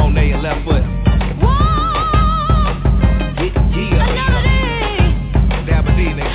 Monet 0.00 0.32
and 0.32 0.42
left 0.42 0.64
foot. 0.64 0.82
Whoa! 1.42 1.50
Yeah, 3.36 4.14
yeah. 4.16 5.66
Dabba 5.68 5.92
D, 5.94 6.00
nigga. 6.16 6.29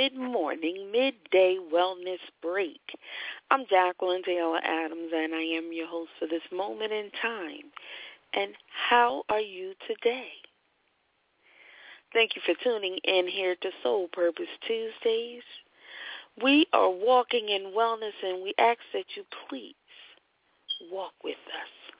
Mid-morning, 0.00 0.90
midday 0.90 1.58
wellness 1.70 2.20
break. 2.40 2.80
I'm 3.50 3.66
Jacqueline 3.68 4.22
Taylor 4.22 4.58
Adams, 4.64 5.10
and 5.14 5.34
I 5.34 5.42
am 5.42 5.74
your 5.74 5.88
host 5.88 6.08
for 6.18 6.26
this 6.26 6.40
moment 6.50 6.90
in 6.90 7.10
time. 7.20 7.68
And 8.32 8.52
how 8.88 9.24
are 9.28 9.40
you 9.40 9.74
today? 9.86 10.30
Thank 12.14 12.30
you 12.34 12.40
for 12.46 12.54
tuning 12.64 12.96
in 13.04 13.28
here 13.28 13.54
to 13.60 13.68
Soul 13.82 14.08
Purpose 14.10 14.46
Tuesdays. 14.66 15.42
We 16.42 16.66
are 16.72 16.88
walking 16.88 17.50
in 17.50 17.74
wellness, 17.76 18.16
and 18.22 18.42
we 18.42 18.54
ask 18.58 18.78
that 18.94 19.04
you 19.16 19.24
please 19.50 19.74
walk 20.90 21.12
with 21.22 21.34
us. 21.34 21.92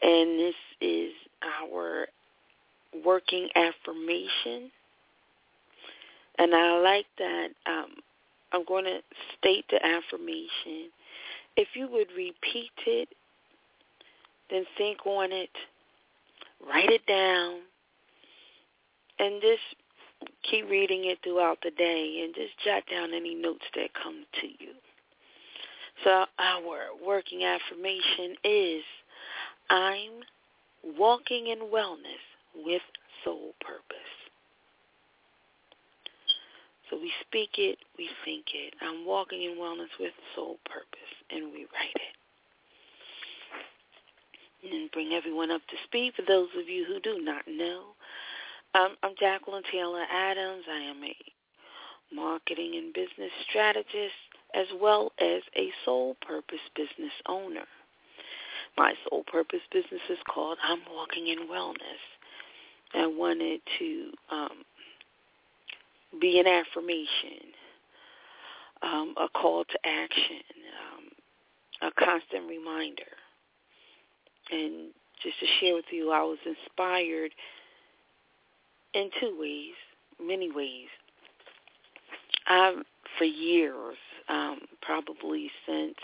And 0.00 0.38
this 0.38 0.54
is 0.80 1.10
our 1.66 2.06
working 3.04 3.48
affirmation. 3.56 4.70
And 6.42 6.56
I 6.56 6.76
like 6.80 7.06
that 7.18 7.48
um, 7.66 7.86
I'm 8.52 8.64
going 8.64 8.84
to 8.84 8.98
state 9.38 9.64
the 9.70 9.76
affirmation. 9.76 10.90
If 11.56 11.68
you 11.74 11.86
would 11.88 12.08
repeat 12.16 12.72
it, 12.84 13.08
then 14.50 14.64
think 14.76 15.06
on 15.06 15.30
it, 15.30 15.50
write 16.68 16.90
it 16.90 17.06
down, 17.06 17.60
and 19.20 19.40
just 19.40 19.62
keep 20.50 20.68
reading 20.68 21.04
it 21.04 21.20
throughout 21.22 21.58
the 21.62 21.70
day 21.70 22.22
and 22.24 22.34
just 22.34 22.58
jot 22.64 22.82
down 22.90 23.14
any 23.14 23.36
notes 23.36 23.64
that 23.76 23.90
come 23.94 24.24
to 24.40 24.48
you. 24.48 24.72
So 26.02 26.24
our 26.40 26.88
working 27.06 27.44
affirmation 27.44 28.34
is 28.42 28.82
I'm 29.70 30.98
walking 30.98 31.46
in 31.46 31.58
wellness 31.72 32.24
with 32.56 32.82
soul 33.22 33.52
purpose. 33.60 34.21
So 36.92 36.98
we 37.00 37.10
speak 37.26 37.52
it, 37.56 37.78
we 37.96 38.10
think 38.22 38.44
it. 38.52 38.74
I'm 38.82 39.06
walking 39.06 39.42
in 39.42 39.56
wellness 39.56 39.88
with 39.98 40.12
soul 40.36 40.58
purpose, 40.66 41.14
and 41.30 41.50
we 41.50 41.60
write 41.72 41.96
it. 41.96 42.14
And 44.70 44.90
bring 44.90 45.12
everyone 45.12 45.50
up 45.50 45.62
to 45.70 45.76
speed 45.84 46.12
for 46.14 46.22
those 46.28 46.48
of 46.60 46.68
you 46.68 46.84
who 46.84 47.00
do 47.00 47.24
not 47.24 47.48
know. 47.48 47.96
Um, 48.74 48.96
I'm 49.02 49.14
Jacqueline 49.18 49.62
Taylor 49.72 50.04
Adams. 50.12 50.64
I 50.70 50.80
am 50.80 51.02
a 51.02 51.16
marketing 52.14 52.74
and 52.76 52.92
business 52.92 53.32
strategist 53.48 54.12
as 54.54 54.66
well 54.78 55.12
as 55.18 55.40
a 55.56 55.70
Soul 55.86 56.14
Purpose 56.20 56.60
business 56.76 57.12
owner. 57.26 57.64
My 58.76 58.92
Soul 59.08 59.24
Purpose 59.32 59.62
business 59.72 60.02
is 60.10 60.18
called 60.28 60.58
I'm 60.62 60.80
Walking 60.94 61.28
in 61.28 61.48
Wellness. 61.48 62.04
I 62.94 63.06
wanted 63.06 63.60
to 63.78 64.10
um, 64.30 64.64
be 66.20 66.38
an 66.38 66.46
affirmation, 66.46 67.52
um, 68.82 69.14
a 69.16 69.28
call 69.28 69.64
to 69.64 69.78
action, 69.84 70.42
um, 70.92 71.88
a 71.88 72.04
constant 72.04 72.48
reminder. 72.48 73.02
And 74.50 74.90
just 75.22 75.38
to 75.40 75.46
share 75.60 75.74
with 75.74 75.86
you, 75.90 76.10
I 76.10 76.22
was 76.22 76.38
inspired 76.44 77.32
in 78.94 79.10
two 79.20 79.36
ways, 79.38 79.74
many 80.20 80.50
ways. 80.50 80.88
I, 82.46 82.74
for 83.18 83.24
years, 83.24 83.96
um, 84.28 84.60
probably 84.80 85.50
since 85.66 85.94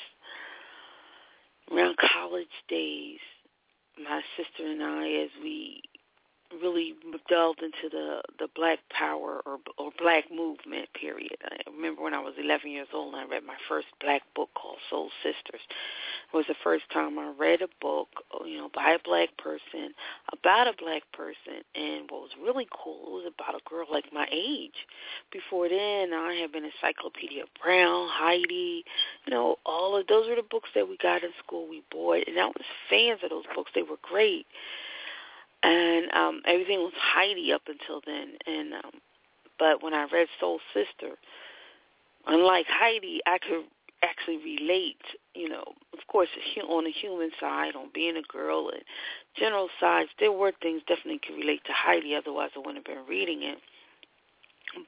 around 1.73 1.97
college 1.97 2.47
days, 2.69 3.19
my 4.03 4.23
sister 4.37 4.71
and 4.71 4.83
I, 4.83 5.09
as 5.25 5.31
we 5.43 5.83
really 6.63 6.95
delved 7.29 7.63
into 7.63 7.89
the 7.91 8.23
the 8.39 8.49
black 8.55 8.79
power 8.91 9.41
or 9.45 9.59
or 9.77 9.91
black 9.99 10.25
movement 10.33 10.89
period. 10.99 11.37
I 11.45 11.71
remember 11.71 12.03
when 12.03 12.15
I 12.15 12.21
was 12.21 12.35
11 12.43 12.71
years 12.71 12.89
old 12.93 13.15
and 13.15 13.23
I 13.23 13.29
read 13.29 13.45
my 13.45 13.57
first 13.69 13.87
black 14.01 14.23
book 14.35 14.49
called 14.55 14.79
Soul 14.89 15.11
Sisters. 15.23 15.61
It 16.33 16.37
was 16.37 16.47
the 16.49 16.55
first 16.63 16.85
time 16.93 17.19
I 17.19 17.33
read 17.39 17.63
a 17.63 17.69
book, 17.81 18.09
you 18.45 18.59
know, 18.59 18.71
by 18.75 18.93
a 18.93 18.99
black 19.05 19.37
person 19.39 19.95
about 20.33 20.69
a 20.69 20.75
black 20.79 21.03
person 21.13 21.63
and 21.75 22.11
what 22.11 22.23
was 22.23 22.31
really 22.43 22.69
cool 22.73 23.21
it 23.21 23.25
was 23.25 23.33
about 23.35 23.55
a 23.55 23.69
girl 23.69 23.87
like 23.91 24.13
my 24.13 24.27
age. 24.33 24.87
Before 25.33 25.69
then, 25.69 26.13
I 26.13 26.39
had 26.41 26.53
been 26.53 26.65
Encyclopedia 26.65 27.45
Brown, 27.63 28.09
Heidi, 28.11 28.85
you 29.27 29.33
know, 29.33 29.57
all 29.67 29.97
of 29.97 30.07
those 30.07 30.29
were 30.29 30.37
the 30.37 30.43
books 30.49 30.71
that 30.75 30.89
we 30.89 30.97
got 30.97 31.23
in 31.23 31.31
school 31.45 31.69
we 31.69 31.83
bought 31.91 32.27
and 32.27 32.39
I 32.39 32.47
was 32.47 32.65
fans 32.89 33.21
of 33.23 33.31
those 33.31 33.45
books. 33.55 33.71
They 33.75 33.83
were 33.83 33.99
great 34.03 34.47
and 35.63 36.13
um 36.13 36.43
everything 36.47 36.79
was 36.81 36.93
Heidi 36.97 37.53
up 37.53 37.63
until 37.67 38.01
then. 38.05 38.33
And 38.47 38.75
um 38.75 39.01
but 39.59 39.83
when 39.83 39.95
I 39.95 40.07
read 40.13 40.29
Soul 40.41 40.61
Sister 40.73 41.17
unlike 42.27 42.67
Heidi 42.69 43.21
I 43.27 43.39
could 43.39 43.65
actually 44.03 44.39
relate 44.39 45.03
you 45.35 45.49
know 45.49 45.65
of 45.93 46.07
course 46.07 46.29
on 46.69 46.85
the 46.85 46.91
human 46.91 47.31
side 47.41 47.75
on 47.75 47.91
being 47.93 48.17
a 48.17 48.33
girl 48.33 48.71
and 48.73 48.83
general 49.37 49.69
sides 49.81 50.11
there 50.21 50.31
were 50.31 50.53
things 50.63 50.83
definitely 50.87 51.21
could 51.27 51.37
relate 51.37 51.65
to 51.65 51.73
Heidi 51.73 52.15
otherwise 52.15 52.51
I 52.55 52.61
wouldn't 52.61 52.77
have 52.77 52.85
been 52.85 53.07
reading 53.09 53.43
it 53.43 53.59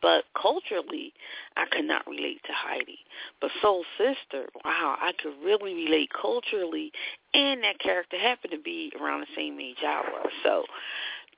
but 0.02 0.24
culturally, 0.40 1.12
I 1.56 1.64
could 1.70 1.84
not 1.84 2.06
relate 2.06 2.42
to 2.44 2.52
Heidi. 2.52 2.98
But 3.40 3.50
Soul 3.62 3.84
Sister, 3.98 4.48
wow, 4.64 4.96
I 5.00 5.12
could 5.20 5.34
really 5.44 5.74
relate 5.74 6.10
culturally, 6.12 6.92
and 7.34 7.62
that 7.64 7.78
character 7.78 8.18
happened 8.18 8.52
to 8.52 8.60
be 8.60 8.92
around 9.00 9.20
the 9.20 9.26
same 9.36 9.58
age 9.60 9.76
I 9.82 10.00
was. 10.00 10.30
So 10.42 10.64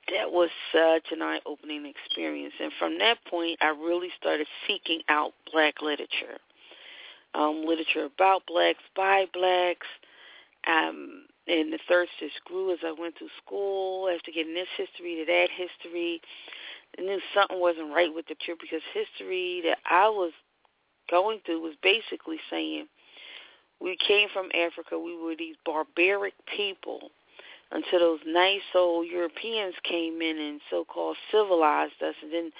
that 0.09 0.31
was 0.31 0.49
such 0.71 1.11
an 1.11 1.21
eye-opening 1.21 1.85
experience. 1.85 2.53
And 2.59 2.71
from 2.77 2.99
that 2.99 3.17
point, 3.29 3.57
I 3.61 3.69
really 3.69 4.09
started 4.19 4.47
seeking 4.67 5.01
out 5.09 5.33
black 5.51 5.81
literature, 5.81 6.37
um, 7.35 7.63
literature 7.65 8.05
about 8.05 8.45
blacks, 8.47 8.83
by 8.95 9.25
blacks, 9.33 9.87
um, 10.67 11.25
and 11.47 11.73
the 11.73 11.79
thirst 11.89 12.11
just 12.19 12.43
grew 12.45 12.71
as 12.71 12.79
I 12.85 12.93
went 12.97 13.17
through 13.17 13.33
school 13.45 14.09
after 14.09 14.31
getting 14.31 14.53
this 14.53 14.67
history 14.77 15.15
to 15.17 15.25
that 15.25 15.49
history. 15.51 16.21
I 16.97 17.01
knew 17.01 17.19
something 17.33 17.59
wasn't 17.59 17.93
right 17.93 18.13
with 18.13 18.27
the 18.27 18.35
trip 18.35 18.59
because 18.61 18.81
history 18.93 19.61
that 19.65 19.79
I 19.89 20.09
was 20.09 20.31
going 21.09 21.39
through 21.45 21.61
was 21.61 21.75
basically 21.81 22.39
saying 22.49 22.87
we 23.81 23.97
came 24.07 24.29
from 24.33 24.49
Africa. 24.53 24.97
We 24.97 25.17
were 25.17 25.35
these 25.35 25.55
barbaric 25.65 26.33
people 26.55 27.11
until 27.71 27.99
those 27.99 28.19
nice 28.25 28.61
old 28.75 29.07
Europeans 29.07 29.73
came 29.83 30.21
in 30.21 30.37
and 30.37 30.61
so-called 30.69 31.17
civilized 31.31 32.01
us. 32.01 32.15
And 32.21 32.31
then 32.31 32.51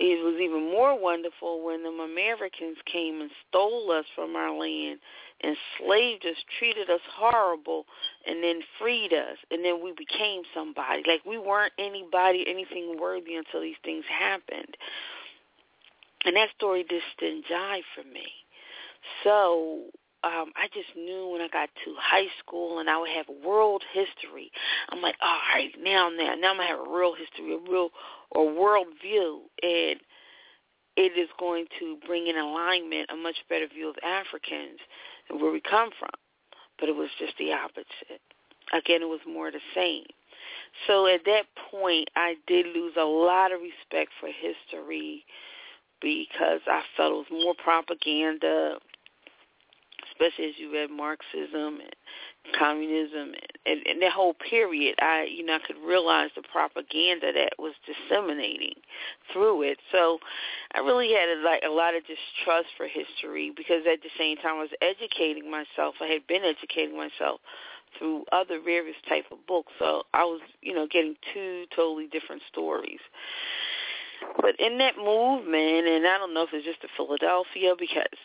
it 0.00 0.24
was 0.24 0.40
even 0.40 0.70
more 0.70 0.98
wonderful 0.98 1.64
when 1.64 1.82
the 1.82 1.90
Americans 1.90 2.78
came 2.90 3.20
and 3.20 3.30
stole 3.48 3.92
us 3.92 4.06
from 4.16 4.34
our 4.34 4.56
land 4.56 4.98
enslaved 5.42 6.24
us, 6.26 6.36
treated 6.58 6.90
us 6.90 7.00
horrible, 7.16 7.86
and 8.26 8.42
then 8.42 8.60
freed 8.78 9.12
us, 9.12 9.38
and 9.50 9.64
then 9.64 9.82
we 9.82 9.92
became 9.92 10.42
somebody. 10.54 11.02
Like 11.06 11.24
we 11.24 11.38
weren't 11.38 11.72
anybody, 11.78 12.44
anything 12.46 12.96
worthy 13.00 13.36
until 13.36 13.60
these 13.60 13.80
things 13.84 14.04
happened. 14.08 14.76
And 16.24 16.36
that 16.36 16.48
story 16.56 16.84
just 16.88 17.04
didn't 17.18 17.46
jive 17.50 17.82
for 17.94 18.04
me. 18.04 18.28
So 19.24 19.84
um, 20.22 20.52
I 20.56 20.68
just 20.74 20.94
knew 20.96 21.28
when 21.28 21.40
I 21.40 21.48
got 21.48 21.70
to 21.84 21.94
high 21.98 22.28
school 22.38 22.78
and 22.78 22.90
I 22.90 22.98
would 22.98 23.10
have 23.10 23.26
world 23.44 23.82
history. 23.92 24.50
I'm 24.90 25.00
like, 25.00 25.16
all 25.22 25.38
right, 25.54 25.70
now, 25.80 26.10
now, 26.10 26.34
now 26.34 26.50
I'm 26.50 26.56
gonna 26.56 26.68
have 26.68 26.80
a 26.80 26.90
real 26.90 27.14
history, 27.14 27.54
a 27.54 27.70
real 27.70 27.88
or 28.30 28.52
world 28.52 28.88
view, 29.02 29.42
and 29.62 30.00
it 30.96 31.18
is 31.18 31.28
going 31.38 31.66
to 31.78 31.96
bring 32.06 32.26
in 32.26 32.36
alignment 32.36 33.10
a 33.10 33.16
much 33.16 33.36
better 33.48 33.66
view 33.66 33.88
of 33.88 33.96
Africans 34.04 34.78
and 35.28 35.40
where 35.40 35.52
we 35.52 35.60
come 35.60 35.90
from. 35.98 36.10
But 36.78 36.88
it 36.88 36.96
was 36.96 37.08
just 37.18 37.34
the 37.38 37.52
opposite. 37.52 38.20
Again, 38.72 39.02
it 39.02 39.08
was 39.08 39.20
more 39.26 39.50
the 39.50 39.60
same. 39.74 40.04
So 40.86 41.06
at 41.06 41.24
that 41.24 41.44
point, 41.70 42.08
I 42.16 42.36
did 42.46 42.66
lose 42.66 42.94
a 42.98 43.04
lot 43.04 43.52
of 43.52 43.60
respect 43.60 44.12
for 44.20 44.28
history 44.28 45.24
because 46.00 46.60
I 46.66 46.82
felt 46.96 47.12
it 47.12 47.32
was 47.32 47.44
more 47.44 47.54
propaganda, 47.54 48.78
especially 50.20 50.46
as 50.46 50.54
you 50.58 50.72
read 50.72 50.90
Marxism 50.90 51.80
and 51.80 51.94
communism 52.58 53.32
and, 53.66 53.80
and 53.86 54.02
that 54.02 54.12
whole 54.12 54.34
period 54.34 54.94
i 55.00 55.28
you 55.30 55.44
know 55.44 55.54
i 55.54 55.66
could 55.66 55.76
realize 55.86 56.30
the 56.34 56.42
propaganda 56.50 57.32
that 57.32 57.52
was 57.58 57.74
disseminating 57.84 58.74
through 59.32 59.62
it. 59.62 59.78
So 59.92 60.18
i 60.74 60.78
really 60.80 61.12
had 61.12 61.28
a, 61.28 61.42
like 61.44 61.62
a 61.64 61.70
lot 61.70 61.94
of 61.94 62.02
distrust 62.02 62.68
for 62.76 62.86
history 62.86 63.52
because 63.54 63.82
at 63.90 64.02
the 64.02 64.10
same 64.18 64.36
time 64.38 64.56
i 64.56 64.60
was 64.60 64.70
educating 64.80 65.50
myself. 65.50 65.94
I 66.00 66.06
had 66.06 66.26
been 66.26 66.42
educating 66.44 66.96
myself 66.96 67.40
through 67.98 68.24
other 68.32 68.60
various 68.60 68.96
type 69.08 69.26
of 69.30 69.46
books. 69.46 69.72
So 69.78 70.02
i 70.14 70.24
was 70.24 70.40
you 70.62 70.74
know 70.74 70.86
getting 70.90 71.16
two 71.34 71.64
totally 71.76 72.08
different 72.08 72.42
stories. 72.50 73.00
But 74.40 74.58
in 74.58 74.78
that 74.78 74.96
movement 74.96 75.86
and 75.86 76.06
i 76.06 76.18
don't 76.18 76.34
know 76.34 76.42
if 76.42 76.50
it's 76.52 76.64
just 76.64 76.82
the 76.82 76.88
philadelphia 76.96 77.74
because 77.78 78.16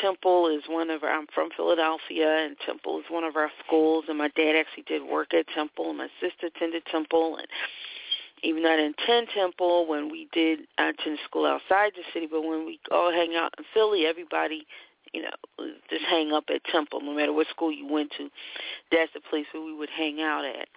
Temple 0.00 0.48
is 0.48 0.62
one 0.68 0.90
of 0.90 1.02
our, 1.02 1.10
I'm 1.10 1.26
from 1.34 1.50
Philadelphia, 1.56 2.44
and 2.44 2.56
Temple 2.64 2.98
is 2.98 3.04
one 3.08 3.24
of 3.24 3.36
our 3.36 3.50
schools, 3.64 4.04
and 4.08 4.18
my 4.18 4.28
dad 4.28 4.56
actually 4.56 4.84
did 4.84 5.02
work 5.02 5.34
at 5.34 5.46
Temple, 5.54 5.90
and 5.90 5.98
my 5.98 6.08
sister 6.20 6.46
attended 6.46 6.84
Temple, 6.86 7.36
and 7.36 7.46
even 8.42 8.62
though 8.62 8.72
I 8.72 8.76
didn't 8.76 8.96
attend 9.02 9.28
Temple, 9.34 9.86
when 9.86 10.10
we 10.10 10.28
did 10.32 10.60
I 10.78 10.90
attended 10.90 11.20
school 11.24 11.46
outside 11.46 11.92
the 11.96 12.02
city, 12.12 12.28
but 12.30 12.42
when 12.42 12.66
we 12.66 12.78
all 12.90 13.10
hang 13.10 13.34
out 13.34 13.54
in 13.58 13.64
Philly, 13.72 14.06
everybody, 14.06 14.66
you 15.12 15.22
know, 15.22 15.66
just 15.88 16.04
hang 16.04 16.32
up 16.32 16.44
at 16.52 16.64
Temple, 16.64 17.00
no 17.00 17.14
matter 17.14 17.32
what 17.32 17.46
school 17.48 17.72
you 17.72 17.86
went 17.86 18.12
to. 18.18 18.28
That's 18.90 19.12
the 19.14 19.20
place 19.20 19.46
where 19.52 19.64
we 19.64 19.74
would 19.74 19.88
hang 19.88 20.20
out 20.20 20.44
at. 20.44 20.68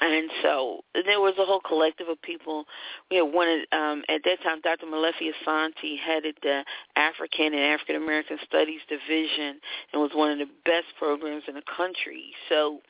And 0.00 0.30
so 0.42 0.80
there 0.94 1.20
was 1.20 1.34
a 1.38 1.44
whole 1.44 1.60
collective 1.60 2.08
of 2.08 2.20
people. 2.22 2.64
We 3.10 3.18
had 3.18 3.32
one 3.32 3.64
um, 3.72 4.02
at 4.08 4.22
that 4.24 4.42
time. 4.42 4.60
Dr. 4.60 4.86
Molefi 4.86 5.30
Asante 5.30 5.98
headed 5.98 6.36
the 6.42 6.64
African 6.96 7.54
and 7.54 7.62
African 7.62 7.96
American 7.96 8.38
Studies 8.44 8.80
Division, 8.88 9.60
and 9.92 10.02
was 10.02 10.10
one 10.14 10.32
of 10.32 10.38
the 10.38 10.52
best 10.64 10.86
programs 10.98 11.44
in 11.46 11.54
the 11.54 11.62
country. 11.76 12.32
So 12.48 12.80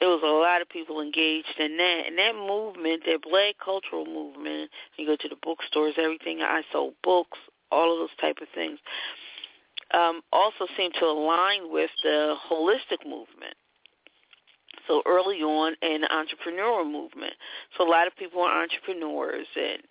it 0.00 0.06
was 0.06 0.22
a 0.24 0.26
lot 0.26 0.60
of 0.60 0.68
people 0.68 1.00
engaged 1.00 1.54
in 1.58 1.76
that. 1.76 2.02
And 2.06 2.18
that 2.18 2.34
movement, 2.34 3.04
that 3.06 3.22
black 3.22 3.54
cultural 3.64 4.04
movement, 4.04 4.70
you 4.96 5.06
go 5.06 5.16
to 5.16 5.28
the 5.28 5.36
bookstores, 5.40 5.94
everything. 5.98 6.40
I 6.42 6.62
sold 6.72 6.94
books, 7.04 7.38
all 7.70 7.92
of 7.92 7.98
those 8.00 8.16
type 8.20 8.38
of 8.42 8.48
things. 8.54 8.78
Um, 9.92 10.22
also 10.32 10.66
seemed 10.76 10.94
to 10.98 11.04
align 11.04 11.70
with 11.70 11.90
the 12.02 12.34
holistic 12.50 13.06
movement 13.06 13.54
so 14.86 15.02
early 15.06 15.42
on 15.42 15.74
in 15.82 16.02
the 16.02 16.08
entrepreneurial 16.08 16.90
movement. 16.90 17.34
So 17.76 17.86
a 17.86 17.90
lot 17.90 18.06
of 18.06 18.16
people 18.16 18.42
are 18.42 18.62
entrepreneurs, 18.62 19.46
and 19.56 19.82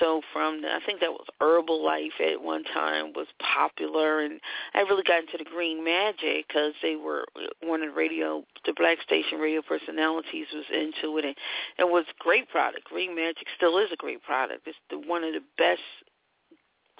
so 0.00 0.22
from 0.32 0.62
the, 0.62 0.68
I 0.68 0.78
think 0.84 1.00
that 1.00 1.12
was 1.12 1.26
Herbalife 1.40 2.20
at 2.20 2.40
one 2.40 2.64
time 2.64 3.12
was 3.14 3.26
popular, 3.40 4.20
and 4.20 4.40
I 4.74 4.80
really 4.80 5.02
got 5.02 5.20
into 5.20 5.38
the 5.38 5.44
Green 5.44 5.84
Magic 5.84 6.46
because 6.48 6.74
they 6.82 6.96
were 6.96 7.24
one 7.62 7.82
of 7.82 7.90
the 7.90 7.94
radio, 7.94 8.44
the 8.64 8.74
black 8.76 8.98
station 9.02 9.38
radio 9.38 9.62
personalities 9.62 10.46
was 10.54 10.64
into 10.72 11.18
it, 11.18 11.24
and 11.24 11.34
it 11.78 11.88
was 11.88 12.04
great 12.18 12.48
product. 12.48 12.84
Green 12.84 13.14
Magic 13.14 13.46
still 13.56 13.78
is 13.78 13.90
a 13.92 13.96
great 13.96 14.22
product. 14.22 14.66
It's 14.66 14.78
the, 14.90 14.98
one 14.98 15.24
of 15.24 15.34
the 15.34 15.42
best 15.58 15.82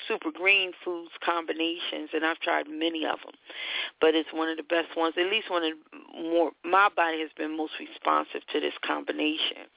super 0.09 0.30
green 0.30 0.73
foods 0.85 1.11
combinations, 1.25 2.11
and 2.12 2.25
I've 2.25 2.40
tried 2.40 2.66
many 2.68 3.04
of 3.04 3.18
them. 3.25 3.35
But 4.00 4.14
it's 4.14 4.32
one 4.32 4.49
of 4.49 4.56
the 4.56 4.62
best 4.62 4.97
ones. 4.97 5.14
At 5.18 5.30
least 5.30 5.50
one 5.50 5.64
of 5.64 5.73
the 5.73 6.23
more 6.28 6.52
my 6.64 6.88
body 6.94 7.21
has 7.21 7.30
been 7.37 7.56
most 7.56 7.73
responsive 7.78 8.42
to 8.52 8.61
this 8.61 8.75
combination, 8.85 9.68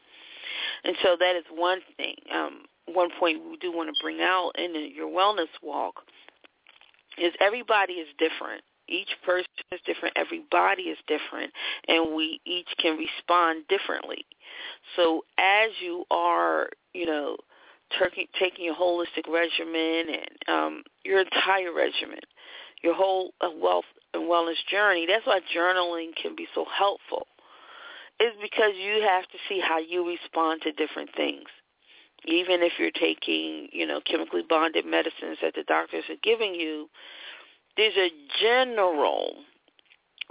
and 0.83 0.95
so 1.01 1.15
that 1.19 1.35
is 1.35 1.45
one 1.53 1.79
thing. 1.97 2.15
Um, 2.33 2.65
one 2.87 3.09
point 3.19 3.41
we 3.49 3.57
do 3.57 3.71
want 3.71 3.93
to 3.93 4.03
bring 4.03 4.21
out 4.21 4.51
in 4.57 4.91
your 4.93 5.09
wellness 5.09 5.49
walk 5.63 6.03
is 7.17 7.33
everybody 7.39 7.93
is 7.93 8.07
different. 8.17 8.61
Each 8.87 9.09
person 9.25 9.47
is 9.71 9.79
different. 9.85 10.15
Everybody 10.15 10.83
is 10.83 10.97
different, 11.07 11.51
and 11.87 12.15
we 12.15 12.39
each 12.45 12.67
can 12.77 12.97
respond 12.97 13.63
differently. 13.67 14.25
So 14.95 15.25
as 15.39 15.71
you 15.81 16.05
are, 16.11 16.69
you 16.93 17.05
know, 17.05 17.37
taking 17.99 18.27
taking 18.39 18.65
your 18.65 18.75
holistic 18.75 19.27
regimen 19.31 20.15
and 20.15 20.49
um, 20.49 20.83
your 21.03 21.21
entire 21.21 21.73
regimen, 21.73 22.19
your 22.83 22.95
whole 22.95 23.33
uh, 23.41 23.49
wealth 23.55 23.85
and 24.13 24.23
wellness 24.23 24.63
journey. 24.69 25.05
That's 25.07 25.25
why 25.25 25.39
journaling 25.55 26.15
can 26.15 26.35
be 26.35 26.47
so 26.53 26.65
helpful. 26.65 27.27
Is 28.19 28.31
because 28.41 28.71
you 28.77 29.01
have 29.01 29.23
to 29.23 29.37
see 29.49 29.59
how 29.59 29.79
you 29.79 30.07
respond 30.07 30.61
to 30.61 30.71
different 30.71 31.09
things. 31.15 31.45
Even 32.25 32.63
if 32.63 32.73
you're 32.79 32.91
taking, 32.91 33.67
you 33.71 33.85
know, 33.85 33.99
chemically 34.01 34.41
bonded 34.47 34.85
medicines 34.85 35.37
that 35.41 35.53
the 35.53 35.63
doctors 35.67 36.05
are 36.09 36.15
giving 36.23 36.55
you, 36.55 36.89
there's 37.77 37.97
a 37.97 38.09
general 38.41 39.35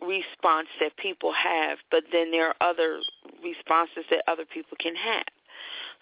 response 0.00 0.68
that 0.80 0.96
people 0.96 1.32
have, 1.32 1.78
but 1.90 2.04
then 2.10 2.30
there 2.30 2.48
are 2.48 2.56
other 2.60 3.00
responses 3.42 4.04
that 4.10 4.24
other 4.26 4.44
people 4.44 4.76
can 4.80 4.96
have. 4.96 5.24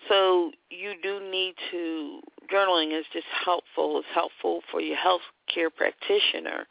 So 0.08 0.50
you 0.70 0.94
do 1.02 1.20
need 1.30 1.54
to, 1.70 2.20
journaling 2.52 2.98
is 2.98 3.06
just 3.12 3.26
helpful. 3.44 3.98
It's 3.98 4.08
helpful 4.12 4.60
for 4.70 4.80
your 4.80 4.96
health 4.96 5.22
care 5.52 5.70
practitioner, 5.70 6.66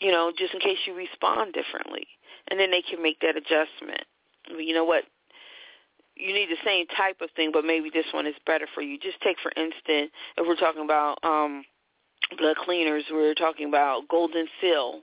you 0.00 0.12
know, 0.12 0.32
just 0.36 0.54
in 0.54 0.60
case 0.60 0.78
you 0.86 0.94
respond 0.94 1.54
differently. 1.54 2.06
And 2.48 2.58
then 2.58 2.70
they 2.70 2.82
can 2.82 3.02
make 3.02 3.20
that 3.20 3.36
adjustment. 3.36 4.04
You 4.48 4.74
know 4.74 4.84
what? 4.84 5.04
You 6.16 6.32
need 6.32 6.50
the 6.50 6.60
same 6.64 6.86
type 6.96 7.20
of 7.20 7.30
thing, 7.34 7.50
but 7.52 7.64
maybe 7.64 7.90
this 7.92 8.06
one 8.12 8.26
is 8.26 8.34
better 8.46 8.66
for 8.74 8.82
you. 8.82 8.98
Just 8.98 9.20
take, 9.22 9.38
for 9.42 9.52
instance, 9.56 10.10
if 10.36 10.46
we're 10.46 10.56
talking 10.56 10.84
about 10.84 11.18
um, 11.22 11.64
blood 12.38 12.56
cleaners, 12.56 13.04
we're 13.10 13.34
talking 13.34 13.68
about 13.68 14.08
Golden 14.08 14.46
Seal 14.60 15.00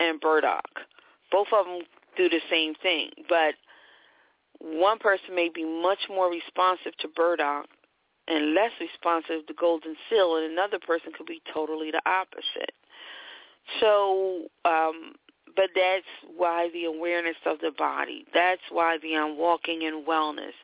and 0.00 0.20
Burdock. 0.20 0.68
Both 1.32 1.48
of 1.52 1.66
them 1.66 1.80
do 2.16 2.28
the 2.28 2.40
same 2.50 2.74
thing, 2.82 3.10
but 3.28 3.54
one 4.64 4.98
person 4.98 5.34
may 5.34 5.50
be 5.54 5.64
much 5.64 5.98
more 6.08 6.30
responsive 6.30 6.96
to 7.00 7.08
burdock 7.08 7.66
and 8.26 8.54
less 8.54 8.72
responsive 8.80 9.46
to 9.46 9.54
golden 9.54 9.94
seal, 10.08 10.36
and 10.36 10.50
another 10.50 10.78
person 10.78 11.12
could 11.16 11.26
be 11.26 11.42
totally 11.52 11.90
the 11.90 12.00
opposite. 12.06 12.72
So, 13.80 14.46
um, 14.64 15.14
but 15.54 15.70
that's 15.74 16.06
why 16.36 16.70
the 16.72 16.84
awareness 16.84 17.36
of 17.44 17.58
the 17.60 17.72
body. 17.76 18.24
That's 18.32 18.62
why 18.70 18.98
the 19.02 19.14
I'm 19.14 19.36
walking 19.36 19.82
in 19.82 20.04
wellness 20.08 20.54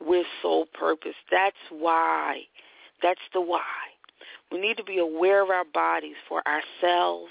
with 0.00 0.26
soul 0.42 0.66
purpose. 0.66 1.16
That's 1.30 1.56
why. 1.70 2.42
That's 3.02 3.20
the 3.32 3.40
why. 3.40 3.60
We 4.50 4.60
need 4.60 4.76
to 4.76 4.84
be 4.84 4.98
aware 4.98 5.42
of 5.42 5.50
our 5.50 5.64
bodies 5.64 6.16
for 6.28 6.42
ourselves. 6.46 7.30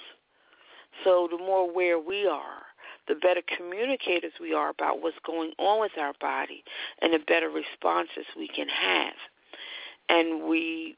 So 1.03 1.27
the 1.31 1.37
more 1.37 1.69
aware 1.69 1.99
we 1.99 2.27
are, 2.27 2.60
the 3.07 3.15
better 3.15 3.41
communicators 3.57 4.33
we 4.39 4.53
are 4.53 4.69
about 4.69 5.01
what's 5.01 5.17
going 5.25 5.51
on 5.57 5.81
with 5.81 5.91
our 5.97 6.13
body 6.19 6.63
and 7.01 7.13
the 7.13 7.19
better 7.19 7.49
responses 7.49 8.25
we 8.37 8.47
can 8.47 8.67
have. 8.67 9.13
And 10.09 10.47
we 10.47 10.95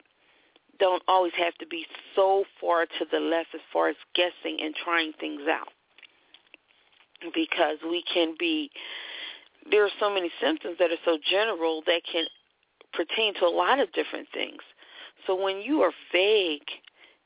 don't 0.79 1.03
always 1.07 1.33
have 1.37 1.55
to 1.55 1.67
be 1.67 1.85
so 2.15 2.45
far 2.59 2.85
to 2.85 3.05
the 3.11 3.19
left 3.19 3.49
as 3.53 3.61
far 3.71 3.89
as 3.89 3.95
guessing 4.15 4.59
and 4.61 4.75
trying 4.75 5.13
things 5.19 5.41
out. 5.49 5.69
Because 7.33 7.77
we 7.83 8.03
can 8.11 8.35
be, 8.37 8.69
there 9.71 9.85
are 9.85 9.91
so 9.99 10.13
many 10.13 10.29
symptoms 10.41 10.77
that 10.79 10.91
are 10.91 11.01
so 11.05 11.17
general 11.29 11.81
that 11.85 12.01
can 12.11 12.25
pertain 12.91 13.33
to 13.35 13.45
a 13.45 13.49
lot 13.49 13.79
of 13.79 13.91
different 13.93 14.27
things. 14.33 14.59
So 15.25 15.41
when 15.41 15.61
you 15.61 15.81
are 15.81 15.93
vague 16.11 16.67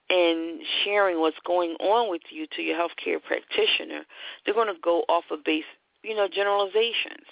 and 0.10 0.62
sharing 0.84 1.20
what's 1.20 1.38
going 1.46 1.72
on 1.80 2.10
with 2.10 2.22
you 2.30 2.48
to 2.56 2.62
your 2.62 2.78
healthcare 2.78 3.22
practitioner, 3.22 4.04
they're 4.46 4.54
going 4.54 4.74
to 4.74 4.80
go 4.82 5.04
off 5.10 5.26
of 5.32 5.44
base, 5.44 5.66
you 6.04 6.16
know, 6.16 6.28
generalizations. 6.28 7.26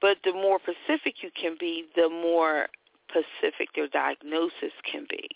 But 0.00 0.18
the 0.24 0.32
more 0.32 0.60
specific 0.60 1.22
you 1.22 1.30
can 1.40 1.56
be, 1.58 1.84
the 1.96 2.08
more 2.08 2.68
specific 3.10 3.70
your 3.76 3.88
diagnosis 3.88 4.72
can 4.90 5.06
be. 5.08 5.28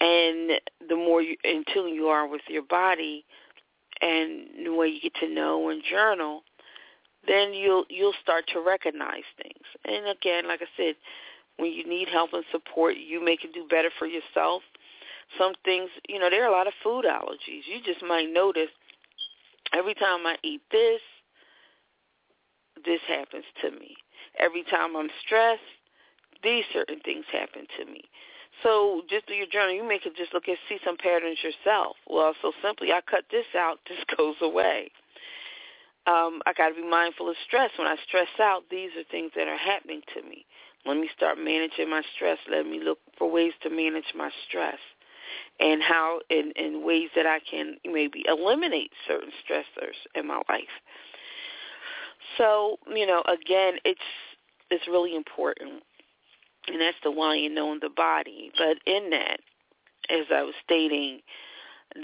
And 0.00 0.60
the 0.88 0.96
more 0.96 1.22
you, 1.22 1.36
in 1.44 1.64
tune 1.72 1.94
you 1.94 2.06
are 2.06 2.28
with 2.28 2.42
your 2.48 2.62
body, 2.62 3.24
and 4.02 4.66
the 4.66 4.74
way 4.74 4.88
you 4.88 5.00
get 5.00 5.14
to 5.20 5.28
know 5.28 5.70
and 5.70 5.82
journal, 5.88 6.42
then 7.26 7.54
you'll 7.54 7.84
you'll 7.88 8.12
start 8.22 8.44
to 8.52 8.60
recognize 8.60 9.24
things. 9.42 9.64
And 9.84 10.06
again, 10.06 10.46
like 10.46 10.60
I 10.60 10.66
said, 10.76 10.96
when 11.56 11.72
you 11.72 11.88
need 11.88 12.08
help 12.08 12.34
and 12.34 12.44
support, 12.52 12.96
you 12.96 13.24
make 13.24 13.42
it 13.42 13.54
do 13.54 13.66
better 13.68 13.90
for 13.98 14.06
yourself 14.06 14.62
some 15.38 15.54
things, 15.64 15.90
you 16.08 16.18
know, 16.18 16.30
there 16.30 16.44
are 16.44 16.52
a 16.52 16.56
lot 16.56 16.66
of 16.66 16.72
food 16.82 17.04
allergies. 17.04 17.66
You 17.66 17.80
just 17.84 18.02
might 18.02 18.30
notice 18.32 18.70
every 19.72 19.94
time 19.94 20.26
I 20.26 20.36
eat 20.42 20.62
this, 20.70 21.00
this 22.84 23.00
happens 23.08 23.44
to 23.62 23.70
me. 23.70 23.96
Every 24.38 24.62
time 24.64 24.96
I'm 24.96 25.10
stressed, 25.24 25.62
these 26.42 26.64
certain 26.72 27.00
things 27.00 27.24
happen 27.32 27.66
to 27.78 27.84
me. 27.86 28.02
So 28.62 29.02
just 29.10 29.26
do 29.26 29.34
your 29.34 29.46
journal. 29.46 29.74
You 29.74 29.86
may 29.86 29.98
could 29.98 30.16
just 30.16 30.32
look 30.32 30.48
at 30.48 30.58
see 30.68 30.78
some 30.84 30.96
patterns 30.96 31.38
yourself. 31.42 31.96
Well, 32.08 32.34
so 32.40 32.52
simply, 32.62 32.92
I 32.92 33.00
cut 33.00 33.24
this 33.30 33.46
out, 33.56 33.78
this 33.88 33.98
goes 34.16 34.36
away. 34.40 34.90
Um, 36.06 36.40
I 36.46 36.52
got 36.52 36.68
to 36.68 36.74
be 36.74 36.88
mindful 36.88 37.28
of 37.28 37.36
stress. 37.44 37.70
When 37.76 37.88
I 37.88 37.96
stress 38.06 38.28
out, 38.40 38.62
these 38.70 38.90
are 38.96 39.02
things 39.10 39.32
that 39.34 39.48
are 39.48 39.58
happening 39.58 40.02
to 40.14 40.22
me. 40.22 40.46
Let 40.86 40.98
me 40.98 41.10
start 41.16 41.36
managing 41.36 41.90
my 41.90 42.02
stress. 42.14 42.38
Let 42.48 42.64
me 42.64 42.80
look 42.80 42.98
for 43.18 43.28
ways 43.28 43.52
to 43.64 43.70
manage 43.70 44.14
my 44.14 44.30
stress 44.46 44.78
and 45.60 45.82
how 45.82 46.20
in, 46.30 46.52
in 46.56 46.84
ways 46.84 47.08
that 47.16 47.26
I 47.26 47.40
can 47.48 47.76
maybe 47.84 48.24
eliminate 48.28 48.90
certain 49.06 49.30
stressors 49.44 49.96
in 50.14 50.26
my 50.26 50.42
life. 50.48 50.64
So, 52.38 52.78
you 52.94 53.06
know, 53.06 53.22
again, 53.22 53.74
it's 53.84 54.00
it's 54.70 54.86
really 54.88 55.14
important. 55.14 55.82
And 56.68 56.80
that's 56.80 56.96
the 57.04 57.10
why 57.10 57.36
you 57.36 57.48
know 57.48 57.72
in 57.72 57.78
the 57.80 57.90
body. 57.94 58.50
But 58.58 58.78
in 58.86 59.10
that, 59.10 59.38
as 60.10 60.26
I 60.34 60.42
was 60.42 60.54
stating, 60.64 61.20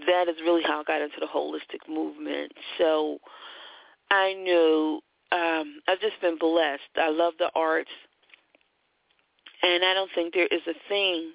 that 0.06 0.28
is 0.28 0.36
really 0.44 0.62
how 0.62 0.80
I 0.80 0.84
got 0.84 1.02
into 1.02 1.18
the 1.18 1.26
holistic 1.26 1.92
movement. 1.92 2.52
So 2.78 3.18
I 4.10 4.34
knew 4.34 5.00
um, 5.32 5.80
I've 5.88 6.00
just 6.00 6.20
been 6.20 6.38
blessed. 6.38 6.82
I 6.96 7.08
love 7.10 7.34
the 7.38 7.50
arts. 7.54 7.90
And 9.62 9.84
I 9.84 9.94
don't 9.94 10.10
think 10.14 10.34
there 10.34 10.46
is 10.46 10.62
a 10.66 10.74
thing 10.88 11.32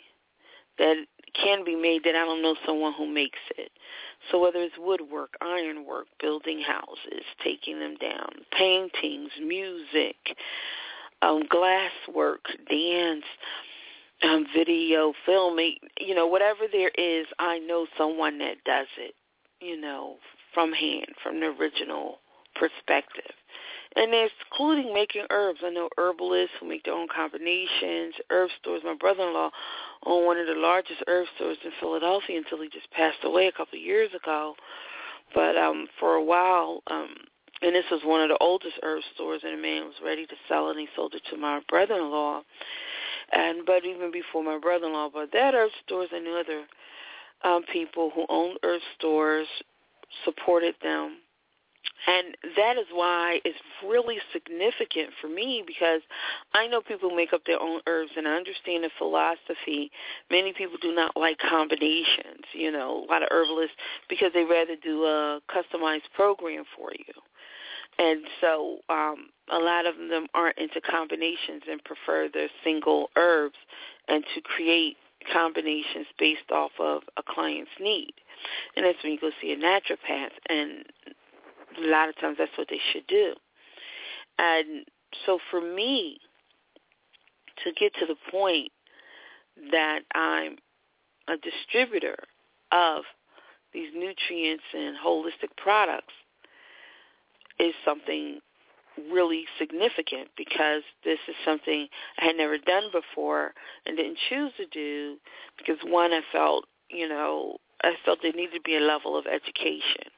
that 0.77 0.95
can 1.43 1.63
be 1.63 1.75
made 1.75 2.03
that 2.03 2.15
I 2.15 2.25
don't 2.25 2.41
know 2.41 2.55
someone 2.65 2.93
who 2.93 3.07
makes 3.07 3.39
it. 3.57 3.71
So 4.31 4.41
whether 4.41 4.59
it's 4.59 4.75
woodwork, 4.77 5.35
ironwork, 5.41 6.07
building 6.19 6.61
houses, 6.61 7.23
taking 7.43 7.79
them 7.79 7.95
down, 7.99 8.29
paintings, 8.57 9.31
music, 9.41 10.15
um, 11.21 11.43
glass 11.49 11.91
work, 12.13 12.45
dance, 12.69 13.23
um, 14.23 14.45
video, 14.55 15.13
filming, 15.25 15.75
you 15.99 16.15
know, 16.15 16.27
whatever 16.27 16.65
there 16.71 16.91
is, 16.97 17.27
I 17.39 17.59
know 17.59 17.87
someone 17.97 18.39
that 18.39 18.63
does 18.65 18.87
it, 18.97 19.13
you 19.61 19.79
know, 19.79 20.15
from 20.53 20.73
hand, 20.73 21.13
from 21.21 21.39
the 21.39 21.47
original 21.47 22.19
perspective. 22.55 23.31
And 23.97 24.13
including 24.13 24.93
making 24.93 25.25
herbs. 25.31 25.61
I 25.63 25.71
know 25.71 25.89
herbalists 25.97 26.55
who 26.59 26.67
make 26.67 26.83
their 26.83 26.93
own 26.93 27.07
combinations, 27.07 28.13
herb 28.29 28.51
stores. 28.61 28.83
My 28.85 28.93
brother-in-law 28.93 29.49
owned 30.05 30.25
one 30.27 30.37
of 30.37 30.45
the 30.45 30.53
largest 30.53 31.01
herb 31.07 31.25
stores 31.35 31.57
in 31.65 31.71
Philadelphia 31.79 32.37
until 32.37 32.61
he 32.61 32.69
just 32.69 32.91
passed 32.91 33.17
away 33.23 33.47
a 33.47 33.51
couple 33.51 33.79
of 33.79 33.83
years 33.83 34.11
ago. 34.13 34.55
But 35.33 35.57
um 35.57 35.87
for 35.99 36.13
a 36.13 36.23
while, 36.23 36.83
um 36.91 37.15
and 37.63 37.73
this 37.73 37.85
was 37.89 38.01
one 38.03 38.21
of 38.21 38.29
the 38.29 38.37
oldest 38.37 38.75
herb 38.83 39.01
stores 39.15 39.41
and 39.43 39.57
the 39.57 39.61
man 39.61 39.85
was 39.85 39.95
ready 40.05 40.27
to 40.27 40.35
sell 40.47 40.67
it 40.67 40.77
and 40.77 40.81
he 40.81 40.87
sold 40.95 41.15
it 41.15 41.23
to 41.31 41.37
my 41.37 41.61
brother-in-law. 41.67 42.43
And 43.31 43.65
but 43.65 43.83
even 43.83 44.11
before 44.11 44.43
my 44.43 44.59
brother-in-law, 44.59 45.09
but 45.11 45.31
that 45.33 45.55
herb 45.55 45.71
stores, 45.83 46.09
I 46.13 46.19
knew 46.19 46.37
other 46.37 46.67
um 47.43 47.63
people 47.73 48.11
who 48.13 48.27
owned 48.29 48.59
herb 48.61 48.81
stores, 48.95 49.47
supported 50.23 50.75
them 50.83 51.17
and 52.05 52.37
that 52.55 52.77
is 52.77 52.85
why 52.93 53.39
it's 53.43 53.57
really 53.85 54.17
significant 54.31 55.09
for 55.19 55.27
me 55.27 55.63
because 55.65 56.01
I 56.53 56.67
know 56.67 56.81
people 56.81 57.09
make 57.15 57.33
up 57.33 57.41
their 57.45 57.61
own 57.61 57.81
herbs 57.87 58.11
and 58.15 58.27
I 58.27 58.35
understand 58.35 58.83
the 58.83 58.91
philosophy. 58.97 59.91
Many 60.29 60.53
people 60.53 60.77
do 60.81 60.93
not 60.93 61.17
like 61.17 61.37
combinations, 61.39 62.45
you 62.53 62.71
know, 62.71 63.03
a 63.03 63.11
lot 63.11 63.23
of 63.23 63.29
herbalists 63.31 63.75
because 64.09 64.31
they 64.33 64.43
rather 64.43 64.75
do 64.81 65.05
a 65.05 65.41
customized 65.49 66.09
program 66.15 66.63
for 66.77 66.91
you. 66.93 67.13
And 67.99 68.21
so 68.41 68.77
um, 68.89 69.29
a 69.51 69.57
lot 69.57 69.85
of 69.87 69.95
them 69.97 70.27
aren't 70.35 70.57
into 70.59 70.79
combinations 70.81 71.63
and 71.69 71.83
prefer 71.83 72.29
their 72.31 72.49
single 72.63 73.09
herbs 73.15 73.57
and 74.07 74.23
to 74.35 74.41
create 74.41 74.97
combinations 75.33 76.05
based 76.19 76.51
off 76.51 76.71
of 76.79 77.01
a 77.17 77.23
client's 77.27 77.71
need. 77.79 78.13
And 78.75 78.85
that's 78.85 79.01
when 79.03 79.13
you 79.13 79.19
go 79.19 79.31
see 79.41 79.51
a 79.51 79.57
naturopath. 79.57 80.29
And 80.47 80.85
a 81.77 81.87
lot 81.87 82.09
of 82.09 82.17
times 82.19 82.37
that's 82.37 82.57
what 82.57 82.67
they 82.69 82.79
should 82.91 83.07
do. 83.07 83.33
And 84.37 84.85
so 85.25 85.39
for 85.49 85.61
me 85.61 86.19
to 87.63 87.71
get 87.73 87.93
to 87.95 88.05
the 88.05 88.15
point 88.31 88.71
that 89.71 90.01
I'm 90.13 90.57
a 91.27 91.35
distributor 91.37 92.17
of 92.71 93.03
these 93.73 93.89
nutrients 93.95 94.63
and 94.73 94.95
holistic 94.97 95.55
products 95.57 96.13
is 97.59 97.73
something 97.83 98.39
really 99.11 99.45
significant 99.59 100.29
because 100.37 100.81
this 101.03 101.19
is 101.27 101.35
something 101.45 101.87
I 102.19 102.25
had 102.25 102.37
never 102.37 102.57
done 102.57 102.89
before 102.91 103.53
and 103.85 103.97
didn't 103.97 104.17
choose 104.29 104.51
to 104.57 104.65
do 104.67 105.17
because 105.57 105.77
one 105.85 106.13
I 106.13 106.21
felt, 106.31 106.65
you 106.89 107.07
know, 107.07 107.57
I 107.83 107.93
felt 108.05 108.19
there 108.21 108.31
needed 108.33 108.55
to 108.55 108.61
be 108.61 108.75
a 108.75 108.79
level 108.81 109.17
of 109.17 109.25
education 109.27 110.11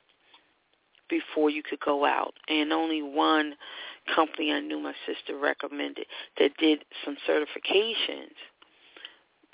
before 1.09 1.49
you 1.49 1.63
could 1.63 1.79
go 1.79 2.05
out. 2.05 2.33
And 2.47 2.71
only 2.71 3.01
one 3.01 3.55
company 4.13 4.51
I 4.51 4.59
knew 4.59 4.79
my 4.79 4.93
sister 5.05 5.37
recommended 5.37 6.05
that 6.37 6.51
did 6.57 6.85
some 7.03 7.17
certifications, 7.27 8.35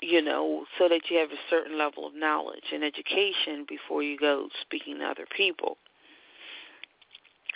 you 0.00 0.22
know, 0.22 0.64
so 0.78 0.88
that 0.88 1.02
you 1.10 1.18
have 1.18 1.30
a 1.30 1.50
certain 1.50 1.78
level 1.78 2.06
of 2.06 2.14
knowledge 2.14 2.64
and 2.72 2.84
education 2.84 3.66
before 3.68 4.02
you 4.02 4.18
go 4.18 4.48
speaking 4.62 4.98
to 4.98 5.04
other 5.04 5.26
people. 5.36 5.78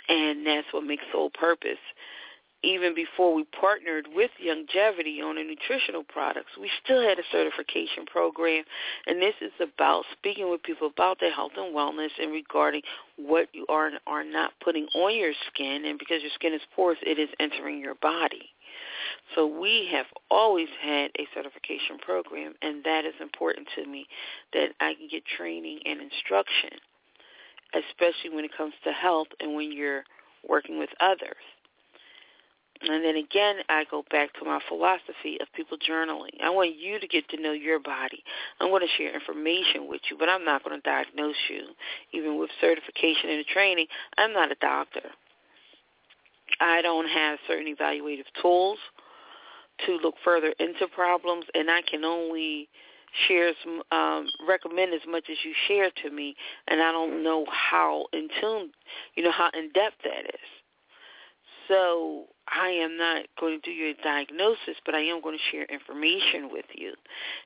And 0.09 0.45
that's 0.45 0.67
what 0.71 0.83
makes 0.83 1.03
Soul 1.11 1.29
Purpose 1.29 1.77
even 2.63 2.93
before 2.93 3.33
we 3.33 3.43
partnered 3.59 4.07
with 4.13 4.31
Youngevity 4.43 5.23
on 5.23 5.35
the 5.35 5.43
nutritional 5.43 6.03
products, 6.03 6.51
we 6.59 6.69
still 6.83 7.01
had 7.01 7.17
a 7.17 7.23
certification 7.31 8.05
program. 8.05 8.63
And 9.07 9.21
this 9.21 9.33
is 9.41 9.51
about 9.59 10.05
speaking 10.11 10.49
with 10.49 10.61
people 10.63 10.87
about 10.87 11.19
their 11.19 11.33
health 11.33 11.53
and 11.57 11.75
wellness 11.75 12.11
and 12.21 12.31
regarding 12.31 12.83
what 13.17 13.47
you 13.53 13.65
are 13.67 13.87
and 13.87 13.99
are 14.05 14.23
not 14.23 14.53
putting 14.63 14.85
on 14.93 15.15
your 15.15 15.33
skin. 15.47 15.85
And 15.85 15.97
because 15.97 16.21
your 16.21 16.31
skin 16.35 16.53
is 16.53 16.61
porous, 16.75 16.99
it 17.01 17.17
is 17.17 17.29
entering 17.39 17.79
your 17.79 17.95
body. 17.95 18.49
So 19.35 19.45
we 19.47 19.89
have 19.91 20.05
always 20.29 20.69
had 20.81 21.11
a 21.17 21.27
certification 21.33 21.97
program, 21.99 22.53
and 22.61 22.83
that 22.83 23.05
is 23.05 23.13
important 23.19 23.67
to 23.75 23.85
me, 23.85 24.05
that 24.53 24.69
I 24.79 24.93
can 24.93 25.07
get 25.09 25.23
training 25.37 25.79
and 25.85 25.99
instruction, 26.01 26.69
especially 27.73 28.35
when 28.35 28.45
it 28.45 28.51
comes 28.55 28.73
to 28.83 28.91
health 28.91 29.27
and 29.39 29.55
when 29.55 29.71
you're 29.71 30.03
working 30.47 30.77
with 30.79 30.89
others. 30.99 31.41
And 32.83 33.05
then 33.05 33.15
again, 33.15 33.57
I 33.69 33.85
go 33.89 34.03
back 34.09 34.33
to 34.39 34.45
my 34.45 34.59
philosophy 34.67 35.37
of 35.39 35.47
people 35.55 35.77
journaling. 35.77 36.41
I 36.43 36.49
want 36.49 36.75
you 36.75 36.99
to 36.99 37.07
get 37.07 37.29
to 37.29 37.41
know 37.41 37.51
your 37.51 37.79
body. 37.79 38.23
I'm 38.59 38.69
going 38.69 38.81
to 38.81 38.97
share 38.97 39.13
information 39.13 39.87
with 39.87 40.01
you, 40.09 40.17
but 40.17 40.29
I'm 40.29 40.43
not 40.43 40.63
going 40.63 40.79
to 40.79 40.89
diagnose 40.89 41.35
you. 41.49 41.67
Even 42.13 42.39
with 42.39 42.49
certification 42.59 43.29
and 43.29 43.45
training, 43.45 43.85
I'm 44.17 44.33
not 44.33 44.51
a 44.51 44.55
doctor. 44.55 45.11
I 46.59 46.81
don't 46.81 47.07
have 47.07 47.39
certain 47.47 47.73
evaluative 47.73 48.25
tools 48.41 48.79
to 49.85 49.97
look 49.97 50.15
further 50.23 50.53
into 50.59 50.87
problems, 50.87 51.45
and 51.53 51.69
I 51.69 51.81
can 51.81 52.03
only 52.03 52.67
share 53.27 53.51
um, 53.91 54.27
recommend 54.47 54.93
as 54.93 55.01
much 55.07 55.25
as 55.29 55.37
you 55.43 55.53
share 55.67 55.91
to 56.03 56.11
me, 56.11 56.35
and 56.67 56.81
I 56.81 56.91
don't 56.91 57.23
know 57.23 57.45
how 57.49 58.05
in 58.13 58.27
tune, 58.39 58.71
you 59.15 59.23
know, 59.23 59.31
how 59.31 59.49
in 59.53 59.71
depth 59.71 59.97
that 60.03 60.25
is. 60.25 60.49
So 61.67 62.25
I 62.51 62.69
am 62.69 62.97
not 62.97 63.25
going 63.39 63.59
to 63.59 63.65
do 63.65 63.71
your 63.71 63.93
diagnosis, 64.03 64.75
but 64.85 64.93
I 64.93 64.99
am 64.99 65.21
going 65.21 65.37
to 65.37 65.51
share 65.51 65.65
information 65.65 66.49
with 66.51 66.65
you 66.75 66.93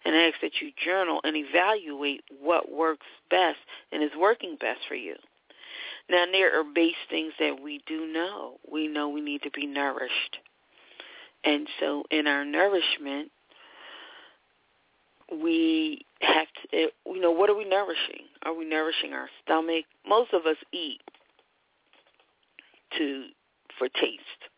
and 0.03 0.15
ask 0.15 0.41
that 0.41 0.61
you 0.61 0.71
journal 0.83 1.21
and 1.23 1.35
evaluate 1.37 2.23
what 2.41 2.71
works 2.71 3.05
best 3.29 3.59
and 3.91 4.03
is 4.03 4.11
working 4.17 4.57
best 4.59 4.79
for 4.87 4.95
you. 4.95 5.15
Now, 6.09 6.25
there 6.31 6.59
are 6.59 6.63
base 6.63 6.95
things 7.09 7.33
that 7.39 7.61
we 7.61 7.81
do 7.87 8.07
know. 8.11 8.57
We 8.71 8.87
know 8.87 9.09
we 9.09 9.21
need 9.21 9.43
to 9.43 9.51
be 9.51 9.67
nourished. 9.67 10.37
And 11.43 11.67
so 11.79 12.03
in 12.09 12.25
our 12.25 12.43
nourishment, 12.43 13.31
we 15.31 16.05
have 16.21 16.47
to, 16.71 16.77
eh, 16.77 16.87
you 17.05 17.21
know, 17.21 17.31
what 17.31 17.49
are 17.49 17.55
we 17.55 17.65
nourishing? 17.65 18.25
Are 18.43 18.53
we 18.53 18.65
nourishing 18.65 19.13
our 19.13 19.29
stomach? 19.43 19.85
Most 20.07 20.33
of 20.33 20.45
us 20.45 20.57
eat 20.71 21.01
to 22.97 23.25
for 23.77 23.89
taste 23.89 24.49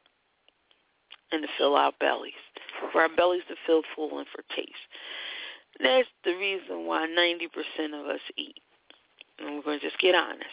and 1.31 1.43
to 1.43 1.47
fill 1.57 1.75
our 1.75 1.91
bellies, 1.99 2.33
for 2.91 3.01
our 3.01 3.09
bellies 3.09 3.43
to 3.49 3.55
feel 3.65 3.81
full 3.95 4.17
and 4.19 4.27
for 4.33 4.43
taste. 4.55 4.71
That's 5.81 6.07
the 6.23 6.35
reason 6.35 6.85
why 6.85 7.07
90% 7.07 7.99
of 7.99 8.07
us 8.07 8.21
eat. 8.35 8.61
And 9.39 9.55
we're 9.55 9.63
going 9.63 9.79
to 9.79 9.85
just 9.85 9.99
get 9.99 10.15
honest. 10.15 10.45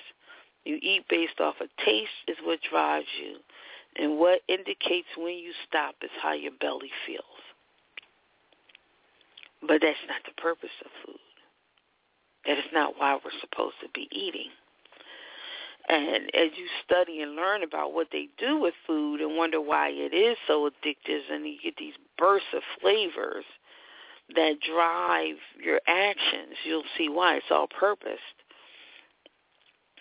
You 0.64 0.78
eat 0.82 1.04
based 1.08 1.40
off 1.40 1.56
of 1.60 1.68
taste 1.84 2.10
is 2.28 2.36
what 2.44 2.58
drives 2.68 3.06
you. 3.20 3.36
And 3.96 4.18
what 4.18 4.40
indicates 4.48 5.08
when 5.16 5.34
you 5.34 5.52
stop 5.68 5.94
is 6.02 6.10
how 6.20 6.32
your 6.32 6.52
belly 6.60 6.90
feels. 7.06 7.22
But 9.60 9.80
that's 9.80 9.96
not 10.08 10.20
the 10.26 10.40
purpose 10.40 10.74
of 10.84 10.90
food. 11.06 11.18
That 12.46 12.58
is 12.58 12.72
not 12.72 12.94
why 12.98 13.14
we're 13.14 13.40
supposed 13.40 13.76
to 13.82 13.88
be 13.94 14.08
eating. 14.10 14.50
And 15.88 16.34
as 16.34 16.50
you 16.56 16.66
study 16.84 17.20
and 17.20 17.36
learn 17.36 17.62
about 17.62 17.92
what 17.92 18.08
they 18.10 18.28
do 18.38 18.58
with 18.58 18.74
food 18.86 19.20
and 19.20 19.36
wonder 19.36 19.60
why 19.60 19.90
it 19.90 20.14
is 20.14 20.38
so 20.46 20.68
addictive 20.68 21.20
and 21.30 21.46
you 21.46 21.56
get 21.62 21.76
these 21.76 21.94
bursts 22.16 22.48
of 22.54 22.62
flavors 22.80 23.44
that 24.34 24.54
drive 24.66 25.36
your 25.62 25.80
actions, 25.86 26.56
you'll 26.64 26.84
see 26.96 27.10
why 27.10 27.34
it's 27.34 27.46
all 27.50 27.66
purposed. 27.68 28.18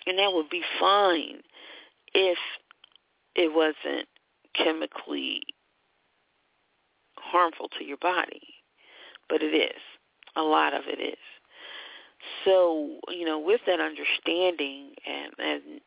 And 0.06 0.18
that 0.20 0.32
would 0.34 0.50
be 0.50 0.64
fine 0.80 1.42
if 2.14 2.38
it 3.36 3.54
wasn't 3.54 4.08
chemically 4.56 5.42
harmful 7.18 7.68
to 7.78 7.84
your 7.84 7.98
body. 7.98 8.42
But 9.28 9.44
it 9.44 9.54
is. 9.54 9.82
A 10.36 10.42
lot 10.42 10.74
of 10.74 10.84
it 10.88 11.02
is. 11.02 11.18
So, 12.46 13.00
you 13.10 13.26
know, 13.26 13.40
with 13.40 13.62
that 13.68 13.80
understanding 13.80 14.92
and, 15.06 15.34
and 15.40 15.82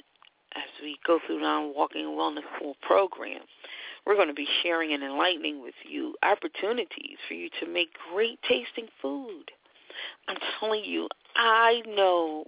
as 0.54 0.70
we 0.82 0.96
go 1.06 1.18
through 1.26 1.44
our 1.44 1.66
Walking 1.66 2.04
Wellness 2.06 2.44
Pool 2.58 2.76
program, 2.82 3.40
we're 4.06 4.14
going 4.14 4.28
to 4.28 4.34
be 4.34 4.48
sharing 4.62 4.92
and 4.92 5.02
enlightening 5.02 5.62
with 5.62 5.74
you 5.88 6.14
opportunities 6.22 7.18
for 7.26 7.34
you 7.34 7.50
to 7.60 7.66
make 7.66 7.88
great 8.12 8.38
tasting 8.48 8.88
food. 9.02 9.50
I'm 10.28 10.36
telling 10.60 10.84
you, 10.84 11.08
I 11.34 11.82
know 11.86 12.44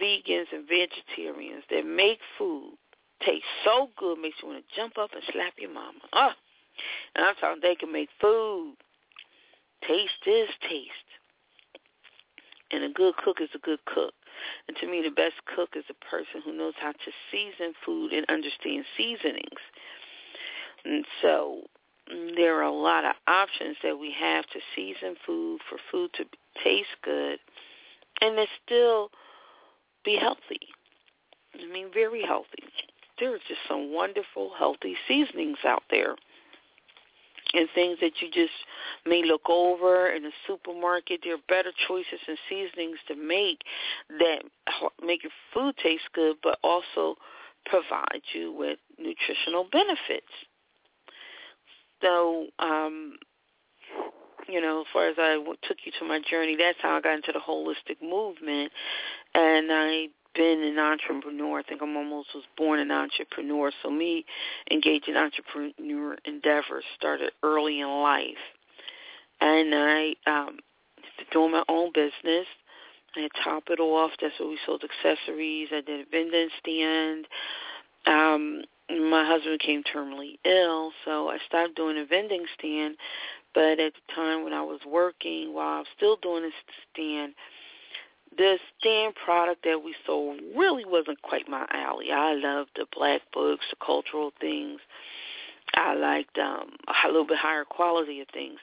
vegans 0.00 0.46
and 0.52 0.68
vegetarians 0.68 1.64
that 1.70 1.84
make 1.84 2.18
food 2.36 2.74
taste 3.24 3.44
so 3.64 3.90
good, 3.96 4.18
makes 4.18 4.36
you 4.42 4.48
want 4.48 4.64
to 4.64 4.76
jump 4.76 4.96
up 4.98 5.10
and 5.12 5.22
slap 5.32 5.54
your 5.58 5.72
mama. 5.72 5.98
Oh, 6.12 6.30
and 7.16 7.24
I'm 7.24 7.34
talking 7.36 7.60
they 7.60 7.74
can 7.74 7.92
make 7.92 8.08
food. 8.20 8.74
Taste 9.86 10.26
is 10.26 10.48
taste. 10.68 11.07
And 12.70 12.84
a 12.84 12.88
good 12.90 13.16
cook 13.16 13.38
is 13.40 13.48
a 13.54 13.58
good 13.58 13.78
cook. 13.86 14.12
And 14.66 14.76
to 14.78 14.86
me, 14.86 15.02
the 15.02 15.14
best 15.14 15.34
cook 15.54 15.70
is 15.74 15.84
a 15.88 16.04
person 16.04 16.42
who 16.44 16.52
knows 16.52 16.74
how 16.78 16.92
to 16.92 17.10
season 17.30 17.72
food 17.84 18.12
and 18.12 18.26
understands 18.28 18.86
seasonings. 18.96 19.60
And 20.84 21.04
so 21.22 21.62
mm, 22.12 22.36
there 22.36 22.56
are 22.58 22.62
a 22.62 22.72
lot 22.72 23.04
of 23.04 23.12
options 23.26 23.76
that 23.82 23.98
we 23.98 24.14
have 24.18 24.44
to 24.46 24.60
season 24.76 25.16
food 25.26 25.60
for 25.68 25.78
food 25.90 26.10
to 26.14 26.24
taste 26.62 26.96
good 27.02 27.38
and 28.20 28.36
to 28.36 28.46
still 28.64 29.10
be 30.04 30.16
healthy. 30.16 30.60
I 31.54 31.72
mean, 31.72 31.88
very 31.92 32.22
healthy. 32.22 32.62
There 33.18 33.34
are 33.34 33.38
just 33.48 33.60
some 33.66 33.92
wonderful, 33.92 34.52
healthy 34.56 34.96
seasonings 35.08 35.58
out 35.64 35.82
there 35.90 36.14
and 37.54 37.68
things 37.74 37.98
that 38.00 38.12
you 38.20 38.30
just 38.30 38.52
may 39.06 39.22
look 39.24 39.48
over 39.48 40.10
in 40.10 40.22
the 40.22 40.32
supermarket. 40.46 41.20
There 41.24 41.34
are 41.34 41.38
better 41.48 41.72
choices 41.86 42.20
and 42.26 42.38
seasonings 42.48 42.98
to 43.08 43.16
make 43.16 43.62
that 44.18 44.42
make 45.04 45.22
your 45.22 45.32
food 45.54 45.74
taste 45.82 46.08
good, 46.14 46.36
but 46.42 46.58
also 46.62 47.16
provide 47.66 48.22
you 48.32 48.52
with 48.52 48.78
nutritional 48.98 49.66
benefits. 49.70 50.32
So, 52.02 52.46
um, 52.58 53.16
you 54.48 54.60
know, 54.60 54.80
as 54.80 54.86
far 54.92 55.08
as 55.08 55.16
I 55.18 55.36
took 55.66 55.78
you 55.84 55.92
to 55.98 56.04
my 56.06 56.20
journey, 56.30 56.56
that's 56.56 56.78
how 56.80 56.96
I 56.96 57.00
got 57.00 57.14
into 57.14 57.32
the 57.32 57.40
holistic 57.40 58.00
movement, 58.02 58.72
and 59.34 59.70
I 59.70 60.08
been 60.38 60.62
an 60.62 60.78
entrepreneur. 60.78 61.58
I 61.58 61.62
think 61.64 61.82
I'm 61.82 61.96
almost 61.96 62.28
was 62.34 62.44
born 62.56 62.78
an 62.78 62.92
entrepreneur. 62.92 63.72
So 63.82 63.90
me 63.90 64.24
engaging 64.70 65.16
entrepreneur 65.16 66.16
endeavors 66.24 66.84
started 66.96 67.32
early 67.42 67.80
in 67.80 67.88
life, 67.88 68.44
and 69.40 69.74
I 69.74 70.14
um, 70.26 70.60
doing 71.32 71.52
my 71.52 71.64
own 71.68 71.90
business. 71.92 72.46
I 73.16 73.28
top 73.42 73.64
it 73.68 73.80
off. 73.80 74.12
That's 74.22 74.38
where 74.38 74.48
we 74.48 74.58
sold 74.64 74.84
accessories. 74.84 75.68
I 75.72 75.80
did 75.80 76.06
a 76.06 76.10
vending 76.10 76.48
stand. 76.60 77.26
Um, 78.06 78.62
my 78.90 79.26
husband 79.26 79.58
became 79.58 79.82
terminally 79.82 80.38
ill, 80.44 80.92
so 81.04 81.28
I 81.28 81.38
stopped 81.46 81.74
doing 81.74 81.98
a 81.98 82.06
vending 82.06 82.44
stand. 82.56 82.96
But 83.54 83.80
at 83.80 83.92
the 83.94 84.14
time 84.14 84.44
when 84.44 84.52
I 84.52 84.62
was 84.62 84.80
working, 84.86 85.52
while 85.52 85.68
I 85.68 85.78
was 85.78 85.86
still 85.96 86.16
doing 86.22 86.44
a 86.44 86.50
stand, 86.92 87.34
the 88.36 88.58
stand 88.78 89.14
product 89.14 89.64
that 89.64 89.82
we 89.84 89.94
sold 90.06 90.40
really 90.56 90.84
wasn't 90.84 91.20
quite 91.22 91.48
my 91.48 91.66
alley. 91.70 92.12
I 92.12 92.34
loved 92.34 92.70
the 92.76 92.86
black 92.94 93.22
books, 93.32 93.64
the 93.70 93.76
cultural 93.84 94.32
things. 94.40 94.80
I 95.74 95.94
liked 95.94 96.38
um 96.38 96.70
a 97.04 97.08
little 97.08 97.26
bit 97.26 97.38
higher 97.38 97.64
quality 97.64 98.20
of 98.20 98.28
things. 98.32 98.58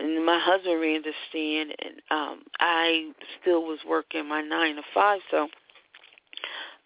And 0.00 0.24
my 0.24 0.38
husband 0.38 0.80
ran 0.80 1.02
the 1.02 1.12
stand 1.28 1.74
and 1.78 2.02
um 2.10 2.42
I 2.60 3.10
still 3.40 3.62
was 3.62 3.80
working 3.86 4.28
my 4.28 4.42
nine 4.42 4.76
to 4.76 4.82
five 4.94 5.20
so 5.30 5.48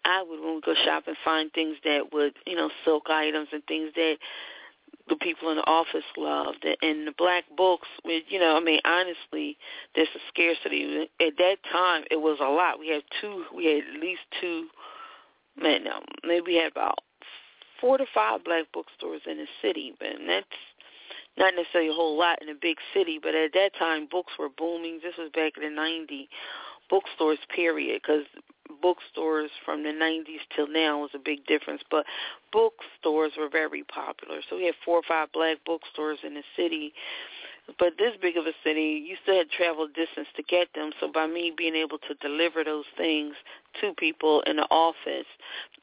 I 0.05 0.23
would 0.23 0.39
when 0.41 0.55
we 0.55 0.61
go 0.61 0.73
shopping 0.83 1.15
find 1.23 1.51
things 1.53 1.77
that 1.85 2.11
would, 2.11 2.33
you 2.45 2.55
know, 2.55 2.69
silk 2.83 3.09
items 3.09 3.47
and 3.53 3.63
things 3.65 3.91
that 3.95 4.17
the 5.09 5.15
people 5.17 5.49
in 5.49 5.57
the 5.57 5.67
office 5.67 6.05
loved 6.17 6.65
and 6.81 7.07
the 7.07 7.13
black 7.17 7.43
books 7.57 7.87
with 8.05 8.23
you 8.29 8.39
know 8.39 8.55
i 8.55 8.59
mean 8.59 8.79
honestly 8.85 9.57
there's 9.95 10.07
a 10.15 10.19
scarcity. 10.29 11.09
At 11.19 11.37
that 11.37 11.57
time 11.71 12.03
it 12.09 12.17
was 12.17 12.39
a 12.39 12.49
lot. 12.49 12.79
We 12.79 12.89
had 12.89 13.03
two 13.21 13.45
we 13.55 13.65
had 13.65 13.95
at 13.95 14.01
least 14.01 14.21
two 14.39 14.67
man 15.59 15.83
no 15.83 15.99
maybe 16.23 16.41
we 16.47 16.55
had 16.55 16.71
about 16.71 16.99
four 17.81 17.97
to 17.97 18.05
five 18.13 18.43
black 18.43 18.65
bookstores 18.73 19.21
in 19.25 19.37
the 19.37 19.47
city 19.61 19.93
but 19.99 20.09
that's 20.25 20.47
not 21.37 21.53
necessarily 21.55 21.89
a 21.89 21.93
whole 21.93 22.17
lot 22.17 22.41
in 22.41 22.49
a 22.49 22.55
big 22.59 22.77
city 22.93 23.19
but 23.21 23.35
at 23.35 23.53
that 23.53 23.71
time 23.77 24.07
books 24.09 24.33
were 24.39 24.49
booming. 24.49 24.99
This 25.03 25.15
was 25.17 25.31
back 25.33 25.53
in 25.57 25.63
the 25.63 25.81
'90s 25.81 26.27
bookstores 26.89 27.39
period 27.53 28.01
because 28.01 28.25
bookstores 28.81 29.51
from 29.65 29.83
the 29.83 29.89
90s 29.89 30.41
till 30.55 30.67
now 30.67 30.99
was 30.99 31.11
a 31.13 31.19
big 31.19 31.45
difference, 31.45 31.81
but 31.89 32.05
bookstores 32.51 33.33
were 33.37 33.49
very 33.49 33.83
popular. 33.83 34.39
So 34.49 34.57
we 34.57 34.65
had 34.65 34.75
four 34.85 34.97
or 34.97 35.03
five 35.07 35.31
black 35.31 35.57
bookstores 35.65 36.19
in 36.23 36.33
the 36.33 36.43
city 36.55 36.93
but 37.79 37.93
this 37.97 38.11
big 38.21 38.35
of 38.35 38.45
a 38.45 38.51
city, 38.63 39.03
you 39.07 39.15
still 39.23 39.37
had 39.37 39.49
to 39.49 39.55
travel 39.55 39.87
distance 39.87 40.27
to 40.35 40.43
get 40.43 40.67
them. 40.75 40.91
So 40.99 41.09
by 41.11 41.27
me 41.27 41.53
being 41.55 41.75
able 41.75 41.97
to 41.99 42.13
deliver 42.15 42.63
those 42.63 42.85
things 42.97 43.35
to 43.79 43.93
people 43.93 44.41
in 44.41 44.57
the 44.57 44.67
office, 44.69 45.27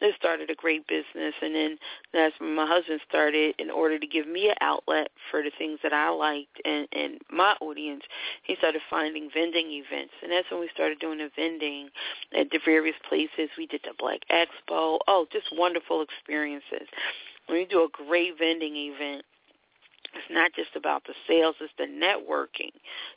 it 0.00 0.14
started 0.16 0.50
a 0.50 0.54
great 0.54 0.86
business. 0.86 1.34
And 1.40 1.54
then 1.54 1.78
that's 2.12 2.38
when 2.38 2.54
my 2.54 2.66
husband 2.66 3.00
started 3.08 3.54
in 3.58 3.70
order 3.70 3.98
to 3.98 4.06
give 4.06 4.28
me 4.28 4.50
an 4.50 4.56
outlet 4.60 5.08
for 5.30 5.42
the 5.42 5.50
things 5.56 5.78
that 5.82 5.92
I 5.92 6.10
liked 6.10 6.60
and, 6.64 6.86
and 6.92 7.18
my 7.30 7.54
audience. 7.60 8.02
He 8.42 8.56
started 8.56 8.82
finding 8.90 9.30
vending 9.32 9.70
events. 9.70 10.12
And 10.22 10.30
that's 10.30 10.50
when 10.50 10.60
we 10.60 10.68
started 10.74 10.98
doing 11.00 11.18
the 11.18 11.30
vending 11.34 11.88
at 12.36 12.50
the 12.50 12.60
various 12.62 12.96
places. 13.08 13.48
We 13.56 13.66
did 13.66 13.80
the 13.84 13.94
Black 13.98 14.20
Expo. 14.30 14.98
Oh, 15.08 15.26
just 15.32 15.46
wonderful 15.52 16.02
experiences. 16.02 16.88
When 17.46 17.58
you 17.58 17.66
do 17.66 17.80
a 17.80 17.88
great 18.06 18.38
vending 18.38 18.76
event, 18.76 19.24
it's 20.14 20.30
not 20.30 20.52
just 20.54 20.76
about 20.76 21.04
the 21.04 21.14
sales, 21.26 21.56
it's 21.60 21.72
the 21.78 21.84
networking. 21.84 22.72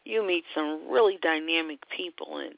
You 0.06 0.26
meet 0.26 0.44
some 0.54 0.82
really 0.90 1.18
dynamic 1.22 1.80
people 1.90 2.38
and 2.38 2.56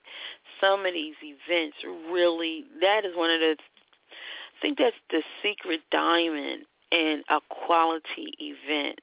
some 0.62 0.86
of 0.86 0.94
these 0.94 1.16
events 1.22 1.78
really 2.12 2.66
that 2.82 3.06
is 3.06 3.16
one 3.16 3.32
of 3.32 3.40
the 3.40 3.56
I 3.58 4.62
think 4.62 4.78
that's 4.78 4.96
the 5.10 5.22
secret 5.44 5.82
diamond 5.92 6.66
in 6.92 7.24
a 7.30 7.40
quality 7.50 8.34
event. 8.40 9.00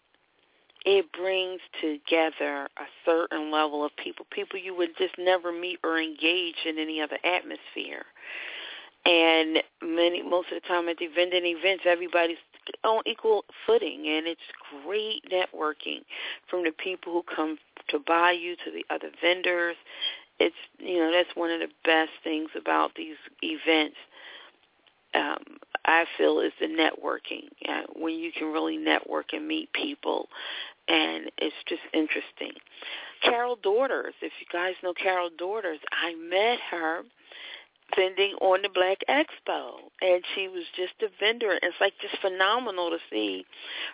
It 0.84 1.12
brings 1.12 1.60
together 1.80 2.68
a 2.76 2.86
certain 3.04 3.52
level 3.52 3.84
of 3.84 3.92
people, 3.96 4.26
people 4.30 4.58
you 4.58 4.74
would 4.74 4.96
just 4.98 5.14
never 5.18 5.52
meet 5.52 5.78
or 5.84 6.00
engage 6.00 6.56
in 6.66 6.78
any 6.78 7.00
other 7.00 7.18
atmosphere. 7.22 8.04
And 9.04 9.62
many 9.82 10.22
most 10.22 10.48
of 10.52 10.62
the 10.62 10.68
time 10.68 10.88
at 10.88 10.96
the 10.98 11.08
vending 11.08 11.44
events 11.44 11.84
everybody's 11.86 12.38
on 12.84 13.02
equal 13.06 13.44
footing, 13.66 14.06
and 14.08 14.26
it's 14.26 14.40
great 14.84 15.24
networking 15.30 16.02
from 16.48 16.64
the 16.64 16.72
people 16.72 17.12
who 17.12 17.22
come 17.34 17.58
to 17.88 17.98
buy 17.98 18.32
you 18.32 18.56
to 18.64 18.70
the 18.70 18.84
other 18.92 19.10
vendors. 19.20 19.76
It's 20.38 20.56
you 20.78 20.98
know 20.98 21.12
that's 21.12 21.36
one 21.36 21.50
of 21.50 21.60
the 21.60 21.72
best 21.84 22.10
things 22.24 22.50
about 22.56 22.92
these 22.96 23.16
events. 23.42 23.96
Um, 25.14 25.58
I 25.84 26.04
feel 26.16 26.40
is 26.40 26.52
the 26.58 26.66
networking 26.66 27.48
uh, 27.68 27.82
when 27.94 28.14
you 28.14 28.32
can 28.32 28.50
really 28.52 28.78
network 28.78 29.32
and 29.32 29.46
meet 29.46 29.72
people, 29.72 30.28
and 30.88 31.30
it's 31.38 31.54
just 31.68 31.82
interesting. 31.92 32.52
Carol's 33.22 33.58
Daughter, 33.62 34.12
if 34.20 34.32
you 34.40 34.46
guys 34.52 34.74
know 34.82 34.94
Carol's 34.94 35.32
Daughter, 35.38 35.76
I 35.92 36.14
met 36.14 36.58
her 36.70 37.02
vending 37.96 38.34
on 38.40 38.62
the 38.62 38.68
Black 38.68 38.98
Expo, 39.08 39.90
and 40.00 40.22
she 40.34 40.48
was 40.48 40.64
just 40.76 40.94
a 41.02 41.08
vendor. 41.20 41.58
It's 41.62 41.76
like 41.80 41.94
just 42.00 42.20
phenomenal 42.20 42.90
to 42.90 42.98
see 43.10 43.44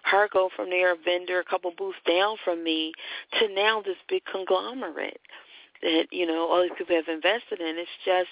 her 0.05 0.29
go 0.33 0.51
from 0.55 0.71
there, 0.71 0.93
a 0.93 0.97
vendor, 0.97 1.41
a 1.41 1.45
couple 1.45 1.73
booths 1.77 1.99
down 2.07 2.37
from 2.45 2.63
me, 2.63 2.93
to 3.39 3.53
now 3.55 3.83
this 3.83 3.97
big 4.09 4.23
conglomerate 4.31 5.21
that 5.83 6.07
you 6.11 6.27
know 6.27 6.49
all 6.49 6.63
these 6.63 6.73
people 6.77 6.97
have 6.97 7.09
invested 7.09 7.61
in. 7.61 7.77
It's 7.79 7.91
just 8.05 8.31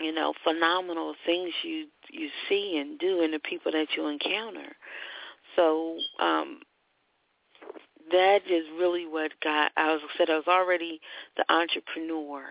you 0.00 0.12
know 0.12 0.34
phenomenal 0.42 1.14
things 1.24 1.52
you 1.62 1.86
you 2.10 2.28
see 2.48 2.78
and 2.78 2.98
do, 2.98 3.22
and 3.22 3.32
the 3.32 3.38
people 3.38 3.72
that 3.72 3.88
you 3.96 4.06
encounter. 4.06 4.76
So 5.56 5.96
um 6.20 6.60
that 8.10 8.42
is 8.50 8.64
really 8.78 9.06
what 9.06 9.32
got. 9.42 9.72
I 9.76 9.92
was 9.92 10.02
said 10.18 10.30
I 10.30 10.36
was 10.36 10.48
already 10.48 11.00
the 11.36 11.44
entrepreneur, 11.52 12.44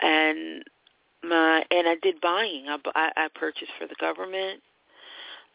and 0.00 0.62
my 1.22 1.64
and 1.70 1.88
I 1.88 1.96
did 2.02 2.20
buying. 2.20 2.66
I, 2.68 3.12
I, 3.16 3.28
purchased 3.34 3.72
for 3.78 3.86
the 3.86 3.94
government. 4.00 4.60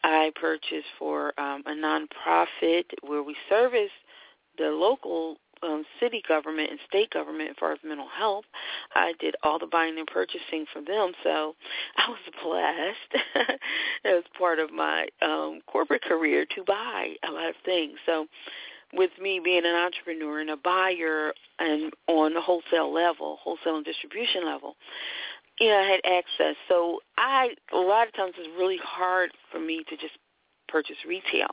I 0.04 0.32
purchased 0.34 0.88
for 0.98 1.38
um, 1.40 1.62
a 1.66 1.72
nonprofit 1.72 2.84
where 3.02 3.22
we 3.22 3.36
service 3.48 3.90
the 4.56 4.70
local 4.70 5.36
um, 5.62 5.84
city 6.00 6.22
government 6.26 6.70
and 6.70 6.78
state 6.88 7.10
government 7.10 7.50
as 7.50 7.56
far 7.58 7.72
as 7.72 7.78
mental 7.84 8.08
health. 8.08 8.44
I 8.94 9.14
did 9.18 9.34
all 9.42 9.58
the 9.58 9.66
buying 9.66 9.98
and 9.98 10.06
purchasing 10.06 10.66
for 10.72 10.80
them, 10.80 11.12
so 11.22 11.54
I 11.96 12.08
was 12.08 12.18
blessed 12.42 13.60
as 14.04 14.22
part 14.38 14.58
of 14.58 14.72
my 14.72 15.08
um, 15.22 15.60
corporate 15.66 16.02
career 16.02 16.46
to 16.54 16.64
buy 16.64 17.14
a 17.28 17.32
lot 17.32 17.48
of 17.48 17.56
things. 17.64 17.98
So 18.06 18.26
with 18.92 19.10
me 19.20 19.40
being 19.42 19.66
an 19.66 19.74
entrepreneur 19.74 20.40
and 20.40 20.50
a 20.50 20.56
buyer 20.56 21.32
and 21.58 21.92
on 22.06 22.34
the 22.34 22.40
wholesale 22.40 22.92
level, 22.92 23.38
wholesale 23.42 23.76
and 23.76 23.84
distribution 23.84 24.46
level, 24.46 24.76
you 25.60 25.68
know, 25.68 25.78
I 25.78 25.84
had 25.84 26.00
access. 26.04 26.56
So 26.68 27.00
I 27.16 27.50
a 27.72 27.78
lot 27.78 28.06
of 28.06 28.14
times 28.14 28.34
it's 28.38 28.48
really 28.58 28.78
hard 28.82 29.30
for 29.50 29.58
me 29.58 29.84
to 29.88 29.96
just 29.96 30.14
purchase 30.68 30.96
retail. 31.06 31.48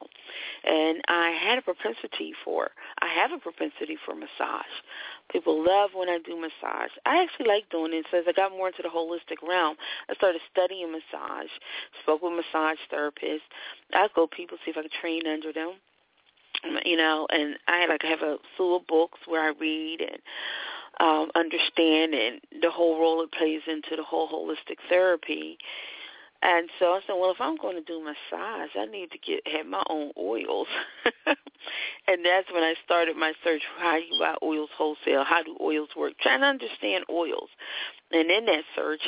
And 0.64 1.02
I 1.08 1.30
had 1.32 1.58
a 1.58 1.62
propensity 1.62 2.34
for 2.44 2.70
I 3.00 3.08
have 3.08 3.32
a 3.32 3.40
propensity 3.40 3.98
for 4.06 4.14
massage. 4.14 4.76
People 5.32 5.66
love 5.66 5.92
when 5.96 6.10
I 6.10 6.20
do 6.24 6.36
massage. 6.36 6.92
I 7.06 7.24
actually 7.24 7.48
like 7.48 7.70
doing 7.72 7.94
it. 7.94 8.06
So 8.12 8.20
as 8.20 8.26
I 8.28 8.34
got 8.34 8.52
more 8.52 8.68
into 8.68 8.84
the 8.84 8.90
holistic 8.90 9.48
realm, 9.48 9.78
I 10.10 10.14
started 10.16 10.42
studying 10.52 10.92
massage, 10.92 11.50
spoke 12.04 12.22
with 12.22 12.34
massage 12.34 12.78
therapists. 12.94 13.48
I 13.94 14.08
go 14.16 14.28
people 14.28 14.58
see 14.64 14.72
if 14.72 14.78
I 14.78 14.84
could 14.84 14.92
train 14.92 15.26
under 15.26 15.52
them. 15.52 15.74
You 16.86 16.98
know, 16.98 17.28
and 17.32 17.58
I 17.68 17.86
like 17.86 18.02
have 18.04 18.22
a 18.22 18.38
slew 18.56 18.78
of 18.78 18.88
books 18.88 19.20
where 19.28 19.44
I 19.44 19.52
read 19.60 20.02
and 20.02 20.20
um, 21.00 21.30
understanding 21.36 22.40
the 22.62 22.72
whole 22.72 23.00
role 23.00 23.24
it 23.24 23.32
plays 23.32 23.62
into 23.68 23.96
the 23.96 24.04
whole 24.04 24.30
holistic 24.30 24.78
therapy. 24.90 25.58
And 26.42 26.70
so 26.80 26.88
I 26.88 27.00
said, 27.08 27.16
well, 27.20 27.32
if 27.32 27.42
I'm 27.42 27.58
going 27.58 27.76
to 27.76 27.82
do 27.82 28.04
massage, 28.04 28.70
I 28.78 28.86
need 28.86 29.12
to 29.12 29.18
get 29.18 29.48
have 29.48 29.66
my 29.66 29.84
own 29.90 30.12
oils. 30.18 30.68
and 31.26 32.24
that's 32.24 32.52
when 32.52 32.64
I 32.64 32.76
started 32.84 33.18
my 33.18 33.34
search 33.44 33.62
for 33.74 33.84
how 33.84 33.98
do 33.98 34.04
you 34.04 34.20
buy 34.20 34.36
oils 34.44 34.70
wholesale, 34.78 35.24
how 35.24 35.42
do 35.44 35.58
oils 35.60 35.90
work, 35.98 36.14
trying 36.22 36.42
to 36.42 36.48
understand 36.48 37.06
oils. 37.10 37.50
And 38.12 38.30
in 38.30 38.46
that 38.46 38.64
search, 38.76 39.02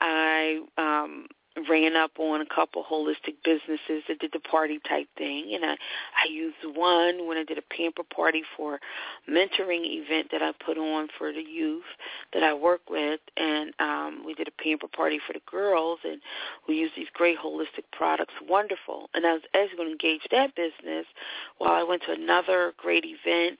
I 0.00 0.60
um 0.76 1.28
ran 1.68 1.96
up 1.96 2.12
on 2.18 2.40
a 2.40 2.46
couple 2.46 2.84
holistic 2.84 3.34
businesses 3.44 4.02
that 4.08 4.18
did 4.20 4.30
the 4.32 4.40
party 4.40 4.80
type 4.88 5.08
thing 5.18 5.52
and 5.54 5.64
I 5.64 5.76
I 6.22 6.28
used 6.30 6.56
one 6.74 7.26
when 7.26 7.36
I 7.36 7.44
did 7.44 7.58
a 7.58 7.74
pamper 7.76 8.02
party 8.04 8.42
for 8.56 8.80
mentoring 9.28 9.84
event 9.84 10.28
that 10.32 10.42
I 10.42 10.52
put 10.64 10.78
on 10.78 11.08
for 11.18 11.32
the 11.32 11.42
youth 11.42 11.84
that 12.32 12.42
I 12.42 12.54
work 12.54 12.88
with 12.88 13.20
and 13.36 13.72
um 13.80 14.22
we 14.24 14.34
did 14.34 14.48
a 14.48 14.62
pamper 14.62 14.88
party 14.88 15.20
for 15.26 15.34
the 15.34 15.42
girls 15.50 15.98
and 16.04 16.20
we 16.68 16.76
used 16.76 16.94
these 16.96 17.08
great 17.12 17.38
holistic 17.38 17.84
products 17.92 18.34
wonderful. 18.48 19.10
And 19.14 19.26
I 19.26 19.34
was 19.34 19.42
going 19.76 19.88
to 19.88 19.92
engage 19.92 20.26
that 20.30 20.54
business 20.54 21.06
while 21.58 21.72
I 21.72 21.82
went 21.82 22.02
to 22.06 22.12
another 22.12 22.72
great 22.76 23.04
event 23.04 23.58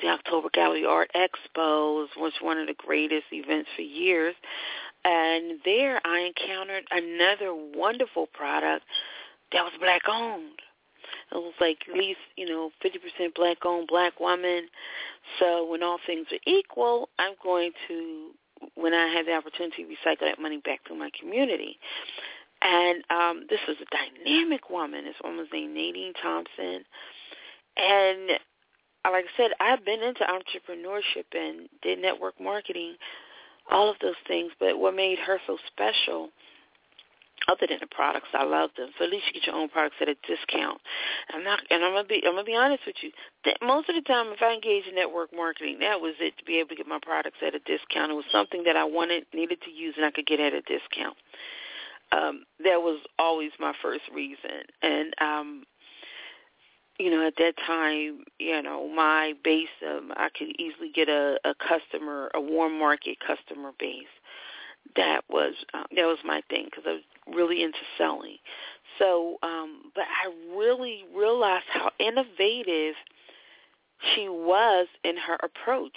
the 0.00 0.08
October 0.08 0.48
Gallery 0.52 0.84
Art 0.84 1.10
Expo 1.16 2.06
was 2.16 2.32
one 2.40 2.58
of 2.58 2.68
the 2.68 2.74
greatest 2.74 3.26
events 3.32 3.68
for 3.74 3.82
years 3.82 4.36
and 5.04 5.60
there 5.64 6.00
I 6.04 6.20
encountered 6.20 6.84
another 6.90 7.54
wonderful 7.54 8.26
product 8.26 8.84
that 9.52 9.62
was 9.62 9.72
black 9.80 10.02
owned. 10.08 10.60
It 11.32 11.36
was 11.36 11.54
like 11.60 11.78
at 11.88 11.96
least, 11.96 12.20
you 12.36 12.46
know, 12.46 12.70
50% 12.84 13.34
black 13.34 13.58
owned, 13.64 13.88
black 13.88 14.20
woman. 14.20 14.68
So 15.38 15.66
when 15.68 15.82
all 15.82 15.98
things 16.06 16.26
are 16.32 16.38
equal, 16.46 17.08
I'm 17.18 17.34
going 17.42 17.72
to, 17.88 18.30
when 18.74 18.94
I 18.94 19.06
have 19.06 19.26
the 19.26 19.34
opportunity, 19.34 19.84
recycle 19.84 20.20
that 20.20 20.40
money 20.40 20.58
back 20.58 20.84
to 20.84 20.94
my 20.94 21.10
community. 21.18 21.78
And 22.62 23.02
um, 23.10 23.46
this 23.48 23.60
was 23.66 23.76
a 23.80 24.24
dynamic 24.24 24.70
woman. 24.70 25.04
This 25.04 25.14
woman 25.22 25.38
was 25.38 25.48
named 25.52 25.74
Nadine 25.74 26.12
Thompson. 26.20 26.84
And 27.76 28.30
like 29.04 29.24
I 29.24 29.36
said, 29.36 29.52
I've 29.60 29.84
been 29.84 30.02
into 30.02 30.24
entrepreneurship 30.24 31.24
and 31.32 31.68
did 31.82 32.00
network 32.00 32.38
marketing 32.40 32.96
all 33.70 33.90
of 33.90 33.96
those 34.00 34.18
things. 34.26 34.52
But 34.58 34.78
what 34.78 34.94
made 34.94 35.18
her 35.18 35.38
so 35.46 35.58
special, 35.68 36.30
other 37.48 37.66
than 37.66 37.78
the 37.80 37.86
products, 37.86 38.28
I 38.34 38.44
love 38.44 38.70
them. 38.76 38.90
So 38.98 39.04
at 39.04 39.10
least 39.10 39.26
you 39.28 39.40
get 39.40 39.46
your 39.46 39.56
own 39.56 39.68
products 39.68 39.96
at 40.00 40.08
a 40.08 40.16
discount. 40.26 40.80
I'm 41.32 41.42
not, 41.42 41.60
and 41.70 41.84
I'm 41.84 41.92
gonna 41.92 42.08
be, 42.08 42.22
I'm 42.26 42.32
gonna 42.32 42.44
be 42.44 42.54
honest 42.54 42.82
with 42.86 42.96
you. 43.02 43.10
That 43.44 43.58
most 43.62 43.88
of 43.88 43.94
the 43.94 44.02
time, 44.02 44.26
if 44.28 44.42
I 44.42 44.52
engage 44.52 44.86
in 44.86 44.94
network 44.94 45.30
marketing, 45.34 45.78
that 45.80 46.00
was 46.00 46.14
it 46.20 46.36
to 46.38 46.44
be 46.44 46.58
able 46.58 46.70
to 46.70 46.76
get 46.76 46.86
my 46.86 47.00
products 47.00 47.38
at 47.46 47.54
a 47.54 47.60
discount. 47.60 48.12
It 48.12 48.14
was 48.14 48.28
something 48.30 48.64
that 48.64 48.76
I 48.76 48.84
wanted, 48.84 49.24
needed 49.32 49.62
to 49.62 49.70
use, 49.70 49.94
and 49.96 50.04
I 50.04 50.10
could 50.10 50.26
get 50.26 50.40
at 50.40 50.52
a 50.52 50.62
discount. 50.62 51.16
Um, 52.12 52.44
that 52.64 52.82
was 52.82 53.00
always 53.18 53.52
my 53.58 53.72
first 53.80 54.02
reason, 54.12 54.66
and 54.82 55.14
um, 55.20 55.64
you 57.00 57.10
know, 57.10 57.26
at 57.26 57.36
that 57.38 57.54
time, 57.66 58.24
you 58.38 58.60
know, 58.60 58.86
my 58.86 59.32
base, 59.42 59.68
um, 59.88 60.12
I 60.16 60.28
could 60.36 60.48
easily 60.60 60.90
get 60.94 61.08
a, 61.08 61.38
a 61.44 61.54
customer, 61.54 62.30
a 62.34 62.40
warm 62.40 62.78
market 62.78 63.16
customer 63.26 63.70
base. 63.78 64.04
That 64.96 65.22
was 65.30 65.54
uh, 65.72 65.84
that 65.96 66.04
was 66.04 66.18
my 66.24 66.42
thing 66.50 66.66
because 66.66 66.84
I 66.86 66.92
was 66.92 67.02
really 67.34 67.62
into 67.62 67.78
selling. 67.96 68.36
So, 68.98 69.38
um, 69.42 69.92
but 69.94 70.04
I 70.04 70.54
really 70.54 71.04
realized 71.16 71.64
how 71.72 71.90
innovative 71.98 72.94
she 74.14 74.28
was 74.28 74.86
in 75.02 75.16
her 75.16 75.38
approach, 75.42 75.96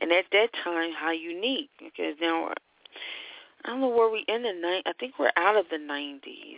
and 0.00 0.10
at 0.10 0.24
that 0.32 0.48
time, 0.64 0.92
how 0.98 1.10
unique. 1.10 1.70
Because 1.78 2.14
now, 2.20 2.54
I 3.64 3.68
don't 3.68 3.80
know 3.80 3.88
where 3.88 4.10
we 4.10 4.24
in 4.26 4.42
the 4.42 4.54
night. 4.54 4.84
I 4.86 4.92
think 4.98 5.18
we're 5.18 5.32
out 5.36 5.56
of 5.56 5.66
the 5.70 5.76
'90s, 5.76 6.56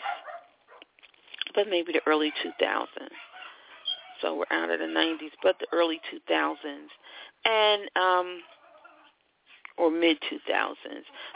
but 1.54 1.68
maybe 1.68 1.92
the 1.92 2.02
early 2.06 2.32
2000s 2.44 2.86
so 4.22 4.36
we're 4.36 4.56
out 4.56 4.70
of 4.70 4.78
the 4.78 4.86
90s, 4.86 5.32
but 5.42 5.56
the 5.58 5.66
early 5.72 6.00
2000s, 6.30 6.54
and 7.44 7.82
um, 7.96 8.40
or 9.76 9.90
mid 9.90 10.16
2000s. 10.30 10.74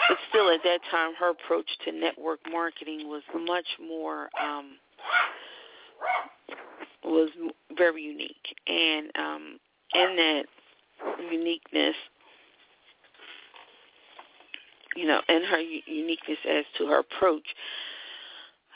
But 0.08 0.18
still, 0.30 0.50
at 0.50 0.60
that 0.64 0.80
time, 0.90 1.12
her 1.18 1.30
approach 1.30 1.68
to 1.84 1.92
network 1.92 2.40
marketing 2.50 3.08
was 3.08 3.22
much 3.34 3.66
more 3.86 4.28
um, 4.42 4.76
was 7.04 7.30
very 7.76 8.02
unique, 8.02 8.54
and 8.66 9.10
um, 9.16 9.58
in 9.94 10.16
that 10.16 10.44
uniqueness, 11.30 11.94
you 14.96 15.06
know, 15.06 15.20
and 15.28 15.44
her 15.44 15.60
uniqueness 15.60 16.38
as 16.48 16.64
to 16.78 16.86
her 16.86 17.00
approach, 17.00 17.46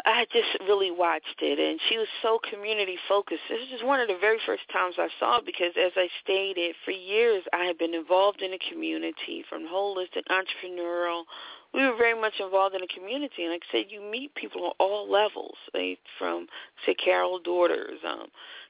I 0.04 0.26
just 0.32 0.48
really 0.68 0.90
watched 0.90 1.40
it, 1.40 1.58
and 1.58 1.80
she 1.88 1.98
was 1.98 2.08
so 2.22 2.38
community 2.50 2.96
focused. 3.08 3.42
This 3.48 3.68
is 3.74 3.84
one 3.84 4.00
of 4.00 4.08
the 4.08 4.18
very 4.20 4.38
first 4.46 4.62
times 4.72 4.94
I 4.98 5.08
saw 5.18 5.38
it 5.38 5.46
because, 5.46 5.72
as 5.76 5.92
I 5.96 6.08
stated, 6.22 6.74
for 6.84 6.92
years 6.92 7.44
I 7.52 7.64
had 7.64 7.78
been 7.78 7.94
involved 7.94 8.42
in 8.42 8.52
the 8.52 8.60
community, 8.70 9.44
from 9.48 9.66
holistic, 9.66 10.24
entrepreneurial. 10.30 11.24
We 11.72 11.86
were 11.86 11.96
very 11.96 12.20
much 12.20 12.34
involved 12.40 12.74
in 12.74 12.80
the 12.80 12.88
community, 12.88 13.44
and 13.44 13.52
like 13.52 13.62
I 13.70 13.78
said, 13.78 13.86
you 13.90 14.00
meet 14.00 14.34
people 14.34 14.64
on 14.64 14.72
all 14.78 15.10
levels, 15.10 15.56
like 15.72 15.98
from 16.18 16.46
say 16.84 16.94
Carol's 16.94 17.42
Daughter, 17.42 17.90
um, 18.06 18.26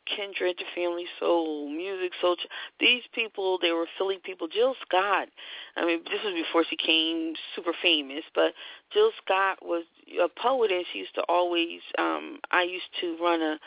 Kindred 0.06 0.60
Family 0.74 1.06
Soul, 1.18 1.68
Musiq 1.68 2.10
Soulchild. 2.22 2.46
These 2.78 3.02
people, 3.14 3.58
they 3.60 3.72
were 3.72 3.86
Philly 3.98 4.18
people. 4.22 4.48
Jill 4.48 4.74
Scott, 4.86 5.28
I 5.76 5.84
mean, 5.84 6.00
this 6.04 6.20
was 6.24 6.34
before 6.34 6.64
she 6.68 6.76
became 6.76 7.34
super 7.54 7.72
famous, 7.82 8.24
but 8.34 8.52
Jill 8.92 9.10
Scott 9.24 9.58
was 9.62 9.84
a 10.22 10.28
poet, 10.28 10.72
and 10.72 10.84
she 10.92 11.00
used 11.00 11.14
to 11.14 11.22
always. 11.28 11.80
um 11.98 12.40
I 12.50 12.62
used 12.62 12.90
to 13.00 13.16
run 13.22 13.42
a 13.42 13.58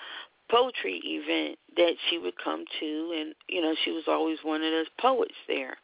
poetry 0.49 1.01
event 1.03 1.57
that 1.77 1.95
she 2.09 2.17
would 2.17 2.37
come 2.43 2.65
to, 2.79 3.13
and 3.19 3.35
you 3.47 3.61
know, 3.61 3.75
she 3.83 3.91
was 3.91 4.03
always 4.07 4.39
one 4.43 4.61
of 4.63 4.71
those 4.71 4.87
poets 4.99 5.35
there. 5.47 5.77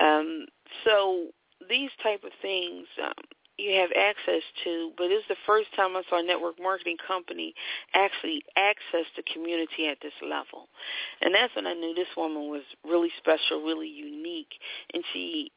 Um, 0.00 0.46
so 0.84 1.28
these 1.68 1.90
type 2.02 2.24
of 2.24 2.32
things, 2.42 2.86
um, 3.02 3.12
you 3.56 3.78
have 3.80 3.90
access 3.96 4.42
to, 4.64 4.90
but 4.96 5.10
it's 5.10 5.26
the 5.28 5.36
first 5.46 5.68
time 5.76 5.96
I 5.96 6.02
saw 6.10 6.18
a 6.18 6.22
network 6.22 6.60
marketing 6.60 6.96
company 7.06 7.54
actually 7.94 8.42
access 8.56 9.06
the 9.16 9.22
community 9.32 9.86
at 9.86 9.98
this 10.02 10.12
level. 10.22 10.68
And 11.22 11.34
that's 11.34 11.54
when 11.54 11.66
I 11.66 11.74
knew 11.74 11.94
this 11.94 12.10
woman 12.16 12.50
was 12.50 12.62
really 12.84 13.10
special, 13.18 13.62
really 13.62 13.88
unique, 13.88 14.54
and 14.92 15.04
she 15.12 15.52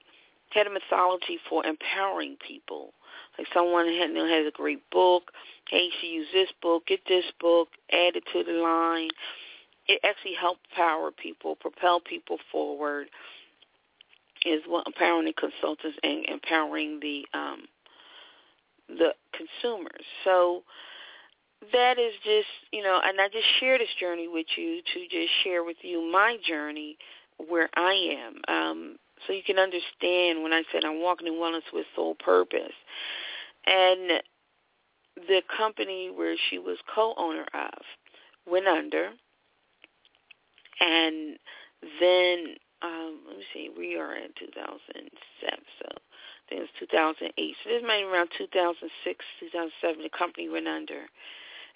had 0.51 0.67
a 0.67 0.69
mythology 0.69 1.39
for 1.49 1.65
empowering 1.65 2.37
people. 2.45 2.93
Like 3.37 3.47
someone 3.53 3.87
had, 3.87 4.09
you 4.09 4.13
know, 4.13 4.27
has 4.27 4.47
a 4.47 4.51
great 4.51 4.87
book. 4.91 5.31
Hey, 5.69 5.89
she 5.99 6.07
used 6.07 6.33
this 6.33 6.49
book, 6.61 6.87
get 6.87 7.01
this 7.07 7.25
book, 7.39 7.69
add 7.91 8.15
it 8.15 8.23
to 8.33 8.43
the 8.43 8.59
line. 8.59 9.09
It 9.87 10.01
actually 10.03 10.35
helped 10.39 10.69
power 10.75 11.11
people, 11.11 11.55
propel 11.55 11.99
people 11.99 12.37
forward. 12.51 13.07
Is 14.45 14.61
what 14.67 14.85
empowering 14.85 15.25
the 15.25 15.33
consultants 15.33 15.97
and 16.03 16.23
empowering 16.25 16.99
the 17.01 17.25
um, 17.33 17.63
the 18.87 19.13
consumers. 19.33 20.05
So 20.23 20.63
that 21.73 21.97
is 21.99 22.13
just, 22.23 22.47
you 22.71 22.83
know, 22.83 22.99
and 23.03 23.19
I 23.19 23.27
just 23.29 23.47
share 23.59 23.77
this 23.77 23.89
journey 23.99 24.27
with 24.27 24.47
you 24.55 24.81
to 24.93 24.99
just 25.09 25.31
share 25.43 25.63
with 25.63 25.77
you 25.81 26.09
my 26.11 26.37
journey 26.47 26.97
where 27.49 27.69
I 27.75 28.17
am. 28.17 28.55
Um, 28.55 28.95
so 29.25 29.33
you 29.33 29.43
can 29.43 29.57
understand 29.57 30.43
when 30.43 30.53
I 30.53 30.63
said 30.71 30.85
I'm 30.85 31.01
walking 31.01 31.27
in 31.27 31.33
wellness 31.33 31.67
with 31.73 31.85
soul 31.95 32.15
purpose. 32.15 32.73
And 33.65 34.21
the 35.15 35.41
company 35.57 36.11
where 36.13 36.35
she 36.49 36.59
was 36.59 36.77
co-owner 36.93 37.45
of 37.53 37.81
went 38.49 38.67
under. 38.67 39.09
And 40.79 41.37
then, 41.99 42.55
um, 42.83 43.19
let 43.27 43.37
me 43.37 43.43
see, 43.53 43.69
we 43.75 43.97
are 43.97 44.15
in 44.15 44.29
2007, 44.39 45.59
so 45.81 45.87
think 46.49 46.61
it 46.61 46.69
was 46.69 46.79
2008. 46.79 47.55
So 47.63 47.69
this 47.69 47.83
might 47.83 48.01
be 48.01 48.03
around 48.03 48.29
2006, 48.37 49.25
2007. 49.39 50.03
The 50.03 50.09
company 50.09 50.49
went 50.49 50.67
under, 50.67 51.07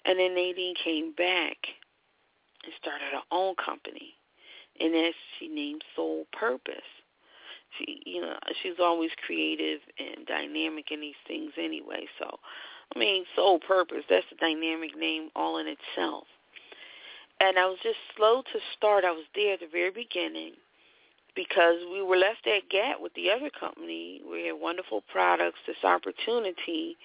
and 0.04 0.18
then 0.18 0.34
Nadine 0.34 0.74
came 0.74 1.12
back 1.12 1.56
and 2.64 2.72
started 2.80 3.12
her 3.12 3.22
own 3.30 3.54
company, 3.56 4.14
and 4.80 4.94
as 4.94 5.14
she 5.38 5.48
named 5.48 5.84
Soul 5.96 6.26
Purpose. 6.32 6.88
She, 7.78 8.02
you 8.04 8.20
know, 8.20 8.36
she's 8.62 8.78
always 8.78 9.10
creative 9.24 9.80
and 9.98 10.26
dynamic 10.26 10.90
in 10.90 11.00
these 11.00 11.20
things 11.26 11.52
anyway. 11.56 12.06
So, 12.18 12.38
I 12.94 12.98
mean, 12.98 13.24
Soul 13.34 13.60
Purpose. 13.60 14.04
That's 14.10 14.26
a 14.30 14.34
dynamic 14.34 14.94
name 14.94 15.30
all 15.34 15.56
in 15.56 15.66
itself. 15.66 16.24
And 17.40 17.58
I 17.58 17.64
was 17.64 17.78
just 17.82 17.96
slow 18.14 18.42
to 18.42 18.58
start. 18.76 19.04
I 19.04 19.10
was 19.10 19.24
there 19.34 19.54
at 19.54 19.60
the 19.60 19.66
very 19.72 19.90
beginning 19.90 20.52
because 21.34 21.76
we 21.90 22.02
were 22.02 22.16
left 22.16 22.46
at 22.46 22.68
gap 22.70 23.00
with 23.00 23.14
the 23.14 23.30
other 23.30 23.50
company. 23.50 24.20
We 24.30 24.46
had 24.46 24.60
wonderful 24.60 25.02
products, 25.10 25.58
this 25.66 25.82
opportunity, 25.84 26.96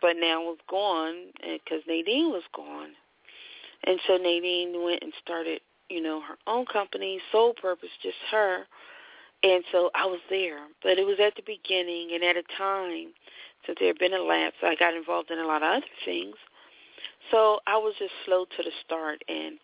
but 0.00 0.16
now 0.16 0.42
was 0.42 0.58
gone 0.68 1.32
because 1.40 1.82
Nadine 1.88 2.30
was 2.30 2.44
gone. 2.54 2.90
And 3.84 4.00
so 4.06 4.16
Nadine 4.16 4.82
went 4.82 5.02
and 5.02 5.12
started 5.22 5.60
you 5.88 6.02
know, 6.02 6.20
her 6.20 6.36
own 6.46 6.66
company, 6.66 7.20
Soul 7.32 7.54
Purpose, 7.60 7.90
just 8.02 8.16
her. 8.30 8.66
And 9.42 9.62
so 9.70 9.90
I 9.94 10.06
was 10.06 10.20
there. 10.30 10.60
But 10.82 10.98
it 10.98 11.06
was 11.06 11.18
at 11.20 11.34
the 11.36 11.42
beginning 11.46 12.10
and 12.14 12.24
at 12.24 12.36
a 12.36 12.42
time, 12.56 13.12
since 13.64 13.78
there 13.78 13.88
had 13.88 13.98
been 13.98 14.14
a 14.14 14.22
lapse, 14.22 14.56
I 14.62 14.74
got 14.74 14.94
involved 14.94 15.30
in 15.30 15.38
a 15.38 15.46
lot 15.46 15.62
of 15.62 15.68
other 15.68 15.86
things. 16.04 16.36
So 17.30 17.60
I 17.66 17.76
was 17.76 17.94
just 17.98 18.12
slow 18.24 18.44
to 18.44 18.62
the 18.62 18.70
start. 18.84 19.22
And 19.28 19.58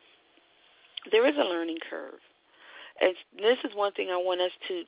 there 1.10 1.26
is 1.26 1.34
a 1.36 1.44
learning 1.44 1.78
curve. 1.88 2.20
And 3.02 3.14
this 3.36 3.58
is 3.64 3.74
one 3.74 3.92
thing 3.92 4.10
I 4.10 4.16
want 4.16 4.40
us 4.40 4.52
to, 4.68 4.84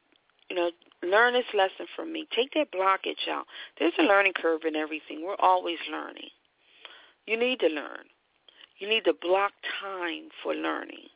you 0.49 0.57
know, 0.57 0.71
learn 1.03 1.35
this 1.35 1.45
lesson 1.53 1.87
from 1.97 2.13
me. 2.13 2.27
Take 2.35 2.55
that 2.55 2.73
blockage 2.73 3.29
out. 3.29 3.47
There's 3.79 3.93
a 3.99 4.05
learning 4.05 4.35
curve 4.41 4.63
in 4.67 4.77
everything. 4.77 5.25
We're 5.25 5.35
always 5.41 5.79
learning. 5.91 6.31
You 7.27 7.37
need 7.37 7.61
to 7.61 7.69
learn. 7.69 8.07
You 8.79 8.89
need 8.89 9.05
to 9.05 9.15
block 9.21 9.53
time 9.81 10.29
for 10.43 10.55
learning 10.55 11.09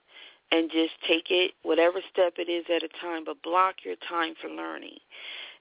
and 0.51 0.71
just 0.71 0.93
take 1.07 1.31
it, 1.31 1.53
whatever 1.63 2.01
step 2.11 2.35
it 2.39 2.51
is 2.51 2.65
at 2.75 2.83
a 2.83 2.89
time, 3.01 3.25
but 3.25 3.43
block 3.43 3.77
your 3.85 3.97
time 4.09 4.35
for 4.41 4.49
learning. 4.49 4.99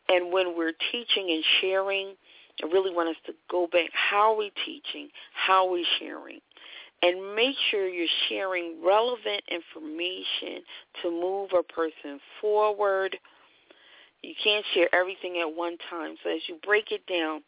And 0.10 0.32
when 0.32 0.58
we're 0.58 0.74
teaching 0.92 1.30
and 1.30 1.44
sharing, 1.62 2.16
I 2.64 2.68
really 2.68 2.94
want 2.94 3.10
us 3.10 3.16
to 3.26 3.34
go 3.52 3.68
back. 3.68 3.90
How 3.94 4.32
are 4.32 4.38
we 4.38 4.52
teaching? 4.66 5.10
How 5.34 5.68
are 5.68 5.72
we 5.72 5.86
sharing? 6.00 6.40
And 7.04 7.36
make 7.36 7.56
sure 7.70 7.88
you're 7.88 8.08
sharing 8.28 8.84
relevant 8.84 9.44
information 9.50 10.64
to 11.04 11.12
move 11.12 11.52
a 11.58 11.62
person 11.62 12.20
forward. 12.42 13.16
You 14.24 14.34
can't 14.44 14.66
share 14.74 14.94
everything 14.94 15.40
at 15.40 15.56
one 15.56 15.78
time. 15.90 16.16
So 16.24 16.32
as 16.32 16.42
you 16.48 16.58
break 16.64 16.92
it 16.92 17.06
down, 17.06 17.44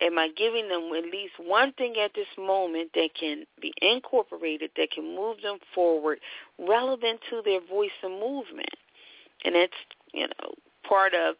am 0.00 0.16
I 0.16 0.28
giving 0.36 0.68
them 0.68 0.90
at 0.96 1.10
least 1.10 1.34
one 1.38 1.72
thing 1.72 1.96
at 2.02 2.14
this 2.14 2.28
moment 2.38 2.90
that 2.94 3.10
can 3.18 3.44
be 3.60 3.72
incorporated, 3.82 4.70
that 4.76 4.92
can 4.92 5.16
move 5.16 5.38
them 5.42 5.58
forward, 5.74 6.20
relevant 6.58 7.20
to 7.30 7.42
their 7.44 7.60
voice 7.60 7.90
and 8.02 8.20
movement? 8.20 8.70
And 9.44 9.56
that's, 9.56 9.72
you 10.12 10.28
know, 10.28 10.54
part 10.88 11.14
of 11.14 11.34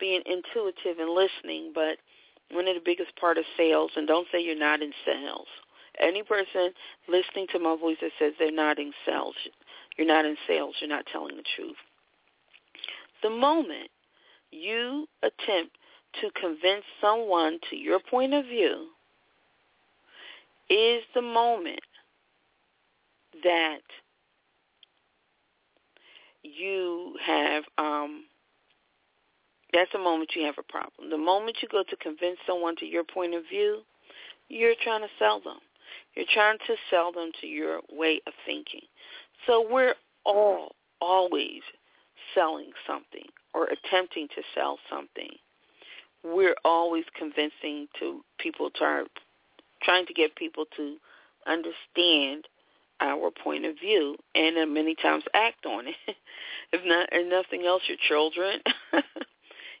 being 0.00 0.22
intuitive 0.26 0.98
and 0.98 1.10
listening, 1.10 1.70
but 1.72 1.98
one 2.50 2.66
of 2.66 2.74
the 2.74 2.82
biggest 2.84 3.14
part 3.16 3.38
of 3.38 3.44
sales, 3.56 3.92
and 3.96 4.08
don't 4.08 4.26
say 4.32 4.42
you're 4.42 4.58
not 4.58 4.82
in 4.82 4.92
sales. 5.06 5.46
Any 6.00 6.22
person 6.22 6.72
listening 7.08 7.46
to 7.52 7.58
my 7.58 7.76
voice 7.76 7.98
that 8.00 8.12
says 8.18 8.32
they're 8.38 8.50
not 8.50 8.78
in 8.78 8.92
sales, 9.06 9.34
you're 9.96 10.06
not 10.06 10.24
in 10.24 10.36
sales, 10.46 10.74
you're 10.80 10.88
not 10.88 11.06
telling 11.12 11.36
the 11.36 11.44
truth. 11.56 11.76
The 13.22 13.30
moment 13.30 13.90
you 14.50 15.06
attempt 15.22 15.76
to 16.20 16.30
convince 16.38 16.84
someone 17.00 17.58
to 17.70 17.76
your 17.76 18.00
point 18.00 18.34
of 18.34 18.44
view 18.44 18.88
is 20.68 21.02
the 21.14 21.22
moment 21.22 21.80
that 23.42 23.80
you 26.42 27.14
have 27.24 27.64
um 27.78 28.24
that's 29.72 29.90
the 29.92 29.98
moment 29.98 30.30
you 30.36 30.44
have 30.44 30.58
a 30.58 30.62
problem. 30.62 31.08
The 31.08 31.16
moment 31.16 31.56
you 31.62 31.68
go 31.68 31.82
to 31.82 31.96
convince 31.96 32.36
someone 32.46 32.76
to 32.76 32.84
your 32.84 33.04
point 33.04 33.34
of 33.34 33.42
view, 33.50 33.80
you're 34.48 34.74
trying 34.82 35.00
to 35.00 35.08
sell 35.18 35.40
them. 35.40 35.58
You're 36.14 36.26
trying 36.32 36.58
to 36.66 36.74
sell 36.90 37.12
them 37.12 37.30
to 37.40 37.46
your 37.46 37.80
way 37.90 38.20
of 38.26 38.32
thinking. 38.46 38.82
So 39.46 39.66
we're 39.68 39.94
all 40.24 40.74
always 41.00 41.62
selling 42.34 42.70
something 42.86 43.26
or 43.54 43.66
attempting 43.66 44.28
to 44.28 44.42
sell 44.54 44.78
something 44.88 45.30
we're 46.24 46.56
always 46.64 47.04
convincing 47.18 47.88
to 47.98 48.24
people 48.38 48.70
to 48.70 49.04
trying 49.82 50.06
to 50.06 50.14
get 50.14 50.36
people 50.36 50.64
to 50.76 50.96
understand 51.46 52.46
our 53.00 53.30
point 53.30 53.64
of 53.64 53.74
view 53.80 54.16
and 54.34 54.56
uh, 54.56 54.66
many 54.66 54.94
times 54.94 55.24
act 55.34 55.66
on 55.66 55.88
it. 55.88 55.96
if 56.72 56.80
not 56.84 57.08
if 57.10 57.28
nothing 57.28 57.66
else, 57.66 57.82
your 57.88 57.98
children. 58.08 58.60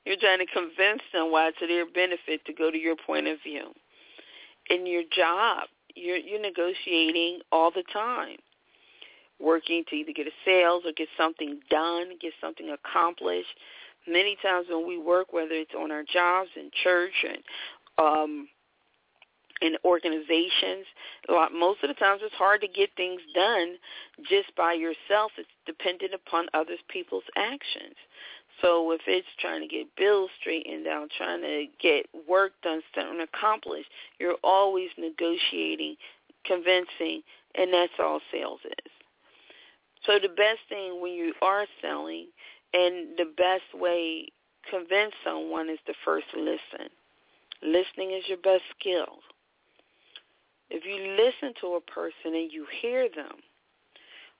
you're 0.04 0.16
trying 0.16 0.40
to 0.40 0.52
convince 0.52 1.02
them 1.12 1.30
why 1.30 1.48
it's 1.48 1.58
to 1.60 1.68
their 1.68 1.86
benefit 1.86 2.44
to 2.46 2.52
go 2.52 2.70
to 2.70 2.78
your 2.78 2.96
point 2.96 3.28
of 3.28 3.38
view. 3.44 3.70
In 4.70 4.86
your 4.86 5.02
job, 5.14 5.68
you're 5.94 6.16
you're 6.16 6.40
negotiating 6.40 7.40
all 7.50 7.70
the 7.70 7.84
time. 7.92 8.36
Working 9.40 9.84
to 9.88 9.96
either 9.96 10.12
get 10.12 10.26
a 10.28 10.36
sales 10.44 10.84
or 10.86 10.92
get 10.92 11.08
something 11.16 11.58
done, 11.68 12.10
get 12.20 12.32
something 12.40 12.70
accomplished 12.70 13.48
many 14.06 14.36
times 14.42 14.66
when 14.68 14.86
we 14.86 14.98
work, 14.98 15.32
whether 15.32 15.52
it's 15.52 15.74
on 15.78 15.90
our 15.90 16.04
jobs 16.04 16.50
in 16.56 16.70
church 16.82 17.24
and 17.28 17.42
um, 17.98 18.48
in 19.60 19.76
organizations, 19.84 20.86
a 21.28 21.32
lot, 21.32 21.52
most 21.52 21.82
of 21.84 21.88
the 21.88 21.94
times 21.94 22.20
it's 22.24 22.34
hard 22.34 22.60
to 22.60 22.68
get 22.68 22.90
things 22.96 23.20
done 23.34 23.76
just 24.28 24.54
by 24.56 24.72
yourself. 24.72 25.30
It's 25.38 25.48
dependent 25.66 26.12
upon 26.14 26.46
other 26.52 26.74
people's 26.88 27.22
actions. 27.36 27.94
So 28.60 28.92
if 28.92 29.00
it's 29.06 29.26
trying 29.40 29.62
to 29.62 29.66
get 29.66 29.96
bills 29.96 30.30
straightened 30.40 30.86
out, 30.86 31.08
trying 31.16 31.42
to 31.42 31.66
get 31.80 32.06
work 32.28 32.52
done, 32.62 32.82
something 32.94 33.20
accomplished, 33.20 33.88
you're 34.18 34.36
always 34.44 34.90
negotiating, 34.98 35.96
convincing, 36.44 37.22
and 37.54 37.72
that's 37.72 37.92
all 37.98 38.20
sales 38.30 38.60
is. 38.64 38.92
So 40.06 40.18
the 40.20 40.28
best 40.28 40.60
thing 40.68 41.00
when 41.00 41.12
you 41.12 41.32
are 41.42 41.66
selling 41.80 42.26
and 42.74 43.16
the 43.16 43.32
best 43.36 43.62
way 43.74 44.26
to 44.70 44.78
convince 44.78 45.12
someone 45.24 45.68
is 45.68 45.78
to 45.86 45.94
first 46.04 46.26
listen. 46.36 46.88
Listening 47.62 48.12
is 48.12 48.24
your 48.28 48.38
best 48.38 48.62
skill. 48.78 49.20
If 50.70 50.84
you 50.84 51.12
listen 51.22 51.54
to 51.60 51.74
a 51.74 51.80
person 51.80 52.34
and 52.34 52.50
you 52.50 52.66
hear 52.80 53.08
them, 53.08 53.36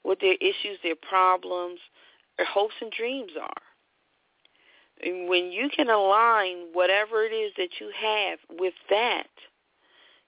what 0.03 0.19
their 0.21 0.35
issues, 0.35 0.79
their 0.83 0.97
problems, 0.97 1.79
their 2.37 2.47
hopes 2.47 2.75
and 2.81 2.91
dreams 2.91 3.33
are. 3.41 3.72
And 5.03 5.29
when 5.29 5.51
you 5.51 5.69
can 5.75 5.91
align 5.91 6.69
whatever 6.73 7.25
it 7.25 7.33
is 7.33 7.53
that 7.57 7.81
you 7.81 7.91
have 8.01 8.39
with 8.59 8.75
that, 8.91 9.27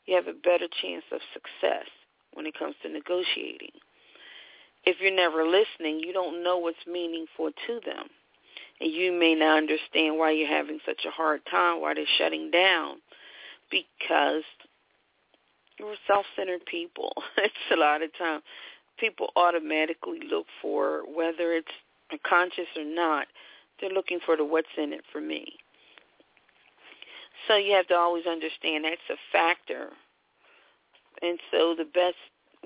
you 0.06 0.16
have 0.16 0.26
a 0.26 0.32
better 0.32 0.66
chance 0.82 1.04
of 1.12 1.20
success 1.32 1.87
when 2.34 2.46
it 2.46 2.58
comes 2.58 2.74
to 2.82 2.88
negotiating 2.88 3.70
if 4.87 4.96
you're 5.00 5.14
never 5.14 5.46
listening, 5.46 6.00
you 6.00 6.12
don't 6.12 6.42
know 6.42 6.58
what's 6.58 6.87
meaningful 6.87 7.50
to 7.66 7.80
them. 7.84 8.06
And 8.80 8.92
you 8.92 9.12
may 9.12 9.34
not 9.34 9.58
understand 9.58 10.18
why 10.18 10.32
you're 10.32 10.48
having 10.48 10.78
such 10.84 11.02
a 11.06 11.10
hard 11.10 11.40
time, 11.50 11.80
why 11.80 11.94
they're 11.94 12.04
shutting 12.18 12.50
down, 12.50 12.96
because 13.70 14.42
we're 15.80 15.96
self-centered 16.06 16.66
people. 16.66 17.12
it's 17.38 17.54
a 17.72 17.76
lot 17.76 18.02
of 18.02 18.10
time. 18.18 18.40
People 18.98 19.28
automatically 19.37 20.20
look 20.28 20.46
for, 20.60 21.02
whether 21.14 21.52
it's 21.52 21.68
conscious 22.28 22.66
or 22.76 22.84
not, 22.84 23.26
they're 23.80 23.90
looking 23.90 24.20
for 24.24 24.37
the 24.37 24.44
what's 24.44 24.68
in 24.76 24.92
it 24.92 25.02
for 25.12 25.20
me. 25.20 25.54
So 27.48 27.56
you 27.56 27.74
have 27.74 27.88
to 27.88 27.94
always 27.94 28.26
understand 28.26 28.84
that's 28.84 29.00
a 29.10 29.16
factor. 29.32 29.90
And 31.22 31.38
so 31.50 31.74
the 31.76 31.84
best 31.84 32.16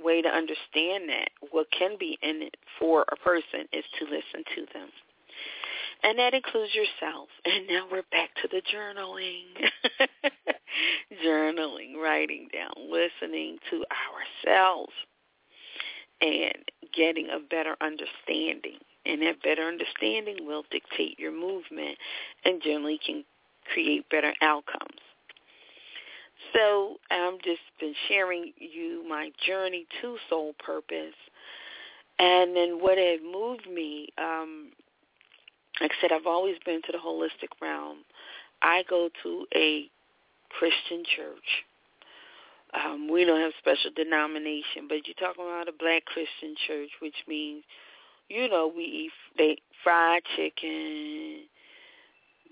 way 0.03 0.23
to 0.23 0.29
understand 0.29 1.09
that, 1.09 1.31
what 1.51 1.67
can 1.77 1.97
be 1.99 2.19
in 2.23 2.43
it 2.43 2.57
for 2.79 3.05
a 3.11 3.17
person 3.17 3.67
is 3.73 3.85
to 3.99 4.05
listen 4.05 4.45
to 4.55 4.67
them. 4.73 4.89
And 6.03 6.19
that 6.19 6.35
includes 6.35 6.75
yourself. 6.75 7.29
And 7.45 7.67
now 7.67 7.87
we're 7.91 8.03
back 8.13 8.31
to 8.43 8.49
the 8.49 8.63
journaling. 8.73 9.45
journaling, 11.25 11.97
writing 11.97 12.49
down, 12.53 12.73
listening 12.91 13.59
to 13.71 13.85
ourselves, 14.47 14.93
and 16.21 16.71
getting 16.95 17.29
a 17.31 17.41
better 17.41 17.77
understanding. 17.81 18.79
And 19.07 19.23
that 19.23 19.43
better 19.43 19.63
understanding 19.63 20.47
will 20.47 20.65
dictate 20.71 21.19
your 21.19 21.33
movement 21.33 21.97
and 22.45 22.63
generally 22.63 23.01
can 23.05 23.25
create 23.73 24.09
better 24.11 24.35
outcomes. 24.43 25.01
So 26.53 26.97
I've 27.11 27.41
just 27.43 27.61
been 27.81 27.95
sharing 28.09 28.53
you 28.59 29.05
my 29.09 29.31
journey 29.47 29.87
to 30.01 30.17
soul 30.29 30.55
purpose. 30.65 31.15
And 32.19 32.57
then 32.57 32.81
what 32.81 32.99
had 32.99 33.23
moved 33.23 33.69
me, 33.71 34.09
um, 34.19 34.71
like 35.81 35.93
I 35.93 36.01
said, 36.01 36.13
I've 36.13 36.27
always 36.27 36.57
been 36.65 36.83
to 36.83 36.93
the 36.93 36.99
holistic 36.99 37.51
realm. 37.63 37.99
I 38.63 38.83
go 38.89 39.09
to 39.23 39.47
a 39.55 39.89
Christian 40.51 41.05
church. 41.17 41.65
Um, 42.75 43.09
we 43.11 43.25
don't 43.25 43.41
have 43.41 43.53
special 43.59 43.91
denomination, 43.95 44.89
but 44.89 45.07
you're 45.07 45.15
talking 45.19 45.45
about 45.45 45.69
a 45.69 45.73
black 45.73 46.05
Christian 46.05 46.55
church, 46.67 46.91
which 47.01 47.15
means, 47.27 47.63
you 48.29 48.49
know, 48.49 48.71
we 48.75 48.85
eat 48.85 49.13
they 49.37 49.59
fried 49.83 50.23
chicken, 50.37 51.45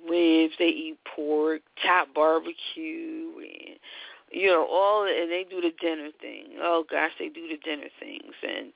ribs, 0.08 0.54
they 0.58 0.66
eat 0.66 0.98
pork, 1.14 1.62
top 1.84 2.08
barbecue, 2.14 3.32
and 3.38 3.78
you 4.30 4.48
know 4.48 4.66
all. 4.70 5.04
And 5.04 5.30
they 5.30 5.44
do 5.48 5.60
the 5.60 5.72
dinner 5.80 6.10
thing. 6.20 6.54
Oh 6.60 6.84
gosh, 6.90 7.12
they 7.18 7.28
do 7.28 7.48
the 7.48 7.58
dinner 7.58 7.88
things, 8.00 8.34
and 8.42 8.72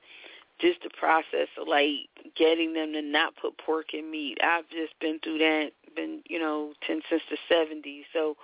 just 0.59 0.83
the 0.83 0.89
process 0.97 1.47
of 1.59 1.67
like 1.67 2.09
getting 2.35 2.73
them 2.73 2.93
to 2.93 3.01
not 3.01 3.35
put 3.41 3.57
pork 3.57 3.93
in 3.93 4.11
meat. 4.11 4.37
I've 4.43 4.69
just 4.69 4.99
been 4.99 5.19
through 5.23 5.39
that. 5.39 5.71
Been 5.95 6.21
you 6.27 6.39
know 6.39 6.73
since 6.87 7.03
since 7.09 7.23
the 7.29 7.37
'70s, 7.53 8.03
so. 8.13 8.35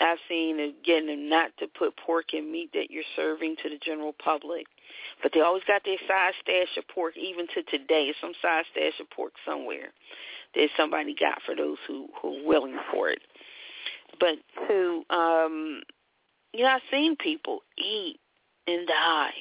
I've 0.00 0.16
seen 0.26 0.72
getting 0.82 1.08
them 1.08 1.28
not 1.28 1.50
to 1.58 1.66
put 1.66 1.98
pork 1.98 2.32
in 2.32 2.50
meat 2.50 2.70
that 2.72 2.90
you're 2.90 3.04
serving 3.14 3.56
to 3.62 3.68
the 3.68 3.76
general 3.76 4.14
public. 4.14 4.66
But 5.22 5.32
they 5.32 5.40
always 5.40 5.62
got 5.66 5.82
their 5.84 5.98
side 6.06 6.32
stash 6.42 6.76
of 6.76 6.88
pork, 6.88 7.16
even 7.16 7.46
to 7.54 7.62
today. 7.62 8.12
Some 8.20 8.32
side 8.40 8.64
stash 8.72 8.98
of 9.00 9.10
pork 9.10 9.32
somewhere 9.46 9.92
that 10.54 10.68
somebody 10.76 11.14
got 11.18 11.40
for 11.44 11.54
those 11.54 11.78
who 11.86 12.08
who 12.20 12.38
are 12.38 12.46
willing 12.46 12.78
for 12.92 13.08
it. 13.08 13.20
But 14.20 14.36
who, 14.68 15.04
um, 15.10 15.82
you 16.52 16.64
know, 16.64 16.70
I've 16.70 16.82
seen 16.90 17.16
people 17.16 17.60
eat 17.78 18.18
and 18.66 18.86
die, 18.86 19.32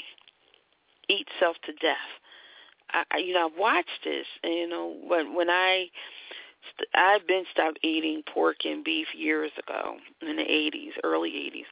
eat 1.10 1.28
self 1.39 1.58
to 1.66 1.74
death. 1.74 1.97
I, 2.93 3.20
you 3.20 3.34
know, 3.34 3.47
I've 3.47 3.60
watched 3.60 4.04
this. 4.04 4.26
And, 4.43 4.54
you 4.54 4.68
know, 4.68 4.95
when 5.08 5.36
when 5.36 5.49
I 5.49 5.88
I've 6.93 7.28
been 7.28 7.45
stopped 7.52 7.80
eating 7.84 8.24
pork 8.34 8.58
and 8.66 8.84
beef 8.84 9.08
years 9.16 9.52
ago 9.58 9.97
in 10.22 10.36
the 10.36 10.43
80s, 10.43 10.91
early 11.04 11.32
80s. 11.32 11.66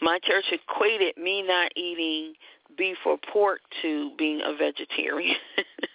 My 0.00 0.18
church 0.22 0.44
equated 0.52 1.16
me 1.16 1.42
not 1.42 1.72
eating 1.76 2.34
beef 2.76 2.98
or 3.06 3.18
pork 3.32 3.60
to 3.82 4.10
being 4.18 4.40
a 4.44 4.56
vegetarian, 4.56 5.36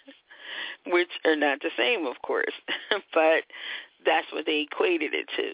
which 0.87 1.09
are 1.25 1.35
not 1.35 1.59
the 1.61 1.71
same, 1.77 2.05
of 2.05 2.15
course, 2.21 2.53
but 3.13 3.43
that's 4.05 4.31
what 4.31 4.45
they 4.45 4.67
equated 4.71 5.13
it 5.13 5.27
to. 5.35 5.53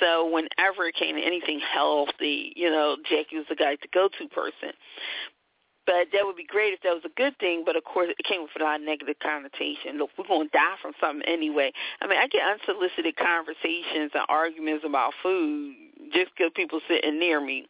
So 0.00 0.28
whenever 0.28 0.86
it 0.86 0.96
came 0.96 1.16
to 1.16 1.22
anything 1.22 1.60
healthy, 1.60 2.52
you 2.56 2.70
know, 2.70 2.96
Jackie 3.08 3.36
was 3.36 3.46
the 3.48 3.54
guy 3.54 3.76
to 3.76 3.88
go 3.92 4.08
to 4.08 4.28
person. 4.28 4.72
But 5.86 6.08
that 6.12 6.24
would 6.24 6.36
be 6.36 6.46
great 6.46 6.72
if 6.72 6.80
that 6.80 6.94
was 6.94 7.04
a 7.04 7.14
good 7.16 7.36
thing. 7.38 7.62
But 7.66 7.76
of 7.76 7.84
course, 7.84 8.08
it 8.08 8.24
came 8.24 8.42
with 8.42 8.50
a 8.58 8.64
lot 8.64 8.80
of 8.80 8.86
negative 8.86 9.16
connotation. 9.22 9.98
Look, 9.98 10.10
we're 10.16 10.26
going 10.26 10.48
to 10.48 10.52
die 10.52 10.76
from 10.80 10.92
something 11.00 11.26
anyway. 11.28 11.72
I 12.00 12.06
mean, 12.06 12.18
I 12.18 12.26
get 12.26 12.42
unsolicited 12.42 13.16
conversations 13.16 14.12
and 14.14 14.24
arguments 14.28 14.84
about 14.86 15.12
food 15.22 15.74
just 16.12 16.30
because 16.36 16.52
people 16.54 16.80
sitting 16.88 17.18
near 17.18 17.40
me, 17.40 17.66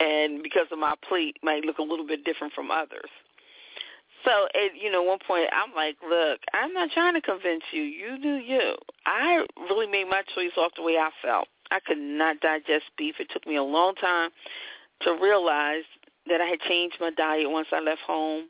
and 0.00 0.42
because 0.42 0.66
of 0.70 0.78
my 0.78 0.94
plate 1.08 1.36
might 1.42 1.64
look 1.64 1.78
a 1.78 1.82
little 1.82 2.06
bit 2.06 2.24
different 2.24 2.52
from 2.52 2.70
others. 2.70 3.10
So, 4.24 4.46
at 4.54 4.74
you 4.80 4.90
know, 4.90 5.02
one 5.02 5.18
point 5.26 5.50
I'm 5.52 5.74
like, 5.74 5.96
look, 6.08 6.40
I'm 6.54 6.72
not 6.72 6.90
trying 6.90 7.14
to 7.14 7.20
convince 7.20 7.62
you. 7.72 7.82
You 7.82 8.18
do 8.20 8.36
you. 8.36 8.74
I 9.06 9.44
really 9.68 9.86
made 9.86 10.08
my 10.08 10.22
choice 10.34 10.52
off 10.56 10.72
the 10.76 10.82
way 10.82 10.96
I 10.96 11.10
felt. 11.22 11.48
I 11.70 11.80
could 11.80 11.98
not 11.98 12.40
digest 12.40 12.84
beef. 12.96 13.16
It 13.18 13.28
took 13.32 13.46
me 13.46 13.56
a 13.56 13.62
long 13.62 13.94
time 13.96 14.30
to 15.02 15.18
realize 15.20 15.84
that 16.28 16.40
I 16.40 16.46
had 16.46 16.60
changed 16.60 16.96
my 17.00 17.10
diet 17.10 17.50
once 17.50 17.68
I 17.72 17.80
left 17.80 18.02
home. 18.06 18.48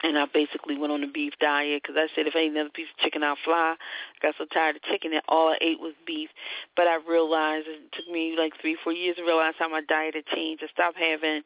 And 0.00 0.16
I 0.16 0.26
basically 0.32 0.78
went 0.78 0.92
on 0.92 1.02
a 1.02 1.08
beef 1.08 1.32
diet 1.40 1.82
because 1.82 1.96
I 1.98 2.06
said 2.14 2.28
if 2.28 2.36
I 2.36 2.40
ate 2.40 2.52
another 2.52 2.70
piece 2.70 2.86
of 2.96 3.02
chicken, 3.02 3.24
I'll 3.24 3.36
fly. 3.44 3.74
I 3.74 4.22
got 4.22 4.36
so 4.38 4.44
tired 4.44 4.76
of 4.76 4.82
chicken 4.82 5.10
that 5.10 5.24
all 5.28 5.48
I 5.48 5.58
ate 5.60 5.80
was 5.80 5.94
beef. 6.06 6.30
But 6.76 6.86
I 6.86 6.98
realized 7.08 7.66
it 7.66 7.90
took 7.90 8.06
me 8.08 8.36
like 8.38 8.52
three, 8.60 8.76
four 8.84 8.92
years 8.92 9.16
to 9.16 9.24
realize 9.24 9.54
how 9.58 9.68
my 9.68 9.80
diet 9.80 10.14
had 10.14 10.26
changed. 10.26 10.62
I 10.62 10.68
stopped 10.68 10.98
having 10.98 11.42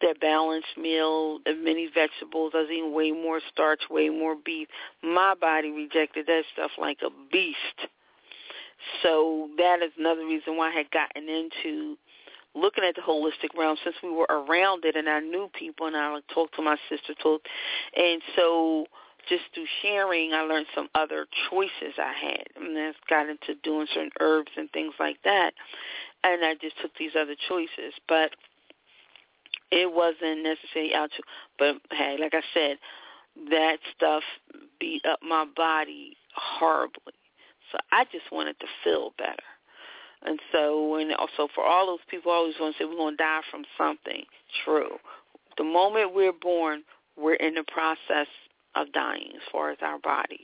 that 0.00 0.20
balanced 0.20 0.76
meal, 0.78 1.38
the 1.44 1.54
many 1.54 1.88
vegetables. 1.92 2.52
I 2.54 2.62
was 2.62 2.70
eating 2.70 2.94
way 2.94 3.12
more 3.12 3.40
starch, 3.52 3.82
way 3.90 4.08
more 4.08 4.36
beef. 4.42 4.68
My 5.02 5.34
body 5.38 5.70
rejected 5.70 6.26
that 6.26 6.44
stuff 6.54 6.70
like 6.78 6.98
a 7.04 7.10
beast. 7.30 7.90
So 9.02 9.48
that 9.58 9.82
is 9.82 9.92
another 9.98 10.26
reason 10.26 10.56
why 10.56 10.70
I 10.70 10.72
had 10.72 10.90
gotten 10.90 11.28
into 11.28 11.96
looking 12.54 12.84
at 12.84 12.94
the 12.94 13.00
holistic 13.00 13.56
realm 13.56 13.76
since 13.82 13.96
we 14.02 14.10
were 14.10 14.26
around 14.28 14.84
it 14.84 14.96
and 14.96 15.08
I 15.08 15.20
knew 15.20 15.50
people 15.58 15.86
and 15.86 15.96
I 15.96 16.18
talked 16.32 16.54
to 16.56 16.62
my 16.62 16.76
sister 16.88 17.14
talked 17.14 17.48
and 17.96 18.22
so 18.36 18.86
just 19.28 19.44
through 19.54 19.66
sharing 19.80 20.32
I 20.32 20.42
learned 20.42 20.66
some 20.74 20.88
other 20.94 21.26
choices 21.50 21.94
I 21.98 22.12
had 22.12 22.46
and 22.56 22.76
that's 22.76 22.96
got 23.08 23.28
into 23.28 23.54
doing 23.62 23.86
certain 23.92 24.10
herbs 24.20 24.50
and 24.56 24.70
things 24.70 24.94
like 25.00 25.16
that 25.24 25.54
and 26.24 26.44
I 26.44 26.54
just 26.60 26.80
took 26.80 26.92
these 26.98 27.12
other 27.18 27.36
choices 27.48 27.94
but 28.08 28.30
it 29.70 29.92
wasn't 29.92 30.42
necessarily 30.42 30.94
out 30.94 31.10
to 31.16 31.22
but 31.58 31.76
hey 31.96 32.16
like 32.20 32.34
I 32.34 32.42
said 32.52 32.78
that 33.50 33.78
stuff 33.96 34.22
beat 34.78 35.06
up 35.06 35.20
my 35.22 35.46
body 35.56 36.16
horribly 36.34 37.14
so 37.70 37.78
I 37.90 38.04
just 38.04 38.30
wanted 38.30 38.60
to 38.60 38.66
feel 38.84 39.14
better 39.16 39.51
and 40.24 40.38
so, 40.52 40.96
and 40.96 41.12
also 41.14 41.48
for 41.54 41.64
all 41.64 41.86
those 41.86 42.04
people 42.08 42.32
always 42.32 42.54
want 42.60 42.76
to 42.76 42.82
say 42.82 42.86
we're 42.86 42.96
going 42.96 43.16
to 43.16 43.22
die 43.22 43.40
from 43.50 43.64
something. 43.76 44.24
True. 44.64 44.96
The 45.58 45.64
moment 45.64 46.14
we're 46.14 46.32
born, 46.32 46.82
we're 47.16 47.34
in 47.34 47.54
the 47.54 47.64
process 47.64 48.28
of 48.74 48.92
dying 48.92 49.32
as 49.34 49.42
far 49.50 49.70
as 49.70 49.78
our 49.82 49.98
bodies. 49.98 50.38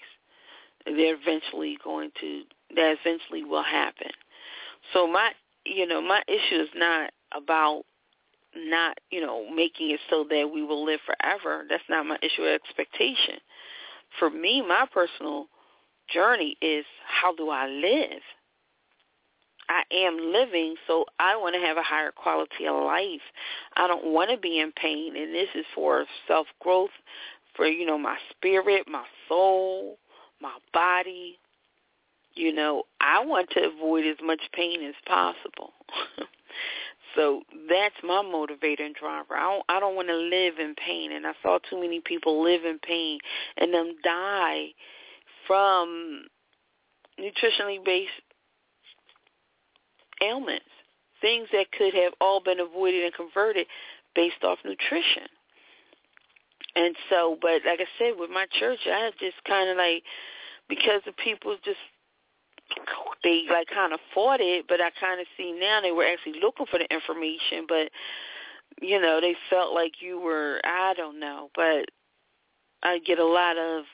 They're 0.84 1.16
eventually 1.20 1.78
going 1.82 2.10
to, 2.20 2.42
that 2.74 2.96
eventually 3.00 3.44
will 3.44 3.62
happen. 3.62 4.10
So 4.92 5.06
my, 5.06 5.32
you 5.64 5.86
know, 5.86 6.00
my 6.00 6.22
issue 6.28 6.62
is 6.62 6.68
not 6.74 7.10
about 7.32 7.84
not, 8.56 8.98
you 9.10 9.20
know, 9.20 9.48
making 9.50 9.90
it 9.90 10.00
so 10.08 10.24
that 10.28 10.50
we 10.52 10.62
will 10.62 10.84
live 10.84 11.00
forever. 11.04 11.64
That's 11.68 11.82
not 11.88 12.06
my 12.06 12.16
issue 12.22 12.42
or 12.42 12.54
expectation. 12.54 13.40
For 14.18 14.30
me, 14.30 14.62
my 14.66 14.86
personal 14.92 15.46
journey 16.08 16.56
is 16.62 16.84
how 17.06 17.34
do 17.34 17.50
I 17.50 17.66
live? 17.68 18.22
I 19.68 19.82
am 19.92 20.32
living, 20.32 20.76
so 20.86 21.04
I 21.18 21.36
want 21.36 21.54
to 21.54 21.60
have 21.60 21.76
a 21.76 21.82
higher 21.82 22.10
quality 22.10 22.66
of 22.66 22.82
life. 22.82 23.20
I 23.76 23.86
don't 23.86 24.06
want 24.06 24.30
to 24.30 24.36
be 24.36 24.60
in 24.60 24.72
pain, 24.72 25.16
and 25.16 25.34
this 25.34 25.48
is 25.54 25.66
for 25.74 26.04
self-growth, 26.26 26.90
for, 27.54 27.66
you 27.66 27.86
know, 27.86 27.98
my 27.98 28.16
spirit, 28.30 28.86
my 28.88 29.04
soul, 29.28 29.98
my 30.40 30.56
body. 30.72 31.38
You 32.34 32.52
know, 32.52 32.84
I 33.00 33.24
want 33.24 33.50
to 33.50 33.68
avoid 33.68 34.06
as 34.06 34.16
much 34.22 34.40
pain 34.52 34.82
as 34.84 34.94
possible. 35.06 35.72
so 37.16 37.42
that's 37.68 37.96
my 38.04 38.22
motivator 38.22 38.82
and 38.82 38.94
driver. 38.94 39.34
I 39.34 39.42
don't, 39.42 39.64
I 39.68 39.80
don't 39.80 39.96
want 39.96 40.08
to 40.08 40.16
live 40.16 40.58
in 40.58 40.74
pain, 40.76 41.12
and 41.12 41.26
I 41.26 41.32
saw 41.42 41.58
too 41.68 41.80
many 41.80 42.00
people 42.00 42.42
live 42.42 42.64
in 42.64 42.78
pain 42.78 43.18
and 43.56 43.74
then 43.74 43.96
die 44.04 44.68
from 45.46 46.26
nutritionally 47.18 47.84
based 47.84 48.12
ailments, 50.22 50.68
things 51.20 51.48
that 51.52 51.72
could 51.72 51.94
have 51.94 52.12
all 52.20 52.40
been 52.40 52.60
avoided 52.60 53.04
and 53.04 53.14
converted 53.14 53.66
based 54.14 54.42
off 54.42 54.58
nutrition. 54.64 55.28
And 56.76 56.94
so, 57.10 57.36
but 57.40 57.62
like 57.66 57.80
I 57.80 57.86
said, 57.98 58.12
with 58.18 58.30
my 58.30 58.46
church, 58.58 58.80
I 58.86 59.10
just 59.18 59.42
kind 59.46 59.70
of 59.70 59.76
like, 59.76 60.02
because 60.68 61.02
the 61.06 61.12
people 61.12 61.56
just, 61.64 61.78
they 63.24 63.44
like 63.50 63.68
kind 63.72 63.92
of 63.92 64.00
fought 64.14 64.40
it, 64.40 64.66
but 64.68 64.80
I 64.80 64.90
kind 65.00 65.20
of 65.20 65.26
see 65.36 65.52
now 65.58 65.80
they 65.80 65.90
were 65.90 66.04
actually 66.04 66.40
looking 66.40 66.66
for 66.66 66.78
the 66.78 66.92
information, 66.92 67.64
but, 67.66 67.90
you 68.80 69.00
know, 69.00 69.20
they 69.20 69.34
felt 69.50 69.72
like 69.74 69.94
you 70.00 70.20
were, 70.20 70.60
I 70.64 70.94
don't 70.94 71.18
know, 71.18 71.50
but 71.54 71.86
I 72.82 72.98
get 73.00 73.18
a 73.18 73.26
lot 73.26 73.56
of 73.56 73.84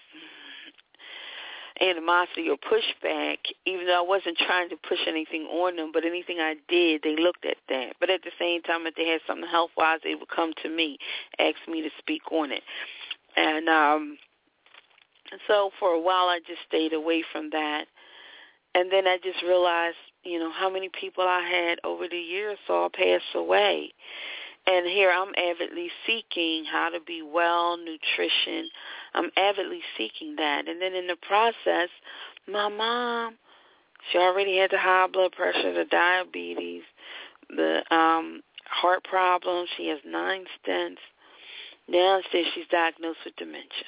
animosity 1.81 2.49
or 2.49 2.57
pushback, 2.57 3.39
even 3.67 3.87
though 3.87 3.99
I 3.99 4.07
wasn't 4.07 4.39
trying 4.39 4.69
to 4.71 4.77
push 4.77 5.01
anything 5.07 5.43
on 5.43 5.77
them, 5.77 5.91
but 5.93 6.05
anything 6.05 6.39
I 6.39 6.55
did, 6.69 7.03
they 7.03 7.17
looked 7.17 7.45
at 7.45 7.57
that. 7.69 7.97
But 7.99 8.11
at 8.11 8.23
the 8.23 8.31
same 8.39 8.63
time, 8.63 8.87
if 8.87 8.95
they 8.95 9.09
had 9.09 9.21
something 9.27 9.49
health-wise, 9.49 10.01
they 10.05 10.15
would 10.15 10.29
come 10.29 10.53
to 10.63 10.69
me, 10.69 10.99
ask 11.39 11.57
me 11.69 11.83
to 11.83 11.91
speak 11.99 12.31
on 12.31 12.53
it. 12.53 12.63
And 13.37 13.69
um, 13.69 14.19
so 15.49 15.71
for 15.81 15.91
a 15.91 16.01
while, 16.01 16.29
I 16.29 16.41
just 16.47 16.61
stayed 16.69 16.93
away 16.93 17.25
from 17.33 17.51
that. 17.51 17.87
And 18.77 18.91
then 18.91 19.07
I 19.07 19.19
just 19.23 19.43
realized, 19.43 19.97
you 20.25 20.39
know, 20.39 20.51
how 20.53 20.71
many 20.71 20.89
people 20.89 21.25
I 21.25 21.43
had 21.43 21.79
over 21.85 22.09
the 22.09 22.17
years 22.17 22.59
saw 22.67 22.89
pass 22.89 23.23
away. 23.35 23.93
And 24.67 24.87
here 24.87 25.11
I'm 25.11 25.33
avidly 25.37 25.91
seeking 26.07 26.65
how 26.65 26.89
to 26.89 26.99
be 27.07 27.23
well, 27.23 27.77
nutrition. 27.77 28.71
I'm 29.15 29.31
avidly 29.37 29.81
seeking 29.97 30.37
that. 30.37 30.69
And 30.69 30.81
then 30.81 30.95
in 30.95 31.07
the 31.07 31.17
process, 31.17 31.91
my 32.49 32.69
mom, 32.69 33.37
she 34.11 34.19
already 34.19 34.59
had 34.59 34.71
the 34.71 34.79
high 34.79 35.07
blood 35.07 35.33
pressure, 35.33 35.73
the 35.75 35.85
diabetes, 35.85 36.83
the 37.49 37.83
um 37.95 38.43
heart 38.67 39.05
problems. 39.05 39.69
She 39.77 39.89
has 39.89 39.99
nine 40.07 40.45
stents. 40.59 40.97
Now 41.89 42.19
it 42.19 42.25
says 42.33 42.47
she's 42.55 42.67
diagnosed 42.71 43.19
with 43.25 43.37
dementia. 43.37 43.85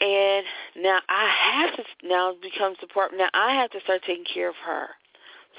And 0.00 0.46
now 0.76 0.98
I 1.08 1.30
have 1.52 1.76
to 1.76 1.84
now 2.08 2.30
it 2.30 2.42
becomes 2.42 2.78
the 2.80 2.86
part 2.86 3.12
now 3.16 3.28
I 3.34 3.54
have 3.56 3.70
to 3.70 3.80
start 3.80 4.02
taking 4.06 4.24
care 4.24 4.48
of 4.48 4.56
her. 4.66 4.88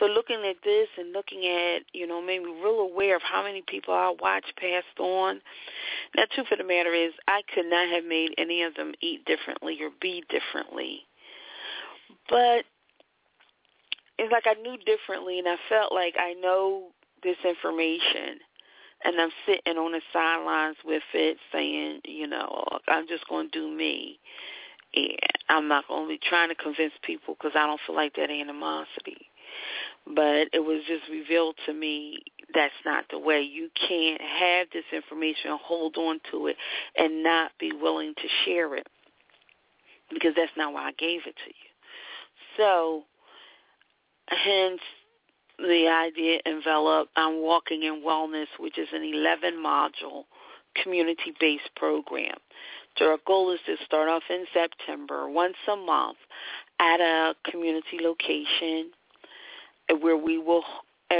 So 0.01 0.07
looking 0.07 0.41
at 0.49 0.55
this 0.63 0.87
and 0.97 1.13
looking 1.13 1.45
at, 1.45 1.83
you 1.93 2.07
know, 2.07 2.23
made 2.23 2.41
me 2.41 2.51
real 2.63 2.79
aware 2.79 3.15
of 3.15 3.21
how 3.21 3.43
many 3.43 3.61
people 3.67 3.93
I 3.93 4.15
watched 4.19 4.51
passed 4.57 4.99
on. 4.99 5.41
Now, 6.15 6.23
truth 6.33 6.47
of 6.51 6.57
the 6.57 6.63
matter 6.63 6.91
is, 6.91 7.11
I 7.27 7.43
could 7.53 7.67
not 7.67 7.87
have 7.89 8.03
made 8.03 8.33
any 8.39 8.63
of 8.63 8.73
them 8.73 8.93
eat 8.99 9.25
differently 9.25 9.77
or 9.79 9.91
be 10.01 10.23
differently. 10.27 11.01
But 12.27 12.65
it's 14.17 14.31
like 14.31 14.47
I 14.47 14.59
knew 14.59 14.75
differently, 14.77 15.37
and 15.37 15.47
I 15.47 15.57
felt 15.69 15.93
like 15.93 16.15
I 16.19 16.33
know 16.33 16.87
this 17.21 17.37
information, 17.45 18.41
and 19.03 19.21
I'm 19.21 19.29
sitting 19.45 19.77
on 19.77 19.91
the 19.91 20.01
sidelines 20.11 20.77
with 20.83 21.03
it, 21.13 21.37
saying, 21.51 22.01
you 22.05 22.25
know, 22.25 22.65
I'm 22.87 23.07
just 23.07 23.27
going 23.29 23.51
to 23.51 23.59
do 23.59 23.69
me. 23.69 24.17
And 24.95 25.15
I'm 25.47 25.67
not 25.67 25.85
be 25.87 26.19
trying 26.27 26.49
to 26.49 26.55
convince 26.55 26.93
people 27.03 27.35
because 27.35 27.55
I 27.55 27.67
don't 27.67 27.79
feel 27.85 27.95
like 27.95 28.15
that 28.15 28.31
animosity 28.31 29.27
but 30.05 30.49
it 30.53 30.63
was 30.63 30.81
just 30.87 31.03
revealed 31.09 31.55
to 31.65 31.73
me 31.73 32.19
that's 32.53 32.73
not 32.85 33.05
the 33.09 33.19
way. 33.19 33.41
You 33.41 33.69
can't 33.87 34.21
have 34.21 34.67
this 34.73 34.83
information, 34.91 35.57
hold 35.61 35.95
on 35.97 36.19
to 36.31 36.47
it, 36.47 36.57
and 36.97 37.23
not 37.23 37.51
be 37.59 37.71
willing 37.71 38.13
to 38.15 38.27
share 38.45 38.75
it 38.75 38.87
because 40.09 40.33
that's 40.35 40.51
not 40.57 40.73
why 40.73 40.87
I 40.87 40.91
gave 40.93 41.21
it 41.25 41.35
to 41.35 41.49
you. 41.49 42.57
So, 42.57 43.03
hence 44.27 44.81
the 45.57 45.87
idea 45.87 46.39
enveloped 46.45 47.11
I'm 47.15 47.41
Walking 47.41 47.83
in 47.83 48.03
Wellness, 48.05 48.47
which 48.59 48.77
is 48.77 48.87
an 48.93 49.01
11-module 49.01 50.23
community-based 50.81 51.75
program. 51.75 52.35
So 52.97 53.05
our 53.11 53.17
goal 53.25 53.51
is 53.53 53.59
to 53.67 53.75
start 53.85 54.09
off 54.09 54.23
in 54.29 54.45
September, 54.53 55.29
once 55.29 55.55
a 55.71 55.75
month, 55.75 56.17
at 56.79 56.99
a 56.99 57.35
community 57.49 57.99
location 58.01 58.91
where 59.99 60.17
we 60.17 60.37
will 60.37 60.63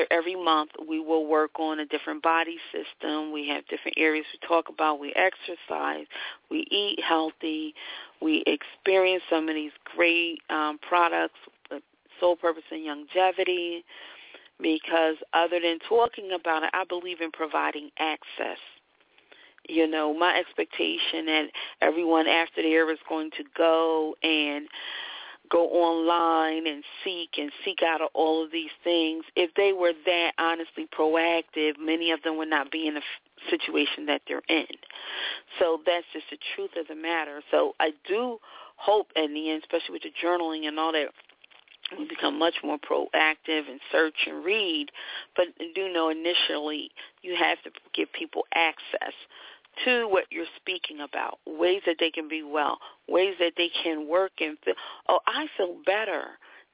every 0.10 0.36
month 0.36 0.72
we 0.88 1.00
will 1.00 1.28
work 1.28 1.60
on 1.60 1.80
a 1.80 1.86
different 1.86 2.24
body 2.24 2.58
system. 2.72 3.32
We 3.32 3.48
have 3.50 3.68
different 3.68 3.98
areas 3.98 4.26
we 4.34 4.48
talk 4.48 4.70
about. 4.70 5.00
We 5.00 5.14
exercise. 5.16 6.06
We 6.50 6.66
eat 6.72 7.00
healthy. 7.04 7.74
We 8.22 8.44
experience 8.48 9.24
some 9.30 9.50
of 9.50 9.56
these 9.56 9.72
great 9.96 10.40
um, 10.50 10.80
products, 10.88 11.40
Soul 12.20 12.36
Purpose 12.36 12.64
and 12.72 12.86
Longevity, 12.86 13.84
because 14.62 15.16
other 15.34 15.60
than 15.60 15.80
talking 15.90 16.32
about 16.40 16.64
it, 16.64 16.70
I 16.74 16.84
believe 16.86 17.22
in 17.22 17.32
providing 17.32 17.90
access. 18.00 18.60
You 19.68 19.88
know, 19.88 20.18
my 20.18 20.38
expectation 20.38 21.26
that 21.28 21.46
everyone 21.82 22.28
after 22.28 22.62
the 22.62 22.70
air 22.70 22.92
is 22.92 23.00
going 23.08 23.32
to 23.32 23.44
go 23.56 24.16
and 24.24 24.68
go 25.52 25.68
online 25.68 26.66
and 26.66 26.84
seek 27.04 27.32
and 27.38 27.52
seek 27.64 27.84
out 27.84 28.02
all 28.14 28.44
of 28.44 28.52
these 28.52 28.72
things. 28.84 29.26
If 29.36 29.54
they 29.56 29.74
were 29.74 29.92
that 30.06 30.32
honestly 30.40 30.88
proactive, 30.98 31.74
many 31.80 32.12
of 32.12 32.24
them 32.24 32.38
would 32.38 32.50
not 32.50 32.72
be 32.72 32.88
in 32.88 32.96
the 32.96 33.02
situation 33.50 34.06
that 34.06 34.22
they're 34.28 34.42
in. 34.48 34.68
So 35.60 35.80
that's 35.86 36.06
just 36.14 36.26
the 36.32 36.38
truth 36.56 36.72
of 36.78 36.88
the 36.88 36.96
matter. 36.96 37.42
So 37.52 37.76
I 37.80 37.92
do 38.08 38.38
hope 38.78 39.08
in 39.16 39.34
the 39.34 39.52
end, 39.52 39.64
especially 39.64 39.94
with 39.94 40.04
the 40.04 40.14
journaling 40.24 40.68
and 40.68 40.80
all 40.80 40.94
that, 40.94 41.08
we 41.98 42.08
become 42.08 42.40
much 42.40 42.56
more 42.64 42.78
proactive 42.78 43.70
and 43.70 43.82
search 43.92 44.16
and 44.26 44.46
read. 44.46 44.92
But 45.36 45.48
do 45.76 45.92
know 45.92 46.10
initially 46.10 46.92
you 47.22 47.36
have 47.36 47.62
to 47.64 47.72
give 47.94 48.12
people 48.14 48.44
access 48.54 49.14
to 49.86 50.08
what 50.08 50.26
you're 50.32 50.46
speaking 50.56 51.00
about, 51.02 51.40
ways 51.46 51.82
that 51.86 51.98
they 52.00 52.12
can 52.12 52.28
be 52.28 52.44
well, 52.44 52.80
ways 53.08 53.36
that 53.40 53.54
they 53.58 53.70
can 53.84 54.08
work 54.08 54.32
and 54.40 54.58
feel, 54.64 54.74
oh, 55.10 55.20
I 55.28 55.48
feel 55.58 55.78
better. 55.86 56.24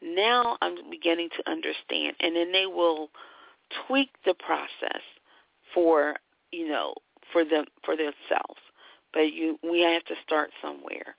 Now 0.02 0.58
I'm 0.62 0.76
beginning 0.90 1.30
to 1.38 1.50
understand. 1.50 2.16
And 2.20 2.36
then 2.36 2.52
they 2.52 2.66
will 2.66 3.10
tweak 3.88 4.10
the 4.26 4.34
process 4.34 5.02
for, 5.74 6.16
you 6.52 6.68
know, 6.68 6.94
for 7.32 7.44
them, 7.44 7.66
for 7.84 7.96
themselves. 7.96 8.60
But 9.14 9.34
you, 9.34 9.58
we 9.64 9.82
have 9.82 10.04
to 10.06 10.16
start 10.24 10.52
somewhere. 10.62 11.16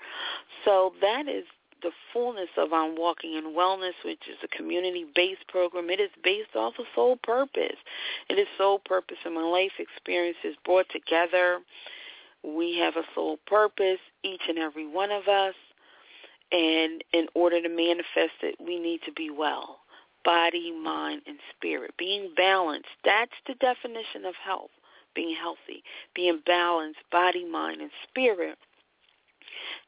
So 0.65 0.93
that 1.01 1.29
is 1.29 1.45
the 1.83 1.91
fullness 2.13 2.49
of 2.57 2.73
I'm 2.73 2.97
Walking 2.97 3.35
in 3.35 3.55
Wellness, 3.55 3.93
which 4.05 4.23
is 4.29 4.39
a 4.43 4.57
community-based 4.57 5.47
program. 5.49 5.91
It 5.91 6.01
is 6.01 6.11
based 6.23 6.55
off 6.57 6.75
of 6.79 6.87
soul 6.95 7.19
purpose. 7.23 7.77
It 8.29 8.35
is 8.35 8.47
soul 8.57 8.81
purpose 8.85 9.19
and 9.25 9.35
my 9.35 9.43
life 9.43 9.73
experiences 9.79 10.57
brought 10.65 10.87
together. 10.91 11.61
We 12.43 12.79
have 12.79 12.97
a 12.97 13.07
soul 13.15 13.39
purpose, 13.47 13.99
each 14.23 14.43
and 14.49 14.59
every 14.59 14.87
one 14.87 15.11
of 15.11 15.29
us. 15.29 15.55
And 16.51 17.05
in 17.13 17.27
order 17.35 17.61
to 17.61 17.69
manifest 17.69 18.41
it, 18.43 18.57
we 18.59 18.79
need 18.79 19.01
to 19.05 19.13
be 19.13 19.31
well. 19.31 19.81
Body, 20.25 20.73
mind, 20.73 21.23
and 21.27 21.39
spirit. 21.57 21.93
Being 21.99 22.33
balanced. 22.37 22.89
That's 23.05 23.33
the 23.47 23.55
definition 23.55 24.25
of 24.25 24.35
health. 24.43 24.71
Being 25.15 25.37
healthy. 25.39 25.83
Being 26.15 26.41
balanced, 26.47 27.01
body, 27.11 27.45
mind, 27.45 27.81
and 27.81 27.91
spirit 28.09 28.59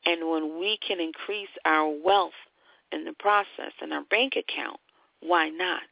and 0.07 0.29
when 0.29 0.59
we 0.59 0.79
can 0.87 1.01
increase 1.01 1.49
our 1.65 1.89
wealth 1.89 2.33
in 2.93 3.05
the 3.05 3.13
process 3.19 3.73
in 3.83 3.93
our 3.93 4.05
bank 4.11 4.35
account, 4.37 4.79
why 5.21 5.49
not? 5.49 5.83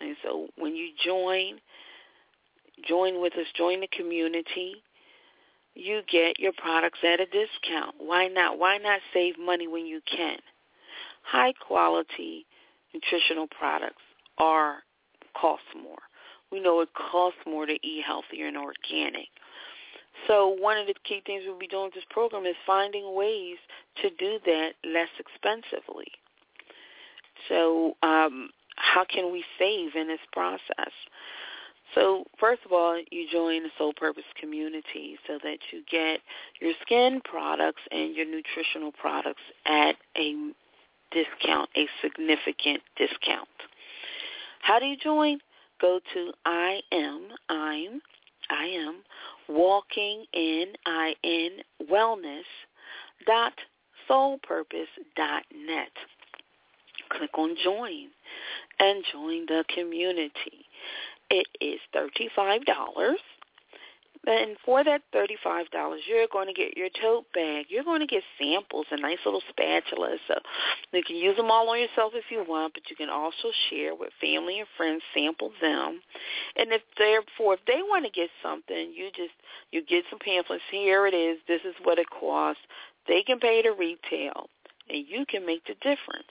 And 0.00 0.16
so 0.22 0.48
when 0.56 0.74
you 0.74 0.90
join, 1.04 1.60
join 2.86 3.20
with 3.20 3.34
us, 3.34 3.46
join 3.56 3.80
the 3.80 3.88
community, 3.88 4.82
you 5.74 6.02
get 6.10 6.38
your 6.38 6.52
products 6.56 6.98
at 7.04 7.20
a 7.20 7.26
discount. 7.26 7.96
Why 7.98 8.28
not? 8.28 8.58
Why 8.58 8.78
not 8.78 9.00
save 9.12 9.38
money 9.38 9.68
when 9.68 9.86
you 9.86 10.00
can? 10.10 10.38
High 11.22 11.52
quality 11.52 12.46
nutritional 12.94 13.46
products 13.46 14.02
are 14.38 14.78
cost 15.40 15.62
more. 15.80 15.98
We 16.50 16.60
know 16.60 16.80
it 16.80 16.88
costs 16.94 17.40
more 17.46 17.66
to 17.66 17.74
eat 17.86 18.02
healthier 18.04 18.46
and 18.46 18.56
organic. 18.56 19.28
So 20.26 20.56
one 20.58 20.76
of 20.76 20.86
the 20.86 20.94
key 21.04 21.22
things 21.24 21.44
we'll 21.46 21.58
be 21.58 21.66
doing 21.66 21.84
with 21.84 21.94
this 21.94 22.04
program 22.10 22.44
is 22.46 22.56
finding 22.66 23.14
ways 23.14 23.56
to 24.02 24.10
do 24.10 24.38
that 24.44 24.72
less 24.84 25.08
expensively. 25.18 26.08
So 27.48 27.94
um, 28.02 28.50
how 28.76 29.04
can 29.04 29.32
we 29.32 29.44
save 29.58 29.94
in 29.94 30.08
this 30.08 30.20
process? 30.32 30.92
So 31.94 32.24
first 32.38 32.60
of 32.66 32.72
all, 32.72 33.00
you 33.10 33.26
join 33.30 33.62
the 33.62 33.70
Soul 33.78 33.92
Purpose 33.94 34.24
community 34.38 35.18
so 35.26 35.38
that 35.42 35.58
you 35.72 35.82
get 35.90 36.20
your 36.60 36.72
skin 36.82 37.20
products 37.24 37.80
and 37.90 38.14
your 38.14 38.26
nutritional 38.26 38.92
products 38.92 39.42
at 39.64 39.96
a 40.16 40.52
discount, 41.10 41.70
a 41.76 41.86
significant 42.02 42.82
discount. 42.96 43.48
How 44.60 44.78
do 44.78 44.86
you 44.86 44.96
join? 44.96 45.38
Go 45.80 46.00
to 46.12 46.32
I 46.44 46.80
am, 46.92 47.28
I'm, 47.48 48.00
I 48.50 48.64
am 48.66 49.02
walking 49.48 50.24
in 50.32 50.72
I 50.86 51.14
N 51.24 51.50
wellness 51.90 52.42
dot 53.26 53.54
soulpurpose 54.08 54.92
dot 55.16 55.44
net. 55.66 55.92
Click 57.10 57.38
on 57.38 57.56
join 57.62 58.08
and 58.78 59.04
join 59.12 59.46
the 59.46 59.64
community. 59.74 60.66
It 61.30 61.46
is 61.60 61.80
thirty 61.92 62.28
five 62.34 62.64
dollars 62.64 63.18
and 64.28 64.56
for 64.64 64.84
that 64.84 65.02
$35, 65.14 65.64
you're 66.06 66.26
going 66.30 66.48
to 66.48 66.52
get 66.52 66.76
your 66.76 66.88
tote 67.00 67.24
bag. 67.32 67.66
You're 67.70 67.84
going 67.84 68.00
to 68.00 68.06
get 68.06 68.22
samples 68.38 68.86
and 68.90 69.00
nice 69.00 69.18
little 69.24 69.40
spatulas. 69.40 70.18
So 70.28 70.34
you 70.92 71.02
can 71.02 71.16
use 71.16 71.36
them 71.36 71.50
all 71.50 71.70
on 71.70 71.80
yourself 71.80 72.12
if 72.14 72.24
you 72.30 72.44
want, 72.46 72.74
but 72.74 72.90
you 72.90 72.96
can 72.96 73.08
also 73.08 73.48
share 73.70 73.94
with 73.94 74.10
family 74.20 74.58
and 74.58 74.68
friends, 74.76 75.02
sample 75.14 75.52
them. 75.62 76.00
And 76.56 76.72
if 76.72 76.82
therefore, 76.98 77.54
if 77.54 77.60
they 77.66 77.80
want 77.82 78.04
to 78.04 78.10
get 78.10 78.28
something, 78.42 78.92
you 78.94 79.08
just, 79.16 79.32
you 79.72 79.82
get 79.82 80.04
some 80.10 80.18
pamphlets. 80.18 80.62
Here 80.70 81.06
it 81.06 81.14
is. 81.14 81.38
This 81.48 81.62
is 81.64 81.74
what 81.82 81.98
it 81.98 82.10
costs. 82.10 82.62
They 83.06 83.22
can 83.22 83.40
pay 83.40 83.62
the 83.62 83.72
retail, 83.72 84.50
and 84.90 85.06
you 85.08 85.24
can 85.26 85.46
make 85.46 85.64
the 85.64 85.74
difference. 85.74 86.28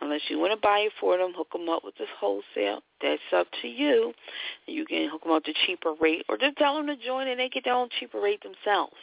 Unless 0.00 0.22
you 0.28 0.38
want 0.38 0.52
to 0.52 0.56
buy 0.56 0.80
it 0.80 0.92
for 0.98 1.18
them, 1.18 1.32
hook 1.36 1.52
them 1.52 1.68
up 1.68 1.84
with 1.84 1.96
this 1.98 2.08
wholesale. 2.18 2.80
That's 3.02 3.20
up 3.34 3.46
to 3.62 3.68
you. 3.68 4.14
You 4.66 4.86
can 4.86 5.08
hook 5.10 5.22
them 5.24 5.32
up 5.32 5.44
to 5.44 5.52
cheaper 5.66 5.94
rate, 6.00 6.24
or 6.28 6.38
just 6.38 6.56
tell 6.56 6.76
them 6.76 6.86
to 6.86 6.96
join 6.96 7.28
and 7.28 7.38
they 7.38 7.48
get 7.48 7.64
their 7.64 7.74
own 7.74 7.88
cheaper 7.98 8.20
rate 8.20 8.42
themselves. 8.42 8.96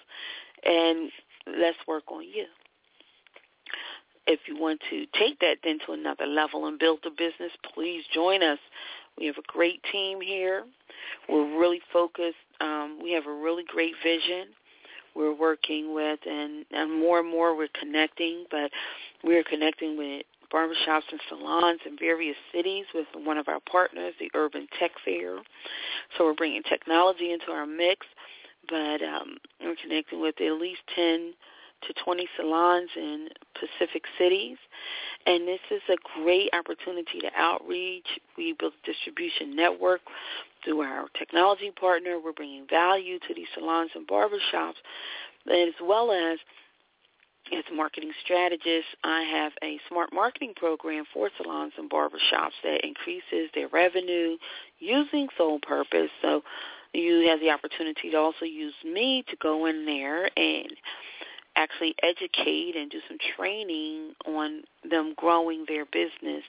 And 0.64 1.12
let's 1.46 1.78
work 1.88 2.04
on 2.12 2.24
you. 2.24 2.46
If 4.26 4.42
you 4.48 4.60
want 4.60 4.82
to 4.90 5.06
take 5.18 5.40
that 5.40 5.58
then 5.64 5.80
to 5.86 5.94
another 5.94 6.26
level 6.26 6.66
and 6.68 6.78
build 6.78 7.00
a 7.06 7.10
business, 7.10 7.52
please 7.74 8.04
join 8.14 8.44
us. 8.44 8.60
We 9.18 9.26
have 9.28 9.38
a 9.38 9.52
great 9.52 9.82
team 9.92 10.20
here. 10.20 10.66
We're 11.30 11.58
really 11.58 11.82
focused. 11.94 12.36
Um, 12.60 13.00
we 13.02 13.14
have 13.14 13.26
a 13.26 13.34
really 13.34 13.64
great 13.68 13.94
vision 14.04 14.48
we're 15.18 15.34
working 15.34 15.96
with, 15.96 16.20
and, 16.26 16.64
and 16.72 17.00
more 17.00 17.20
and 17.20 17.30
more 17.30 17.58
we're 17.58 17.68
connecting, 17.80 18.46
but 18.52 18.70
we're 19.24 19.44
connecting 19.44 19.98
with 19.98 20.24
barbershops 20.54 21.12
and 21.12 21.20
salons 21.30 21.80
in 21.86 21.98
various 21.98 22.38
cities 22.54 22.86
with 22.94 23.08
one 23.14 23.38
of 23.38 23.48
our 23.48 23.60
partners, 23.70 24.14
the 24.20 24.32
Urban 24.34 24.68
Tech 24.80 24.92
Fair. 25.04 25.38
So 26.18 26.26
we're 26.26 26.34
bringing 26.34 26.64
technology 26.64 27.32
into 27.32 27.52
our 27.52 27.66
mix, 27.66 28.06
but 28.70 29.02
um, 29.02 29.38
we're 29.62 29.76
connecting 29.82 30.22
with 30.22 30.40
at 30.42 30.54
least 30.54 30.82
10 30.96 31.34
to 31.84 31.94
20 32.04 32.28
salons 32.36 32.90
in 32.96 33.30
Pacific 33.54 34.04
cities. 34.18 34.58
And 35.26 35.48
this 35.48 35.60
is 35.70 35.82
a 35.90 35.98
great 36.22 36.50
opportunity 36.54 37.20
to 37.20 37.30
outreach. 37.38 38.08
We 38.38 38.56
built 38.58 38.74
a 38.84 38.86
distribution 38.86 39.56
network 39.56 40.02
through 40.64 40.82
our 40.82 41.08
technology 41.18 41.72
partner. 41.72 42.20
We're 42.24 42.34
bringing 42.34 42.66
value 42.70 43.20
to 43.20 43.34
these 43.34 43.48
salons 43.54 43.92
and 43.96 44.08
barbershops, 44.08 44.80
as 45.52 45.74
well 45.82 46.12
as 46.12 46.40
as 47.54 47.64
a 47.72 47.76
marketing 47.76 48.12
strategist, 48.24 48.88
I 49.04 49.22
have 49.24 49.52
a 49.64 49.80
smart 49.90 50.14
marketing 50.14 50.54
program 50.56 51.06
for 51.14 51.30
salons 51.38 51.74
and 51.78 51.90
barbershops 51.90 52.58
that 52.64 52.86
increases 52.86 53.50
their 53.54 53.68
revenue 53.68 54.38
using 54.80 55.28
Soul 55.38 55.60
Purpose. 55.60 56.10
So 56.22 56.44
you 56.94 57.28
have 57.30 57.40
the 57.40 57.50
opportunity 57.50 58.12
to 58.12 58.18
also 58.18 58.46
use 58.46 58.74
me 58.84 59.24
to 59.30 59.36
go 59.38 59.66
in 59.66 59.86
there 59.86 60.30
and 60.38 60.74
actually 61.56 61.96
educate 62.04 62.76
and 62.76 62.90
do 62.90 63.00
some 63.08 63.18
training 63.36 64.14
on 64.26 64.62
them 64.90 65.14
growing 65.18 65.66
their 65.68 65.86
business 65.86 66.44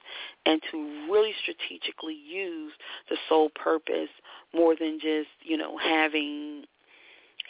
and 0.44 0.60
to 0.70 1.08
really 1.10 1.32
strategically 1.42 2.14
use 2.14 2.72
the 3.08 3.16
Soul 3.28 3.50
Purpose 3.54 4.10
more 4.54 4.76
than 4.78 4.98
just, 5.00 5.28
you 5.42 5.56
know, 5.56 5.78
having 5.78 6.64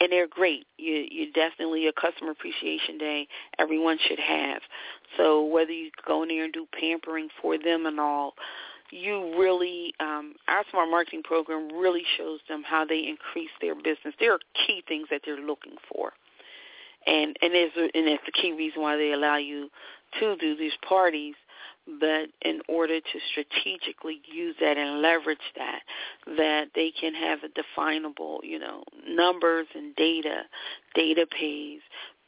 and 0.01 0.13
they're 0.13 0.29
great. 0.29 0.67
You 0.77 1.07
you 1.11 1.33
definitely 1.33 1.87
a 1.87 1.93
customer 1.93 2.31
appreciation 2.31 2.99
day 2.99 3.29
everyone 3.59 3.99
should 4.07 4.21
have. 4.21 4.63
So 5.17 5.45
whether 5.45 5.73
you 5.73 5.91
go 6.07 6.23
in 6.23 6.29
there 6.29 6.45
and 6.45 6.53
do 6.53 6.67
pampering 6.79 7.29
for 7.41 7.59
them 7.59 7.87
and 7.87 7.99
all, 7.99 8.35
you 8.91 9.39
really 9.39 9.95
um, 10.01 10.35
our 10.49 10.65
smart 10.71 10.91
marketing 10.91 11.23
program 11.23 11.69
really 11.73 12.05
shows 12.17 12.41
them 12.49 12.63
how 12.65 12.85
they 12.85 12.99
increase 12.99 13.51
their 13.61 13.75
business. 13.75 14.15
There 14.19 14.33
are 14.33 14.41
key 14.67 14.83
things 14.87 15.09
that 15.11 15.23
they're 15.25 15.41
looking 15.41 15.77
for, 15.93 16.13
and 17.07 17.37
and 17.43 17.53
it's 17.55 17.77
and 17.77 18.09
it's 18.09 18.25
the 18.27 18.33
key 18.33 18.53
reason 18.53 18.83
why 18.83 18.97
they 18.97 19.13
allow 19.13 19.37
you 19.37 19.71
to 20.21 20.37
do 20.37 20.57
these 20.57 20.73
parties. 20.87 21.35
But 22.01 22.29
in 22.43 22.61
order 22.69 23.01
to 23.01 23.19
strategically 23.31 24.21
use 24.31 24.57
that 24.61 24.77
and 24.77 25.01
leverage 25.01 25.39
that, 25.57 25.81
that 26.37 26.69
they 26.75 26.93
can 26.99 27.15
have 27.15 27.39
a 27.45 27.49
definable, 27.49 28.41
you 28.43 28.59
know, 28.59 28.85
numbers 29.09 29.67
and 29.75 29.97
data, 29.97 30.43
data 30.95 31.27
pays, 31.27 31.81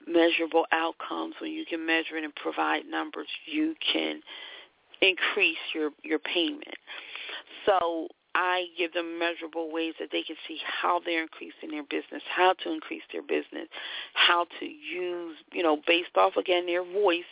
measurable 0.06 0.64
outcomes. 0.72 1.34
When 1.40 1.52
you 1.52 1.66
can 1.66 1.84
measure 1.84 2.16
it 2.16 2.24
and 2.24 2.34
provide 2.34 2.86
numbers, 2.86 3.28
you 3.46 3.74
can 3.92 4.22
increase 5.02 5.58
your 5.74 5.90
your 6.02 6.18
payment. 6.18 6.76
So 7.66 8.08
I 8.34 8.66
give 8.78 8.92
them 8.92 9.18
measurable 9.18 9.72
ways 9.72 9.94
that 9.98 10.10
they 10.12 10.22
can 10.22 10.36
see 10.46 10.58
how 10.64 11.00
they're 11.04 11.22
increasing 11.22 11.70
their 11.70 11.82
business, 11.82 12.22
how 12.34 12.54
to 12.64 12.72
increase 12.72 13.02
their 13.12 13.22
business, 13.22 13.68
how 14.14 14.46
to 14.60 14.66
use, 14.66 15.36
you 15.52 15.62
know, 15.62 15.80
based 15.86 16.16
off 16.16 16.36
again 16.36 16.66
their 16.66 16.84
voice, 16.84 17.24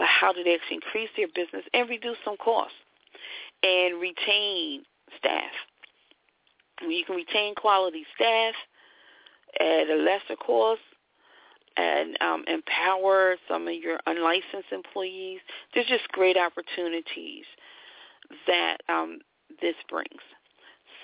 but 0.00 0.08
how 0.08 0.32
do 0.32 0.42
they 0.42 0.54
actually 0.54 0.76
increase 0.76 1.10
their 1.14 1.28
business 1.28 1.62
and 1.74 1.88
reduce 1.90 2.16
some 2.24 2.38
costs 2.38 2.72
and 3.62 4.00
retain 4.00 4.82
staff. 5.18 5.52
When 6.80 6.92
you 6.92 7.04
can 7.04 7.16
retain 7.16 7.54
quality 7.54 8.06
staff 8.16 8.54
at 9.60 9.90
a 9.90 9.96
lesser 9.96 10.36
cost, 10.36 10.80
and 11.76 12.16
um, 12.20 12.44
empower 12.48 13.36
some 13.48 13.68
of 13.68 13.74
your 13.74 13.98
unlicensed 14.06 14.72
employees. 14.72 15.38
There's 15.72 15.86
just 15.86 16.08
great 16.08 16.36
opportunities 16.36 17.44
that 18.46 18.78
um, 18.88 19.20
this 19.60 19.76
brings. 19.88 20.20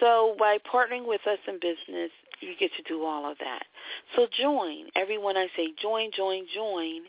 So 0.01 0.34
by 0.38 0.59
partnering 0.59 1.07
with 1.07 1.20
us 1.26 1.38
in 1.47 1.55
business, 1.55 2.11
you 2.41 2.55
get 2.59 2.70
to 2.76 2.82
do 2.82 3.05
all 3.05 3.30
of 3.30 3.39
that. 3.39 3.64
So 4.14 4.26
join. 4.39 4.87
Everyone 4.95 5.37
I 5.37 5.47
say 5.57 5.68
join, 5.80 6.11
join, 6.16 6.47
join, 6.55 7.03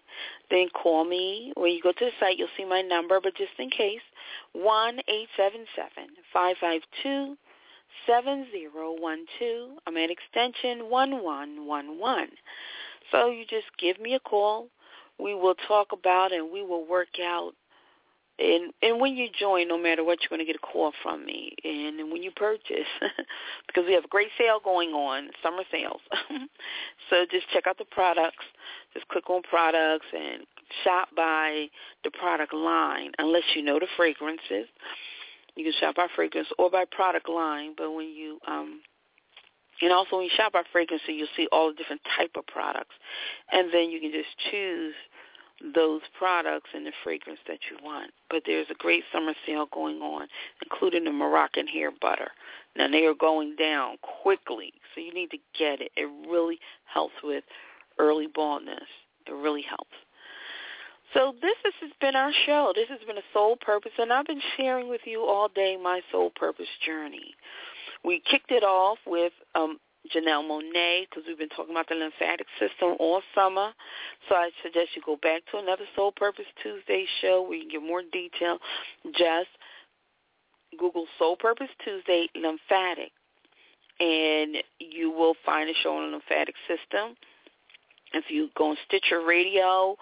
then 0.50 0.70
call 0.70 1.06
me. 1.06 1.54
When 1.56 1.72
you 1.72 1.82
go 1.82 1.92
to 1.92 2.06
the 2.06 2.12
site, 2.20 2.38
you'll 2.38 2.48
see 2.58 2.66
my 2.66 2.82
number, 2.82 3.20
but 3.22 3.36
just 3.36 3.52
in 3.60 3.70
case, 3.70 4.02
one 4.54 5.00
eight 5.08 5.28
seven 5.36 5.66
seven 5.76 6.10
five 6.34 6.56
five 6.60 6.82
two 7.04 7.36
seven 8.06 8.48
zero 8.52 8.96
one 9.00 9.26
two. 9.40 9.78
I'm 9.86 9.98
at 9.98 10.10
extension 10.10 10.90
1111. 10.90 12.30
So 13.12 13.30
you 13.30 13.46
just 13.46 13.68
give 13.80 14.00
me 14.00 14.16
a 14.16 14.20
call. 14.20 14.68
We 15.20 15.34
will 15.34 15.56
talk 15.68 15.88
about 15.94 16.32
and 16.32 16.52
we 16.52 16.62
will 16.64 16.86
work 16.86 17.20
out. 17.24 17.54
And 18.40 18.72
and 18.84 19.02
when 19.02 19.16
you 19.16 19.30
join, 19.38 19.68
no 19.68 19.78
matter 19.78 20.04
what, 20.04 20.20
you're 20.22 20.30
going 20.30 20.46
to 20.46 20.46
get 20.46 20.56
a 20.56 20.66
call 20.66 20.92
from 21.02 21.26
me. 21.26 21.56
And, 21.64 22.00
and 22.00 22.12
when 22.12 22.22
you 22.22 22.32
purchase, 22.32 22.88
because 23.68 23.86
we 23.88 23.94
have 23.94 24.06
a 24.06 24.10
great 24.10 24.30
sale 24.38 24.60
going 24.64 24.90
on, 24.92 25.30
summer 25.42 25.64
sales. 25.72 26.02
so 27.10 27.26
just 27.32 27.50
check 27.52 27.66
out 27.68 27.78
the 27.78 27.86
products. 27.86 28.46
Just 28.94 29.08
click 29.08 29.30
on 29.30 29.42
products 29.42 30.06
and 30.14 30.44
shop 30.84 31.10
by 31.16 31.68
the 32.04 32.12
product 32.12 32.54
line, 32.54 33.12
unless 33.18 33.44
you 33.56 33.64
know 33.64 33.80
the 33.80 33.88
fragrances. 33.96 34.68
You 35.56 35.64
can 35.64 35.74
shop 35.80 35.96
by 35.96 36.08
fragrance 36.16 36.48
or 36.60 36.70
by 36.70 36.86
product 36.86 37.28
line. 37.28 37.74
But 37.76 37.92
when 37.92 38.08
you 38.08 38.40
um, 38.48 38.82
and 39.82 39.92
also 39.92 40.18
when 40.18 40.26
you 40.26 40.32
shop 40.36 40.54
our 40.56 40.66
fragrance, 40.72 41.04
you'll 41.08 41.28
see 41.36 41.48
all 41.52 41.70
the 41.70 41.76
different 41.76 42.02
type 42.18 42.32
of 42.36 42.46
products. 42.48 42.96
And 43.52 43.74
then 43.74 43.90
you 43.90 44.00
can 44.00 44.12
just 44.12 44.30
choose 44.52 44.94
those 45.74 46.02
products 46.18 46.70
and 46.74 46.86
the 46.86 46.92
fragrance 47.04 47.40
that 47.48 47.60
you 47.70 47.78
want. 47.84 48.12
But 48.30 48.44
there's 48.46 48.68
a 48.70 48.76
great 48.76 49.04
summer 49.12 49.34
sale 49.46 49.68
going 49.72 50.02
on, 50.02 50.28
including 50.64 51.04
the 51.04 51.12
Moroccan 51.12 51.68
hair 51.68 51.92
butter. 52.02 52.30
Now 52.76 52.88
they 52.88 53.06
are 53.06 53.16
going 53.16 53.56
down 53.56 53.98
quickly, 54.22 54.74
so 54.94 55.02
you 55.02 55.14
need 55.14 55.32
to 55.32 55.38
get 55.58 55.82
it. 55.82 55.92
It 55.96 56.10
really 56.30 56.60
helps 56.86 57.16
with 57.24 57.44
early 57.98 58.28
baldness. 58.34 58.88
It 59.26 59.34
really 59.34 59.64
helps. 59.64 59.96
So 61.14 61.34
this 61.42 61.56
has 61.64 61.92
been 62.02 62.16
our 62.16 62.32
show. 62.46 62.74
This 62.76 62.90
has 62.90 63.00
been 63.08 63.18
a 63.18 63.28
soul 63.34 63.56
purpose, 63.56 63.94
and 63.98 64.12
I've 64.12 64.26
been 64.26 64.42
sharing 64.58 64.90
with 64.90 65.02
you 65.06 65.22
all 65.22 65.48
day 65.48 65.78
my 65.82 66.02
soul 66.12 66.32
purpose 66.36 66.68
journey. 66.86 67.34
We 68.04 68.22
kicked 68.30 68.52
it 68.52 68.64
off 68.64 69.00
with 69.08 69.34
um, 69.56 69.80
Janelle 70.10 70.44
Monáe 70.44 71.06
because 71.10 71.24
we've 71.28 71.38
been 71.38 71.50
talking 71.50 71.72
about 71.72 71.88
the 71.90 71.96
lymphatic 71.96 72.48
system 72.60 72.96
all 73.00 73.22
summer. 73.36 73.72
So 74.28 74.36
I 74.36 74.50
suggest 74.64 74.90
you 74.96 75.02
go 75.06 75.18
back 75.22 75.42
to 75.52 75.58
another 75.58 75.86
Soul 75.96 76.12
Purpose 76.12 76.46
Tuesday 76.62 77.06
show 77.22 77.42
where 77.42 77.56
you 77.56 77.64
can 77.64 77.72
get 77.72 77.88
more 77.88 78.02
detail. 78.12 78.60
Just 79.14 79.50
Google 80.78 81.06
Soul 81.18 81.36
Purpose 81.36 81.70
Tuesday 81.84 82.28
lymphatic, 82.36 83.12
and 84.00 84.58
you 84.80 85.12
will 85.12 85.36
find 85.46 85.70
a 85.70 85.74
show 85.82 85.96
on 85.98 86.12
the 86.12 86.18
lymphatic 86.18 86.56
system. 86.68 87.16
If 88.14 88.26
you 88.30 88.50
go 88.58 88.72
on 88.72 88.78
Stitcher 88.88 89.22
Radio, 89.26 89.98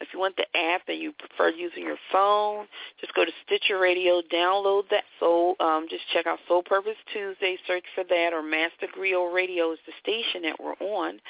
if 0.00 0.08
you 0.12 0.18
want 0.18 0.36
the 0.36 0.46
app 0.56 0.82
and 0.88 0.98
you 0.98 1.12
prefer 1.12 1.50
using 1.50 1.84
your 1.84 1.98
phone, 2.10 2.66
just 3.00 3.14
go 3.14 3.24
to 3.24 3.32
Stitcher 3.44 3.78
Radio, 3.78 4.22
download 4.32 4.84
that. 4.90 5.04
So 5.18 5.56
um, 5.60 5.86
just 5.88 6.02
check 6.12 6.26
out 6.26 6.38
Soul 6.48 6.62
Purpose 6.62 6.96
Tuesday, 7.12 7.58
search 7.66 7.84
for 7.94 8.04
that, 8.04 8.32
or 8.32 8.42
Master 8.42 8.86
Griot 8.96 9.32
Radio 9.32 9.72
is 9.72 9.78
the 9.86 9.92
station 10.00 10.42
that 10.42 10.58
we're 10.58 10.74
on. 10.80 11.20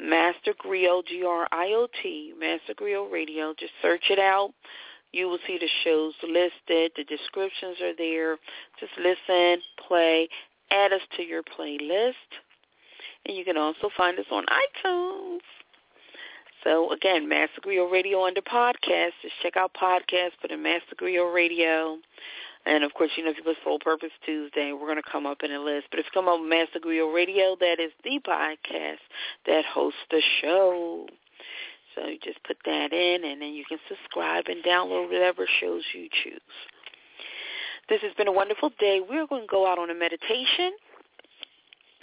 Master 0.00 0.54
Griot, 0.54 1.06
G-R-I-O-T, 1.06 2.34
Master 2.38 2.74
Griot 2.74 3.10
Radio. 3.10 3.54
Just 3.58 3.72
search 3.80 4.04
it 4.10 4.18
out. 4.18 4.52
You 5.12 5.28
will 5.28 5.38
see 5.46 5.58
the 5.58 5.68
shows 5.84 6.14
listed. 6.22 6.92
The 6.96 7.04
descriptions 7.04 7.76
are 7.82 7.94
there. 7.96 8.38
Just 8.80 8.92
listen, 8.98 9.62
play, 9.86 10.28
add 10.70 10.92
us 10.92 11.02
to 11.16 11.22
your 11.22 11.42
playlist. 11.42 12.12
And 13.26 13.36
you 13.36 13.44
can 13.44 13.56
also 13.56 13.90
find 13.96 14.18
us 14.18 14.26
on 14.30 14.44
iTunes. 14.46 15.40
So 16.64 16.92
again, 16.92 17.28
Master 17.28 17.60
Griot 17.60 17.90
Radio 17.90 18.24
under 18.24 18.40
podcast. 18.40 19.12
Just 19.22 19.34
check 19.42 19.56
out 19.56 19.74
podcast 19.74 20.32
for 20.40 20.48
the 20.48 20.56
Master 20.56 20.94
Griot 21.00 21.34
Radio. 21.34 21.98
And 22.64 22.84
of 22.84 22.94
course, 22.94 23.10
you 23.16 23.24
know, 23.24 23.30
if 23.30 23.36
you 23.36 23.42
put 23.42 23.56
Soul 23.64 23.78
Purpose 23.80 24.12
Tuesday, 24.24 24.72
we're 24.72 24.86
going 24.86 25.02
to 25.02 25.10
come 25.10 25.26
up 25.26 25.42
in 25.42 25.50
a 25.50 25.58
list. 25.58 25.86
But 25.90 25.98
if 25.98 26.06
you 26.06 26.10
come 26.14 26.28
up 26.28 26.40
with 26.40 26.48
Master 26.48 26.78
Griot 26.78 27.12
Radio, 27.12 27.56
that 27.58 27.80
is 27.80 27.90
the 28.04 28.20
podcast 28.20 29.02
that 29.46 29.64
hosts 29.64 29.98
the 30.10 30.22
show. 30.40 31.06
So 31.94 32.06
you 32.06 32.18
just 32.22 32.42
put 32.44 32.56
that 32.64 32.92
in, 32.92 33.24
and 33.24 33.42
then 33.42 33.52
you 33.52 33.64
can 33.68 33.78
subscribe 33.88 34.44
and 34.46 34.64
download 34.64 35.10
whatever 35.10 35.46
shows 35.60 35.82
you 35.92 36.08
choose. 36.22 36.40
This 37.88 38.00
has 38.02 38.12
been 38.16 38.28
a 38.28 38.32
wonderful 38.32 38.70
day. 38.78 39.00
We're 39.00 39.26
going 39.26 39.42
to 39.42 39.50
go 39.50 39.66
out 39.66 39.78
on 39.78 39.90
a 39.90 39.94
meditation. 39.94 40.72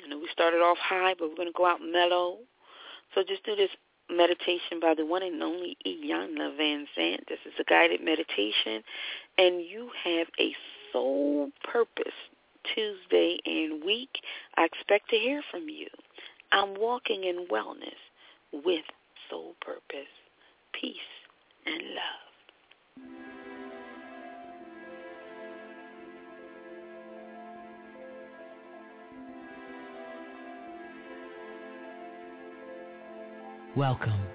You 0.03 0.09
know, 0.09 0.17
we 0.17 0.27
started 0.31 0.57
off 0.57 0.77
high, 0.77 1.15
but 1.17 1.29
we're 1.29 1.37
going 1.37 1.47
to 1.47 1.57
go 1.57 1.65
out 1.65 1.79
mellow. 1.81 2.37
So 3.15 3.23
just 3.27 3.43
do 3.45 3.55
this 3.55 3.71
meditation 4.09 4.79
by 4.81 4.93
the 4.95 5.05
one 5.05 5.23
and 5.23 5.41
only 5.41 5.77
Iyanla 5.85 6.57
Van 6.57 6.87
Zant. 6.97 7.27
This 7.27 7.39
is 7.45 7.53
a 7.59 7.63
guided 7.63 8.03
meditation, 8.03 8.83
and 9.37 9.61
you 9.61 9.89
have 10.03 10.27
a 10.39 10.55
soul 10.91 11.51
purpose 11.63 12.13
Tuesday 12.75 13.39
and 13.45 13.83
week. 13.83 14.19
I 14.57 14.65
expect 14.65 15.09
to 15.09 15.17
hear 15.17 15.41
from 15.51 15.69
you. 15.69 15.87
I'm 16.51 16.79
walking 16.79 17.23
in 17.23 17.47
wellness 17.51 17.99
with 18.51 18.85
soul 19.29 19.53
purpose, 19.61 20.11
peace, 20.73 20.95
and 21.65 21.81
love. 21.81 23.38
Welcome. 33.77 34.25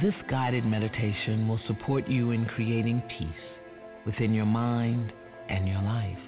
This 0.00 0.14
guided 0.30 0.64
meditation 0.64 1.48
will 1.48 1.58
support 1.66 2.06
you 2.06 2.30
in 2.30 2.46
creating 2.46 3.02
peace 3.18 3.26
within 4.06 4.32
your 4.32 4.46
mind 4.46 5.12
and 5.48 5.66
your 5.66 5.82
life. 5.82 6.20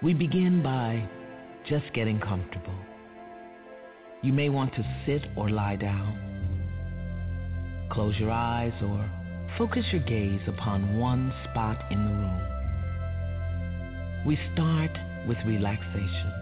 We 0.00 0.14
begin 0.14 0.62
by 0.62 1.08
just 1.68 1.92
getting 1.92 2.20
comfortable. 2.20 2.78
You 4.22 4.32
may 4.32 4.48
want 4.48 4.72
to 4.76 4.84
sit 5.06 5.26
or 5.36 5.50
lie 5.50 5.74
down. 5.74 6.16
Close 7.90 8.16
your 8.20 8.30
eyes 8.30 8.72
or 8.80 9.10
focus 9.58 9.84
your 9.90 10.02
gaze 10.02 10.46
upon 10.46 10.96
one 10.96 11.34
spot 11.50 11.84
in 11.90 11.98
the 12.04 12.12
room. 12.12 12.40
We 14.24 14.38
start 14.54 14.92
with 15.26 15.38
relaxation. 15.44 16.32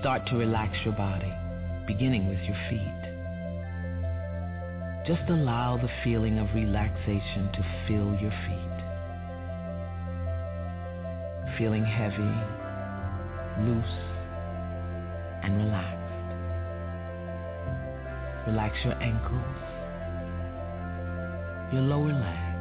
Start 0.00 0.26
to 0.26 0.36
relax 0.36 0.76
your 0.84 0.92
body 0.92 1.32
beginning 1.86 2.28
with 2.28 2.40
your 2.40 2.56
feet. 2.68 3.06
Just 5.06 5.28
allow 5.30 5.76
the 5.76 5.88
feeling 6.02 6.38
of 6.38 6.52
relaxation 6.52 7.48
to 7.52 7.64
fill 7.86 8.12
your 8.20 8.32
feet. 8.46 8.76
Feeling 11.56 11.84
heavy, 11.84 12.34
loose, 13.62 13.84
and 15.44 15.58
relaxed. 15.58 15.96
Relax 18.48 18.74
your 18.84 19.00
ankles, 19.00 19.56
your 21.72 21.82
lower 21.82 22.12
legs, 22.12 22.56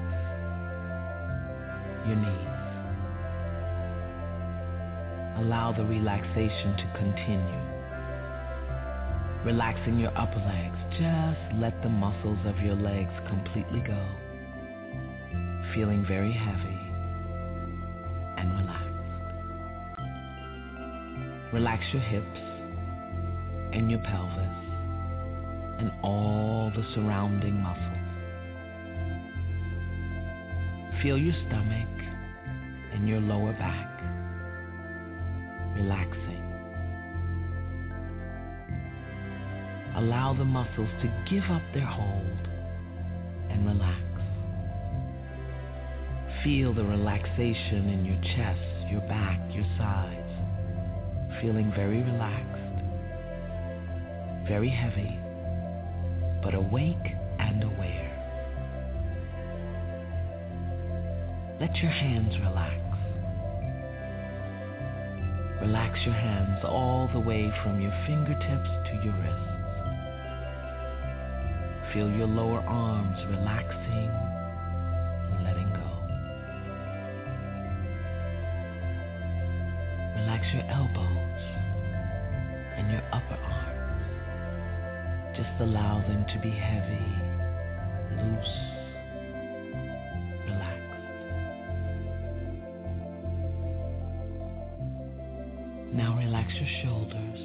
your 2.08 2.16
knees. 2.16 2.56
Allow 5.40 5.74
the 5.76 5.84
relaxation 5.84 6.78
to 6.78 6.98
continue. 6.98 7.75
Relaxing 9.46 10.00
your 10.00 10.12
upper 10.18 10.40
legs, 10.40 10.76
just 10.98 11.62
let 11.62 11.80
the 11.84 11.90
muscles 11.90 12.40
of 12.46 12.58
your 12.66 12.76
legs 12.76 13.12
completely 13.28 13.80
go. 13.86 14.04
Feeling 15.76 16.04
very 16.08 16.34
heavy 16.34 16.80
and 18.38 18.52
relaxed. 18.60 18.86
Relax 21.54 21.84
your 21.94 22.02
hips 22.02 22.40
and 23.72 23.92
your 23.92 24.00
pelvis 24.00 24.58
and 25.78 25.92
all 26.02 26.72
the 26.76 26.84
surrounding 26.96 27.62
muscles. 27.62 27.84
Feel 31.04 31.20
your 31.20 31.36
stomach 31.48 31.88
and 32.94 33.08
your 33.08 33.20
lower 33.22 33.54
back 33.54 33.92
relaxing. 35.76 36.35
Allow 39.96 40.34
the 40.34 40.44
muscles 40.44 40.90
to 41.02 41.24
give 41.30 41.44
up 41.50 41.62
their 41.74 41.86
hold 41.86 42.48
and 43.50 43.66
relax. 43.66 44.02
Feel 46.44 46.74
the 46.74 46.84
relaxation 46.84 47.90
in 47.90 48.06
your 48.06 48.20
chest, 48.36 48.92
your 48.92 49.02
back, 49.08 49.40
your 49.52 49.66
sides. 49.78 50.22
Feeling 51.42 51.72
very 51.76 52.04
relaxed, 52.04 52.76
very 54.48 54.70
heavy, 54.70 55.18
but 56.44 56.54
awake 56.54 57.16
and 57.40 57.64
aware. 57.64 58.12
Let 61.60 61.74
your 61.78 61.92
hands 61.92 62.36
relax. 62.40 62.76
Relax 65.62 65.98
your 66.06 66.14
hands 66.14 66.66
all 66.66 67.10
the 67.14 67.20
way 67.20 67.50
from 67.64 67.80
your 67.80 67.94
fingertips 68.06 68.70
to 68.90 69.02
your 69.04 69.14
wrists. 69.14 69.55
Feel 71.96 72.12
your 72.12 72.28
lower 72.28 72.60
arms 72.60 73.18
relaxing 73.30 74.10
and 75.32 75.46
letting 75.46 75.70
go. 75.70 75.88
Relax 80.20 80.44
your 80.54 80.64
elbows 80.64 81.42
and 82.76 82.92
your 82.92 83.02
upper 83.14 83.40
arms. 83.42 85.38
Just 85.38 85.62
allow 85.62 86.02
them 86.02 86.26
to 86.34 86.40
be 86.42 86.50
heavy, 86.50 87.08
loose, 88.20 88.58
relaxed. 90.50 91.00
Now 95.94 96.18
relax 96.18 96.54
your 96.56 96.68
shoulders. 96.84 97.40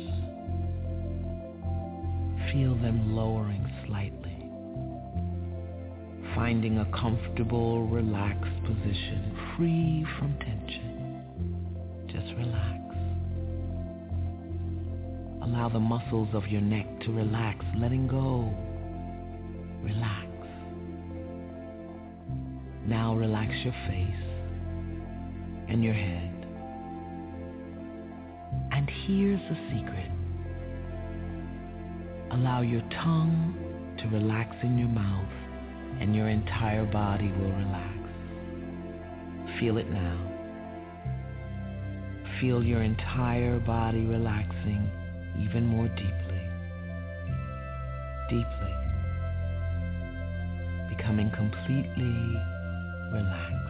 Feel 2.52 2.74
them 2.82 3.14
lowering. 3.14 3.59
Finding 6.50 6.78
a 6.78 6.84
comfortable, 6.86 7.86
relaxed 7.86 8.60
position, 8.64 9.38
free 9.56 10.04
from 10.18 10.36
tension. 10.40 11.22
Just 12.08 12.26
relax. 12.36 12.96
Allow 15.44 15.68
the 15.68 15.78
muscles 15.78 16.28
of 16.34 16.48
your 16.48 16.60
neck 16.60 16.86
to 17.02 17.12
relax, 17.12 17.64
letting 17.78 18.08
go. 18.08 18.52
Relax. 19.84 20.26
Now 22.84 23.14
relax 23.14 23.52
your 23.62 23.74
face 23.86 24.10
and 25.68 25.84
your 25.84 25.94
head. 25.94 26.34
And 28.72 28.90
here's 29.06 29.40
the 29.48 29.56
secret. 29.72 30.10
Allow 32.32 32.62
your 32.62 32.82
tongue 32.90 33.54
to 33.98 34.08
relax 34.08 34.56
in 34.64 34.78
your 34.78 34.88
mouth 34.88 35.39
and 35.98 36.14
your 36.14 36.28
entire 36.28 36.84
body 36.84 37.32
will 37.32 37.52
relax. 37.52 38.00
Feel 39.58 39.78
it 39.78 39.90
now. 39.90 40.30
Feel 42.40 42.62
your 42.62 42.82
entire 42.82 43.58
body 43.60 44.04
relaxing 44.06 44.90
even 45.42 45.66
more 45.66 45.88
deeply. 45.88 46.42
Deeply. 48.30 48.74
Becoming 50.88 51.30
completely 51.32 52.40
relaxed. 53.12 53.60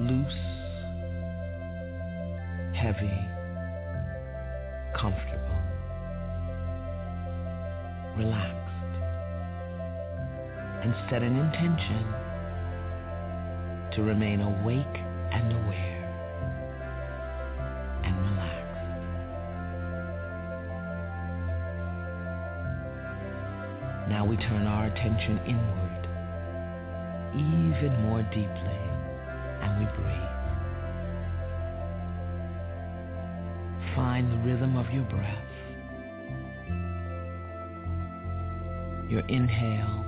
Loose. 0.00 0.34
Heavy. 2.74 3.28
Comfortable. 4.94 5.58
Relaxed. 8.18 8.59
And 10.82 10.94
set 11.10 11.22
an 11.22 11.36
intention 11.36 12.06
to 13.92 14.02
remain 14.02 14.40
awake 14.40 14.96
and 15.30 15.52
aware 15.52 16.04
and 18.02 18.16
relaxed. 18.16 18.60
Now 24.08 24.24
we 24.24 24.38
turn 24.38 24.66
our 24.66 24.86
attention 24.86 25.38
inward, 25.46 26.08
even 27.34 28.00
more 28.02 28.22
deeply, 28.22 28.80
and 29.60 29.80
we 29.80 29.84
breathe. 30.02 30.30
Find 33.94 34.32
the 34.32 34.38
rhythm 34.48 34.76
of 34.76 34.90
your 34.90 35.04
breath. 35.04 35.44
Your 39.10 39.26
inhale 39.28 40.06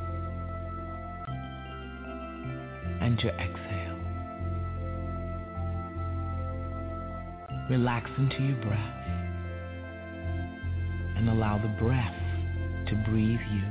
and 3.03 3.21
your 3.21 3.33
exhale. 3.33 3.99
Relax 7.69 8.09
into 8.17 8.43
your 8.45 8.57
breath 8.59 8.97
and 11.17 11.29
allow 11.29 11.59
the 11.59 11.69
breath 11.85 12.15
to 12.87 12.95
breathe 13.11 13.41
you. 13.53 13.63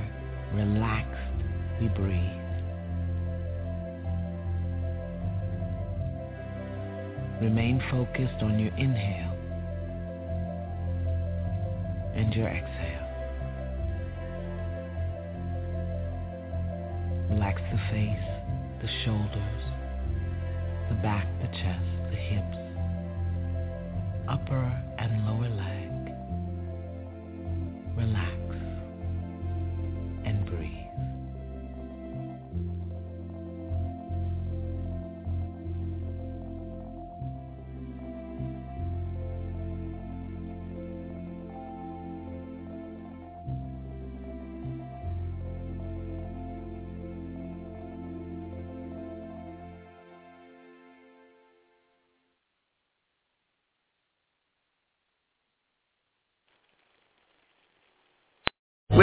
relaxed, 0.54 1.44
we 1.80 1.88
breathe. 1.88 2.47
Remain 7.40 7.80
focused 7.88 8.42
on 8.42 8.58
your 8.58 8.74
inhale 8.76 9.36
and 12.16 12.34
your 12.34 12.48
exhale. 12.48 13.08
Relax 17.30 17.62
the 17.70 17.78
face, 17.92 18.28
the 18.82 18.88
shoulders, 19.04 19.62
the 20.88 20.96
back, 20.96 21.28
the 21.40 21.46
chest, 21.46 21.84
the 22.10 22.16
hips, 22.16 22.58
upper 24.28 24.82
and 24.98 25.24
lower 25.24 25.48
leg. 25.48 26.14
Relax 27.96 28.32
and 30.24 30.44
breathe. 30.46 30.87